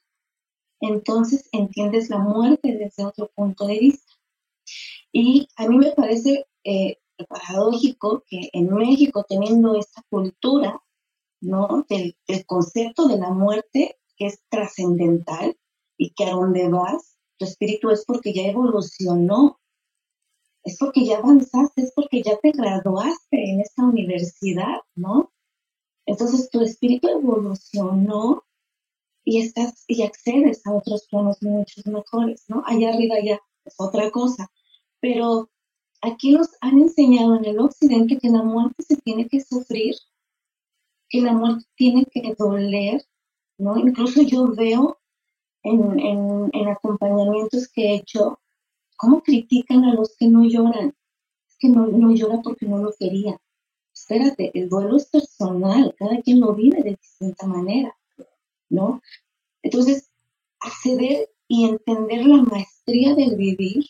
entonces 0.79 1.49
entiendes 1.51 2.11
la 2.11 2.19
muerte 2.19 2.77
desde 2.77 3.03
otro 3.03 3.31
punto 3.33 3.65
de 3.65 3.79
vista. 3.79 4.13
Y 5.11 5.47
a 5.55 5.67
mí 5.67 5.79
me 5.79 5.91
parece 5.93 6.45
eh, 6.63 6.99
paradójico 7.25 8.23
que 8.27 8.49
en 8.53 8.73
México, 8.73 9.25
teniendo 9.27 9.75
esta 9.75 10.03
cultura, 10.09 10.81
¿no? 11.41 11.85
Del, 11.89 12.15
concepto 12.45 13.07
de 13.07 13.17
la 13.17 13.31
muerte 13.31 13.97
que 14.17 14.27
es 14.27 14.41
trascendental 14.49 15.57
y 15.97 16.11
que 16.11 16.25
a 16.25 16.31
donde 16.31 16.69
vas, 16.69 17.17
tu 17.37 17.45
espíritu 17.45 17.89
es 17.89 18.05
porque 18.05 18.33
ya 18.33 18.43
evolucionó, 18.43 19.59
es 20.63 20.77
porque 20.77 21.05
ya 21.05 21.17
avanzaste, 21.17 21.81
es 21.81 21.93
porque 21.93 22.21
ya 22.21 22.37
te 22.37 22.51
graduaste 22.51 23.51
en 23.51 23.61
esta 23.61 23.83
universidad, 23.83 24.79
¿no? 24.95 25.33
Entonces 26.05 26.49
tu 26.49 26.61
espíritu 26.61 27.09
evolucionó 27.09 28.43
y 29.25 29.41
estás 29.41 29.83
y 29.87 30.03
accedes 30.03 30.65
a 30.65 30.73
otros 30.73 31.07
planos 31.09 31.41
mucho 31.41 31.81
mejores, 31.85 32.45
¿no? 32.47 32.63
Allá 32.65 32.93
arriba 32.93 33.15
ya 33.23 33.39
es 33.65 33.75
otra 33.77 34.11
cosa. 34.11 34.51
Pero 34.99 35.49
aquí 36.03 36.31
nos 36.31 36.49
han 36.61 36.79
enseñado 36.79 37.35
en 37.37 37.45
el 37.45 37.59
occidente 37.59 38.19
que 38.19 38.29
la 38.29 38.43
muerte 38.43 38.83
se 38.83 38.97
tiene 38.97 39.27
que 39.27 39.41
sufrir, 39.41 39.95
que 41.09 41.21
la 41.21 41.33
muerte 41.33 41.65
tiene 41.75 42.05
que 42.05 42.35
doler, 42.37 43.03
¿no? 43.57 43.77
Incluso 43.77 44.21
yo 44.21 44.53
veo 44.53 44.99
en, 45.63 46.51
en 46.53 46.67
acompañamientos 46.67 47.67
que 47.69 47.85
he 47.85 47.95
hecho 47.95 48.39
¿Cómo 49.03 49.21
critican 49.21 49.83
a 49.83 49.93
los 49.93 50.15
que 50.15 50.27
no 50.27 50.45
lloran? 50.45 50.95
Es 51.45 51.57
que 51.59 51.67
no, 51.67 51.87
no 51.87 52.13
llora 52.13 52.41
porque 52.41 52.65
no 52.65 52.77
lo 52.77 52.93
quería. 52.97 53.37
Espérate, 53.93 54.51
el 54.53 54.69
duelo 54.69 54.95
es 54.95 55.07
personal, 55.07 55.93
cada 55.97 56.21
quien 56.21 56.39
lo 56.39 56.55
vive 56.55 56.81
de 56.81 56.91
distinta 56.91 57.45
manera, 57.45 57.93
¿no? 58.69 59.01
Entonces, 59.61 60.09
acceder 60.61 61.29
y 61.49 61.65
entender 61.65 62.25
la 62.25 62.43
maestría 62.43 63.13
del 63.13 63.35
vivir 63.35 63.83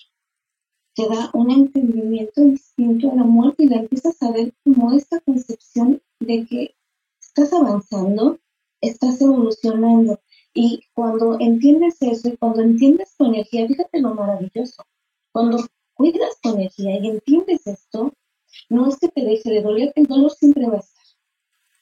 te 0.96 1.08
da 1.08 1.30
un 1.34 1.50
entendimiento 1.52 2.42
distinto 2.42 3.12
a 3.12 3.16
la 3.16 3.24
muerte 3.24 3.64
y 3.64 3.70
la 3.70 3.78
empiezas 3.78 4.22
a 4.22 4.32
ver 4.32 4.54
como 4.64 4.94
esta 4.94 5.20
concepción 5.22 6.02
de 6.20 6.46
que 6.46 6.76
estás 7.20 7.52
avanzando, 7.54 8.40
estás 8.82 9.22
evolucionando. 9.22 10.20
Y 10.54 10.84
cuando 10.94 11.40
entiendes 11.40 12.00
eso 12.02 12.30
y 12.30 12.38
cuando 12.38 12.62
entiendes 12.62 13.16
tu 13.18 13.26
energía, 13.26 13.68
fíjate 13.68 14.00
lo 14.02 14.14
maravilloso. 14.14 14.84
Cuando 15.32 15.66
cuidas 15.96 16.40
tu 16.42 16.54
energía 16.54 17.00
y 17.00 17.10
entiendes 17.10 17.66
esto, 17.66 18.14
no 18.70 18.88
es 18.88 18.98
que 19.00 19.08
te 19.08 19.24
deje 19.24 19.50
de 19.50 19.62
doler, 19.62 19.94
el 19.96 20.06
dolor 20.06 20.32
siempre 20.32 20.68
va 20.68 20.78
a 20.78 20.80
estar. 20.80 21.04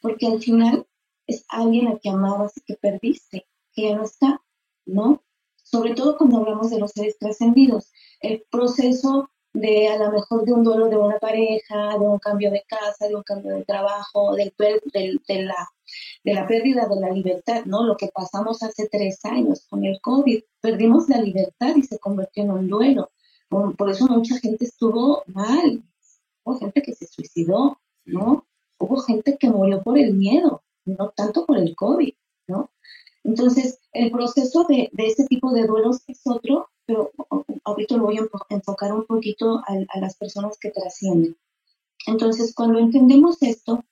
Porque 0.02 0.28
al 0.28 0.42
final 0.42 0.88
es 1.28 1.44
alguien 1.50 1.90
a 1.90 1.98
quien 1.98 2.16
amabas 2.16 2.58
y 2.58 2.62
que 2.62 2.76
perdiste, 2.76 3.46
que 3.74 3.90
ya 3.90 3.96
no 3.98 4.04
está, 4.04 4.42
¿no? 4.86 5.22
Sobre 5.64 5.94
todo 5.96 6.18
cuando 6.18 6.38
hablamos 6.38 6.70
de 6.70 6.80
los 6.80 6.92
seres 6.92 7.18
trascendidos. 7.18 7.92
El 8.22 8.46
proceso 8.50 9.30
de 9.54 9.90
a 9.90 9.98
lo 9.98 10.12
mejor 10.12 10.46
de 10.46 10.54
un 10.54 10.64
duelo 10.64 10.88
de 10.88 10.98
una 10.98 11.20
pareja, 11.20 11.98
de 11.98 12.06
un 12.06 12.20
cambio 12.20 12.52
de 12.52 12.64
casa, 12.68 13.08
de 13.08 13.16
un 13.16 13.24
cambio 13.24 13.56
de 13.56 13.66
trabajo, 13.66 14.36
del, 14.36 14.54
de, 14.58 15.44
la, 15.44 15.68
de 16.24 16.34
la 16.34 16.48
pérdida 16.48 16.88
de 16.88 17.00
la 17.00 17.10
libertad, 17.10 17.66
¿no? 17.66 17.84
Lo 17.84 17.98
que 17.98 18.10
pasamos 18.14 18.64
hace 18.64 18.88
tres 18.88 19.24
años 19.26 19.66
con 19.70 19.84
el 19.84 20.00
COVID, 20.00 20.42
perdimos 20.62 21.10
la 21.10 21.22
libertad 21.22 21.76
y 21.76 21.84
se 21.84 22.00
convirtió 22.00 22.44
en 22.44 22.52
un 22.52 22.68
duelo. 22.70 23.12
Por, 23.50 23.90
eso 23.90 24.08
mucha 24.08 24.40
gente 24.40 24.64
estuvo 24.64 25.24
mal. 25.28 25.84
Hubo 26.44 26.58
gente 26.58 26.82
que 26.82 26.96
se 26.96 27.06
suicidó, 27.06 27.80
¿no? 28.06 28.48
Hubo 28.80 29.02
gente 29.02 29.38
que 29.38 29.50
murió 29.50 29.84
por 29.84 29.98
el 29.98 30.14
miedo, 30.14 30.64
no 30.86 31.10
tanto 31.10 31.46
por 31.46 31.58
el 31.58 31.76
COVID, 31.76 32.14
¿no? 32.48 32.72
Entonces, 33.24 33.80
el 33.94 34.12
proceso 34.12 34.64
de, 34.66 34.90
de 34.92 35.08
ese 35.08 35.26
tipo 35.26 35.52
de 35.52 35.68
duelos 35.68 36.02
es 36.08 36.22
otro, 36.26 36.70
pero 36.86 37.12
ahorita 37.64 37.98
lo 37.98 38.06
voy 38.06 38.18
a 38.18 38.28
enfocar 38.50 38.94
un 38.94 39.06
poquito 39.06 39.60
a, 39.68 39.78
a 39.90 40.00
las 40.00 40.16
personas 40.18 40.58
que 40.60 40.72
trascienden. 40.72 41.38
Entonces, 42.08 42.54
cuando 42.56 42.80
entendemos 42.80 43.42
esto 43.42 43.84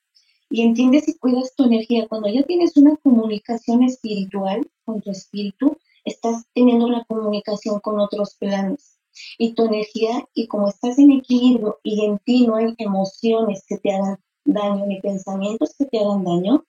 y 0.50 0.62
entiendes 0.62 1.08
y 1.08 1.16
cuidas 1.16 1.54
tu 1.54 1.64
energía, 1.64 2.08
cuando 2.08 2.28
ya 2.28 2.42
tienes 2.42 2.76
una 2.76 2.96
comunicación 2.96 3.84
espiritual 3.84 4.68
con 4.84 5.00
tu 5.00 5.10
espíritu, 5.10 5.76
estás 6.04 6.44
teniendo 6.54 6.86
una 6.86 7.04
comunicación 7.04 7.80
con 7.80 8.00
otros 8.00 8.34
planos 8.34 8.96
y 9.38 9.52
tu 9.52 9.64
energía 9.66 10.26
y 10.34 10.46
como 10.46 10.68
estás 10.68 10.98
en 10.98 11.12
equilibrio 11.12 11.78
y 11.82 12.04
en 12.04 12.18
ti 12.18 12.46
no 12.46 12.56
hay 12.56 12.74
emociones 12.78 13.64
que 13.66 13.78
te 13.78 13.92
hagan 13.92 14.18
daño 14.44 14.86
ni 14.86 15.00
pensamientos 15.00 15.74
que 15.78 15.84
te 15.84 15.98
hagan 15.98 16.24
daño, 16.24 16.64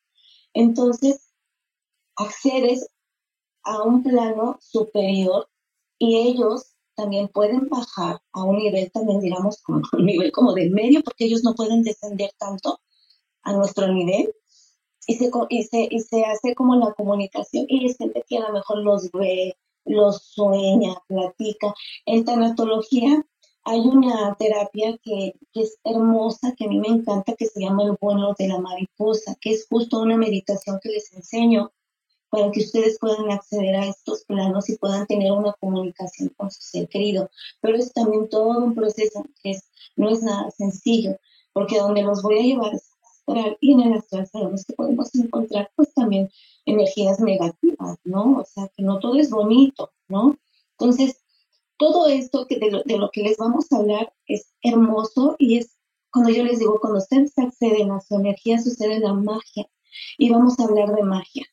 entonces 0.53 1.30
accedes 2.22 2.88
a 3.63 3.84
un 3.84 4.03
plano 4.03 4.57
superior 4.61 5.49
y 5.97 6.17
ellos 6.17 6.76
también 6.95 7.28
pueden 7.28 7.69
bajar 7.69 8.22
a 8.34 8.43
un 8.43 8.57
nivel 8.57 8.91
también 8.91 9.19
digamos 9.19 9.61
como 9.61 9.82
un 9.93 10.05
nivel 10.05 10.32
como 10.32 10.53
de 10.53 10.69
medio 10.69 11.01
porque 11.03 11.26
ellos 11.26 11.43
no 11.43 11.53
pueden 11.55 11.84
descender 11.84 12.32
tanto 12.38 12.80
a 13.43 13.53
nuestro 13.53 13.88
nivel 13.88 14.34
y 15.07 15.15
se, 15.15 15.32
y 15.49 15.63
se, 15.63 15.88
y 15.89 15.99
se 15.99 16.24
hace 16.26 16.55
como 16.55 16.76
la 16.76 16.93
comunicación 16.93 17.65
y 17.67 17.88
es 17.88 17.97
gente 17.97 18.24
que 18.28 18.38
a 18.38 18.47
lo 18.47 18.53
mejor 18.53 18.78
los 18.80 19.11
ve 19.11 19.55
los 19.86 20.24
sueña, 20.24 20.95
platica. 21.07 21.74
En 22.05 22.26
tanatología 22.26 23.26
hay 23.63 23.80
una 23.80 24.36
terapia 24.36 24.97
que, 25.03 25.34
es 25.53 25.78
hermosa, 25.84 26.53
que 26.57 26.65
a 26.65 26.67
mí 26.67 26.80
me 26.80 26.88
encanta, 26.88 27.36
que 27.36 27.45
se 27.45 27.61
llama 27.61 27.84
el 27.84 27.97
vuelo 27.99 28.34
de 28.38 28.47
la 28.47 28.59
mariposa, 28.59 29.36
que 29.39 29.51
es 29.51 29.67
justo 29.69 30.01
una 30.01 30.17
meditación 30.17 30.80
que 30.82 30.89
les 30.89 31.11
enseño 31.13 31.72
para 32.32 32.49
que 32.51 32.61
ustedes 32.61 32.97
puedan 32.97 33.29
acceder 33.29 33.75
a 33.75 33.86
estos 33.86 34.23
planos 34.23 34.69
y 34.69 34.77
puedan 34.77 35.05
tener 35.05 35.32
una 35.34 35.53
comunicación 35.59 36.29
con 36.38 36.49
su 36.49 36.61
ser 36.61 36.88
querido. 36.88 37.29
Pero 37.59 37.77
es 37.77 37.93
también 37.93 38.29
todo 38.29 38.57
un 38.57 38.73
proceso 38.73 39.25
que 39.43 39.51
es, 39.51 39.69
no 39.97 40.09
es 40.09 40.23
nada 40.23 40.49
sencillo, 40.51 41.17
porque 41.53 41.77
donde 41.77 42.03
los 42.03 42.23
voy 42.23 42.39
a 42.39 42.43
llevar 42.43 42.73
es 42.73 42.89
astral 43.03 43.57
y 43.59 43.73
en 43.73 43.82
el 43.82 43.93
astral 43.93 44.27
sabemos 44.27 44.65
que 44.65 44.73
podemos 44.73 45.13
encontrar 45.13 45.71
pues 45.75 45.93
también 45.93 46.29
energías 46.65 47.19
negativas, 47.19 47.97
¿no? 48.05 48.39
O 48.39 48.45
sea, 48.45 48.69
que 48.75 48.82
no 48.82 48.99
todo 48.99 49.15
es 49.15 49.29
bonito, 49.29 49.91
¿no? 50.07 50.38
Entonces, 50.79 51.17
todo 51.77 52.07
esto 52.07 52.47
que 52.47 52.59
de, 52.59 52.97
lo, 52.97 53.11
que 53.11 53.23
les 53.23 53.38
vamos 53.38 53.71
a 53.71 53.77
hablar 53.77 54.13
es 54.25 54.53
hermoso 54.61 55.36
y 55.38 55.57
es 55.57 55.77
cuando 56.13 56.32
yo 56.32 56.43
les 56.43 56.59
digo, 56.59 56.79
cuando 56.79 56.99
ustedes 56.99 57.38
acceden 57.38 57.91
a 57.91 57.99
su 57.99 58.15
energía, 58.15 58.61
sucede 58.61 58.99
la 58.99 59.13
magia. 59.13 59.67
Y 60.17 60.29
vamos 60.29 60.59
a 60.59 60.63
hablar 60.63 60.93
de 60.93 61.03
magia, 61.03 61.45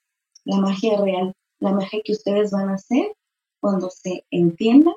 la 0.48 0.58
magia 0.58 0.98
real, 0.98 1.34
la 1.60 1.72
magia 1.72 2.00
que 2.02 2.12
ustedes 2.12 2.50
van 2.50 2.70
a 2.70 2.74
hacer 2.74 3.14
cuando 3.60 3.90
se 3.90 4.24
entiendan, 4.30 4.94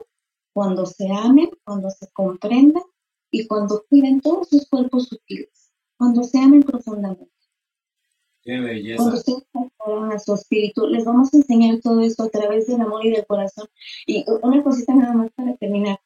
cuando 0.54 0.86
se 0.86 1.12
amen, 1.12 1.50
cuando 1.66 1.90
se 1.90 2.08
comprendan 2.14 2.84
y 3.32 3.48
cuando 3.48 3.84
cuiden 3.90 4.22
todos 4.22 4.48
sus 4.48 4.68
cuerpos 4.70 5.10
sutiles, 5.10 5.74
cuando 5.98 6.24
se 6.24 6.40
amen 6.40 6.64
profundamente. 6.64 7.32
Qué 8.44 8.60
belleza. 8.60 8.98
Cuando 8.98 9.18
ustedes 9.18 9.44
a 10.14 10.20
su 10.20 10.34
espíritu, 10.34 10.88
les 10.88 11.04
vamos 11.04 11.34
a 11.34 11.38
enseñar 11.38 11.80
todo 11.82 12.00
esto 12.00 12.24
a 12.24 12.30
través 12.30 12.68
del 12.68 12.80
amor 12.80 13.06
y 13.06 13.12
del 13.12 13.26
corazón. 13.26 13.68
Y 14.06 14.26
una 14.42 14.64
cosita 14.64 14.96
nada 14.96 15.14
más 15.14 15.32
para 15.36 15.56
terminar. 15.58 16.00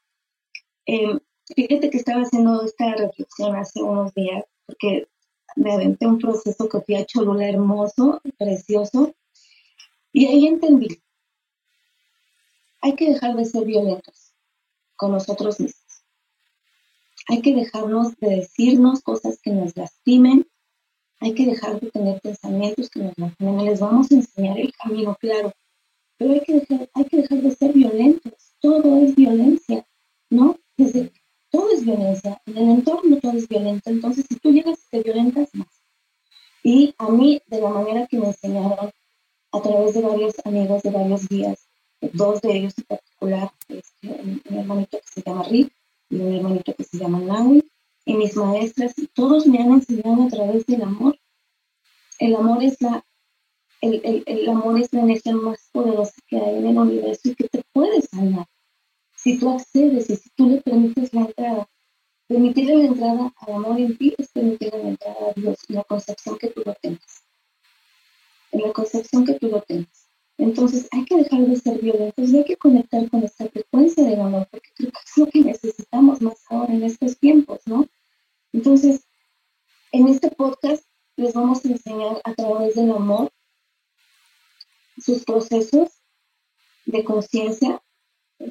Eh, 0.88 1.20
fíjate 1.56 1.90
que 1.92 1.98
estaba 1.98 2.24
haciendo 2.24 2.64
esta 2.64 2.96
reflexión 2.96 3.56
hace 3.56 3.84
unos 3.84 4.14
días, 4.16 4.44
porque 4.66 5.08
me 5.56 5.72
aventé 5.72 6.08
un 6.08 6.18
proceso 6.18 6.68
que 6.68 6.82
fui 6.82 6.96
a 6.96 7.06
Cholula 7.06 7.48
hermoso, 7.48 8.22
precioso, 8.38 9.14
y 10.16 10.28
ahí 10.28 10.48
entendí. 10.48 11.04
Hay 12.82 12.96
que 12.96 13.10
dejar 13.12 13.36
de 13.36 13.44
ser 13.44 13.66
violentos 13.66 14.34
con 14.96 15.12
nosotros 15.12 15.60
mismos. 15.60 16.06
Hay 17.28 17.42
que 17.42 17.54
dejarnos 17.54 18.16
de 18.22 18.38
decirnos 18.38 19.02
cosas 19.02 19.42
que 19.42 19.52
nos 19.52 19.76
lastimen, 19.76 20.48
hay 21.20 21.34
que 21.34 21.46
dejar 21.46 21.82
de 21.82 21.92
tener 21.92 22.22
pensamientos 22.22 22.90
que 22.90 23.02
nos 23.02 23.18
lastimen. 23.18 23.66
Les 23.66 23.82
vamos 23.82 24.10
a 24.10 24.16
enseñar 24.16 24.58
el 24.58 24.72
camino, 24.72 25.18
claro, 25.20 25.52
pero 26.18 26.32
hay 26.32 26.40
que 26.40 26.54
dejar, 26.62 26.90
hay 26.94 27.06
que 27.06 27.18
dejar 27.18 27.42
de 27.42 27.52
ser 27.52 27.74
violentos. 27.74 28.56
Todo 28.62 29.04
es 29.04 29.16
violencia, 29.16 29.86
¿no? 30.30 30.58
Desde, 30.78 31.12
todo 31.50 31.72
es 31.72 31.84
violencia. 31.84 32.42
En 32.46 32.58
el 32.58 32.70
entorno 32.70 33.18
todo 33.20 33.34
es 33.34 33.50
violento. 33.50 33.90
Entonces, 33.90 34.26
si 34.30 34.38
tú 34.38 34.54
llegas 34.54 34.80
y 34.80 34.90
te 34.92 35.04
violentas 35.04 35.50
más. 35.56 35.84
Y 36.64 36.96
a 37.00 37.10
mí, 37.10 37.42
de 37.48 37.60
la 37.60 37.70
manera 37.70 38.08
que 38.08 38.18
me 38.18 38.28
enseñaron, 38.28 38.92
a 39.56 39.62
través 39.62 39.94
de 39.94 40.02
varios 40.02 40.34
amigos, 40.44 40.84
de 40.84 40.90
varios 40.90 41.28
guías, 41.30 41.70
dos 42.14 42.42
de 42.42 42.58
ellos 42.58 42.74
en 42.78 42.84
particular, 42.84 43.52
este, 43.70 44.08
un, 44.10 44.42
hermanito 44.50 44.98
que 44.98 45.08
se 45.14 45.22
llama 45.22 45.44
Rick 45.44 45.74
y 46.10 46.16
un 46.18 46.34
hermanito 46.34 46.74
que 46.76 46.84
se 46.84 46.98
llama 46.98 47.20
Naui, 47.20 47.64
y 48.06 48.14
mis 48.16 48.36
maestras, 48.36 48.94
todos 49.14 49.48
me 49.48 49.60
han 49.60 49.72
enseñado 49.72 50.24
a 50.24 50.28
través 50.28 50.66
del 50.66 50.84
amor. 50.84 51.18
El 52.20 52.36
amor 52.36 52.64
es 52.64 52.80
la, 52.82 53.04
el, 53.82 54.02
el, 54.04 54.24
el 54.26 54.50
amor 54.50 54.80
es 54.80 54.92
la 54.94 55.02
energía 55.02 55.36
más 55.36 55.70
poderosa 55.72 56.14
que 56.28 56.38
hay 56.38 56.58
en 56.58 56.68
el 56.68 56.78
universo 56.78 57.30
y 57.30 57.36
que 57.36 57.48
te 57.48 57.64
puede 57.72 58.02
sanar. 58.02 58.46
Si 59.16 59.40
tú 59.40 59.50
accedes 59.50 60.10
y 60.10 60.18
si 60.18 60.30
tú 60.36 60.48
le 60.48 60.62
permites 60.62 61.14
la 61.14 61.22
entrada, 61.22 61.70
permitirle 62.28 62.78
la 62.78 62.86
entrada 62.86 63.34
al 63.38 63.54
amor 63.54 63.80
en 63.80 63.98
ti 63.98 64.14
es 64.18 64.30
permitirle 64.32 64.84
la 64.84 64.90
entrada 64.90 65.30
a 65.30 65.40
Dios 65.40 65.58
la 65.70 65.84
concepción 65.86 66.38
que 66.38 66.50
tú 66.50 66.62
lo 66.66 66.76
tengas. 66.76 67.25
En 68.56 68.62
la 68.62 68.72
concepción 68.72 69.26
que 69.26 69.34
tú 69.34 69.50
lo 69.50 69.62
tengas. 69.64 70.08
Entonces 70.38 70.88
hay 70.92 71.04
que 71.04 71.18
dejar 71.18 71.42
de 71.42 71.58
ser 71.58 71.82
violentos 71.82 72.30
y 72.30 72.38
hay 72.38 72.46
que 72.46 72.56
conectar 72.56 73.10
con 73.10 73.22
esta 73.22 73.50
frecuencia 73.50 74.06
del 74.06 74.22
amor, 74.22 74.48
porque 74.50 74.70
creo 74.74 74.92
que 74.92 74.98
es 75.06 75.18
lo 75.18 75.28
que 75.28 75.42
necesitamos 75.42 76.22
más 76.22 76.42
ahora 76.50 76.74
en 76.74 76.84
estos 76.84 77.18
tiempos, 77.20 77.60
¿no? 77.66 77.86
Entonces, 78.54 79.04
en 79.92 80.08
este 80.08 80.32
podcast 80.32 80.86
les 81.18 81.34
vamos 81.34 81.66
a 81.66 81.68
enseñar 81.68 82.22
a 82.24 82.34
través 82.34 82.76
del 82.76 82.92
amor 82.92 83.30
sus 84.98 85.26
procesos 85.26 85.90
de 86.86 87.04
conciencia, 87.04 87.84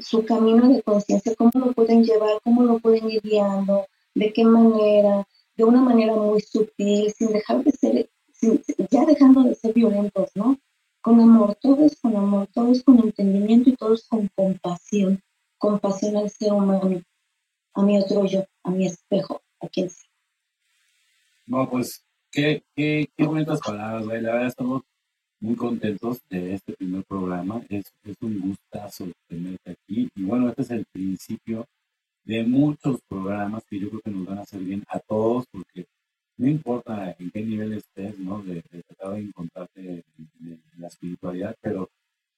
su 0.02 0.26
camino 0.26 0.68
de 0.68 0.82
conciencia, 0.82 1.34
cómo 1.34 1.52
lo 1.54 1.72
pueden 1.72 2.04
llevar, 2.04 2.42
cómo 2.44 2.62
lo 2.62 2.78
pueden 2.78 3.10
ir 3.10 3.22
guiando, 3.22 3.86
de 4.14 4.34
qué 4.34 4.44
manera, 4.44 5.26
de 5.56 5.64
una 5.64 5.80
manera 5.80 6.14
muy 6.14 6.42
sutil, 6.42 7.10
sin 7.16 7.32
dejar 7.32 7.64
de 7.64 7.72
ser, 7.72 8.10
ya 8.90 9.04
dejando 9.04 9.42
de 9.44 9.54
ser 9.54 9.72
violentos, 9.72 10.30
¿no? 10.34 10.58
con 11.04 11.20
amor, 11.20 11.54
todo 11.56 11.84
es 11.84 12.00
con 12.00 12.16
amor, 12.16 12.48
todo 12.54 12.72
es 12.72 12.82
con 12.82 12.98
entendimiento 12.98 13.68
y 13.68 13.76
todo 13.76 13.92
es 13.92 14.08
con 14.08 14.26
compasión, 14.34 15.20
compasión 15.58 16.16
al 16.16 16.30
ser 16.30 16.54
humano, 16.54 17.02
a 17.74 17.82
mi 17.82 17.98
otro 17.98 18.24
yo, 18.24 18.46
a 18.62 18.70
mi 18.70 18.86
espejo, 18.86 19.42
a 19.60 19.68
quien 19.68 19.90
sea. 19.90 20.08
No, 21.44 21.68
pues 21.68 22.02
qué, 22.30 22.62
qué, 22.74 23.06
qué 23.14 23.26
bonitas 23.26 23.60
palabras, 23.60 24.06
la 24.06 24.14
verdad 24.14 24.46
estamos 24.46 24.80
muy 25.40 25.56
contentos 25.56 26.22
de 26.30 26.54
este 26.54 26.72
primer 26.72 27.04
programa, 27.04 27.60
es, 27.68 27.84
es 28.04 28.16
un 28.22 28.40
gustazo 28.40 29.08
tenerte 29.28 29.72
aquí 29.72 30.08
y 30.14 30.22
bueno, 30.22 30.48
este 30.48 30.62
es 30.62 30.70
el 30.70 30.86
principio 30.90 31.66
de 32.24 32.44
muchos 32.44 32.98
programas 33.06 33.62
que 33.68 33.78
yo 33.78 33.90
creo 33.90 34.00
que 34.00 34.10
nos 34.10 34.24
van 34.24 34.38
a 34.38 34.42
hacer 34.42 34.60
bien 34.60 34.82
a 34.88 34.98
todos 35.00 35.44
porque 35.52 35.84
no 36.36 36.48
importa 36.48 37.14
en 37.18 37.30
qué 37.30 37.42
nivel 37.42 37.74
estés, 37.74 38.18
¿no? 38.18 38.42
De, 38.42 38.62
tratar 38.62 39.14
de 39.14 39.20
encontrarte 39.20 40.04
en, 40.18 40.62
la 40.78 40.88
espiritualidad, 40.88 41.56
pero 41.60 41.88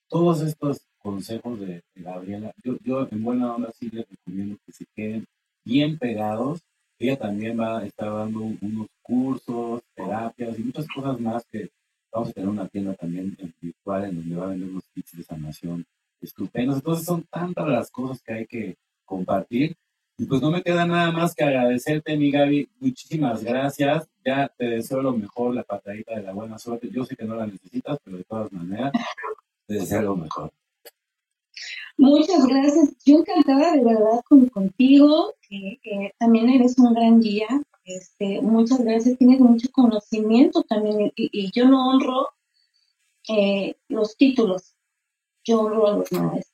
todos 0.09 0.43
estos 0.43 0.83
consejos 0.99 1.59
de, 1.61 1.83
Gabriela, 1.95 2.53
yo, 2.63 2.77
yo 2.85 3.09
en 3.11 3.23
buena 3.23 3.55
onda 3.55 3.73
sí 3.73 3.91
les 3.91 4.09
recomiendo 4.09 4.57
que 4.65 4.73
se 4.73 4.85
queden 4.95 5.27
bien 5.65 5.99
pegados. 5.99 6.61
Ella 6.99 7.19
también 7.19 7.59
va 7.59 7.79
a 7.79 7.87
estar 7.87 8.13
dando 8.13 8.41
unos 8.41 8.89
cursos, 9.03 9.83
terapias 9.95 10.59
y 10.59 10.63
muchas 10.63 10.87
cosas 10.89 11.21
más 11.21 11.45
que 11.47 11.71
vamos 12.13 12.31
a 12.31 12.33
tener 12.33 12.49
una 12.49 12.69
tienda 12.69 12.95
también 12.95 13.37
virtual 13.61 14.05
en 14.05 14.17
donde 14.17 14.37
va 14.37 14.45
a 14.47 14.49
vender 14.49 14.71
unos 14.71 14.85
kits 14.95 15.17
de 15.17 15.23
sanación 15.23 15.85
estupendos. 16.21 16.77
Entonces 16.77 17.05
son 17.05 17.25
tantas 17.25 17.69
las 17.69 17.91
cosas 17.91 18.23
que 18.23 18.33
hay 18.33 18.47
que 18.47 18.77
compartir 19.05 19.77
y 20.19 20.25
pues 20.25 20.41
no 20.41 20.51
me 20.51 20.63
queda 20.63 20.87
nada 20.87 21.13
más 21.13 21.35
que 21.35 21.45
agradecerte, 21.45 22.17
mi 22.17 22.31
Gaby. 22.31 22.69
Muchísimas 22.81 23.45
gracias. 23.45 24.09
Ya 24.25 24.51
te 24.57 24.65
deseo 24.65 25.03
lo 25.03 25.13
mejor, 25.13 25.55
la 25.55 25.63
patadita 25.63 26.15
de 26.15 26.23
la 26.23 26.33
buena 26.33 26.59
suerte. 26.59 26.89
Yo 26.91 27.05
sé 27.05 27.17
que 27.17 27.27
no 27.27 27.37
la 27.37 27.47
necesitas, 27.47 27.99
pero 28.03 28.17
de 28.17 28.25
todas 28.25 28.51
maneras, 28.51 28.93
te 29.67 29.75
deseo 29.75 30.01
lo 30.03 30.17
mejor. 30.17 30.51
Muchas 31.99 32.47
gracias. 32.47 32.97
Yo 33.05 33.19
encantada 33.19 33.73
de 33.73 33.85
verdad 33.85 34.21
con, 34.27 34.49
contigo, 34.49 35.35
que, 35.47 36.13
también 36.19 36.49
eres 36.49 36.79
un 36.79 36.95
gran 36.95 37.21
guía. 37.21 37.49
Este, 37.85 38.41
muchas 38.41 38.83
gracias. 38.83 39.19
Tienes 39.19 39.41
mucho 39.41 39.69
conocimiento 39.71 40.63
también 40.63 41.13
y, 41.15 41.51
yo 41.53 41.69
no 41.69 41.91
honro 41.91 42.29
eh, 43.29 43.77
los 43.89 44.17
títulos. 44.17 44.75
Yo 45.45 45.61
honro 45.61 45.87
a 45.87 45.97
los 45.99 46.13
maestros 46.13 46.46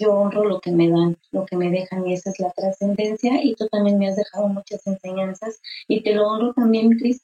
yo 0.00 0.12
honro 0.14 0.44
lo 0.44 0.60
que 0.60 0.72
me 0.72 0.88
dan, 0.88 1.16
lo 1.30 1.44
que 1.46 1.56
me 1.56 1.70
dejan 1.70 2.06
y 2.06 2.14
esa 2.14 2.30
es 2.30 2.40
la 2.40 2.50
trascendencia 2.50 3.44
y 3.44 3.54
tú 3.54 3.68
también 3.68 3.98
me 3.98 4.08
has 4.08 4.16
dejado 4.16 4.48
muchas 4.48 4.86
enseñanzas 4.86 5.60
y 5.86 6.02
te 6.02 6.14
lo 6.14 6.26
honro 6.26 6.54
también, 6.54 6.98
Cris. 6.98 7.22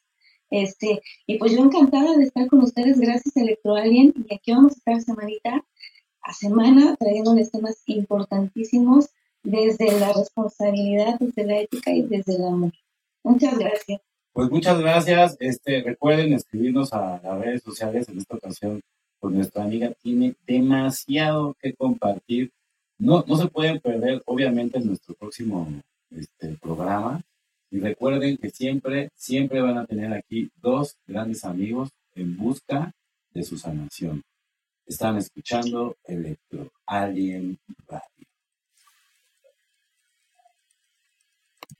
Este, 0.50 1.02
y 1.26 1.38
pues 1.38 1.52
yo 1.52 1.64
encantada 1.64 2.16
de 2.16 2.24
estar 2.24 2.46
con 2.46 2.60
ustedes, 2.60 3.00
gracias 3.00 3.36
Electroalien, 3.36 4.14
y 4.28 4.34
aquí 4.34 4.52
vamos 4.52 4.74
a 4.74 4.76
estar 4.76 5.00
semanita 5.00 5.64
a 6.22 6.32
semana 6.32 6.96
trayéndoles 6.96 7.50
temas 7.50 7.82
importantísimos 7.86 9.08
desde 9.42 9.98
la 9.98 10.12
responsabilidad, 10.12 11.18
desde 11.18 11.44
la 11.44 11.60
ética 11.60 11.92
y 11.92 12.02
desde 12.02 12.36
el 12.36 12.44
amor. 12.44 12.72
Muchas 13.24 13.58
gracias. 13.58 14.00
Pues 14.32 14.50
muchas 14.50 14.78
gracias. 14.78 15.36
Este, 15.40 15.82
recuerden 15.82 16.32
escribirnos 16.32 16.92
a 16.92 17.20
las 17.22 17.40
redes 17.40 17.62
sociales 17.62 18.08
en 18.08 18.18
esta 18.18 18.36
ocasión, 18.36 18.82
pues 19.18 19.34
nuestra 19.34 19.64
amiga 19.64 19.92
tiene 20.02 20.34
demasiado 20.46 21.56
que 21.60 21.74
compartir 21.74 22.52
no, 22.98 23.24
no 23.26 23.36
se 23.36 23.48
pueden 23.48 23.80
perder, 23.80 24.22
obviamente, 24.26 24.78
en 24.78 24.86
nuestro 24.86 25.14
próximo 25.14 25.68
este, 26.10 26.56
programa. 26.56 27.22
Y 27.70 27.80
recuerden 27.80 28.36
que 28.36 28.50
siempre, 28.50 29.10
siempre 29.14 29.60
van 29.60 29.78
a 29.78 29.86
tener 29.86 30.12
aquí 30.12 30.50
dos 30.56 30.96
grandes 31.06 31.44
amigos 31.44 31.90
en 32.14 32.36
busca 32.36 32.92
de 33.30 33.42
su 33.42 33.58
sanación. 33.58 34.22
Están 34.86 35.16
escuchando 35.16 35.96
Electro 36.04 36.70
Alien 36.86 37.58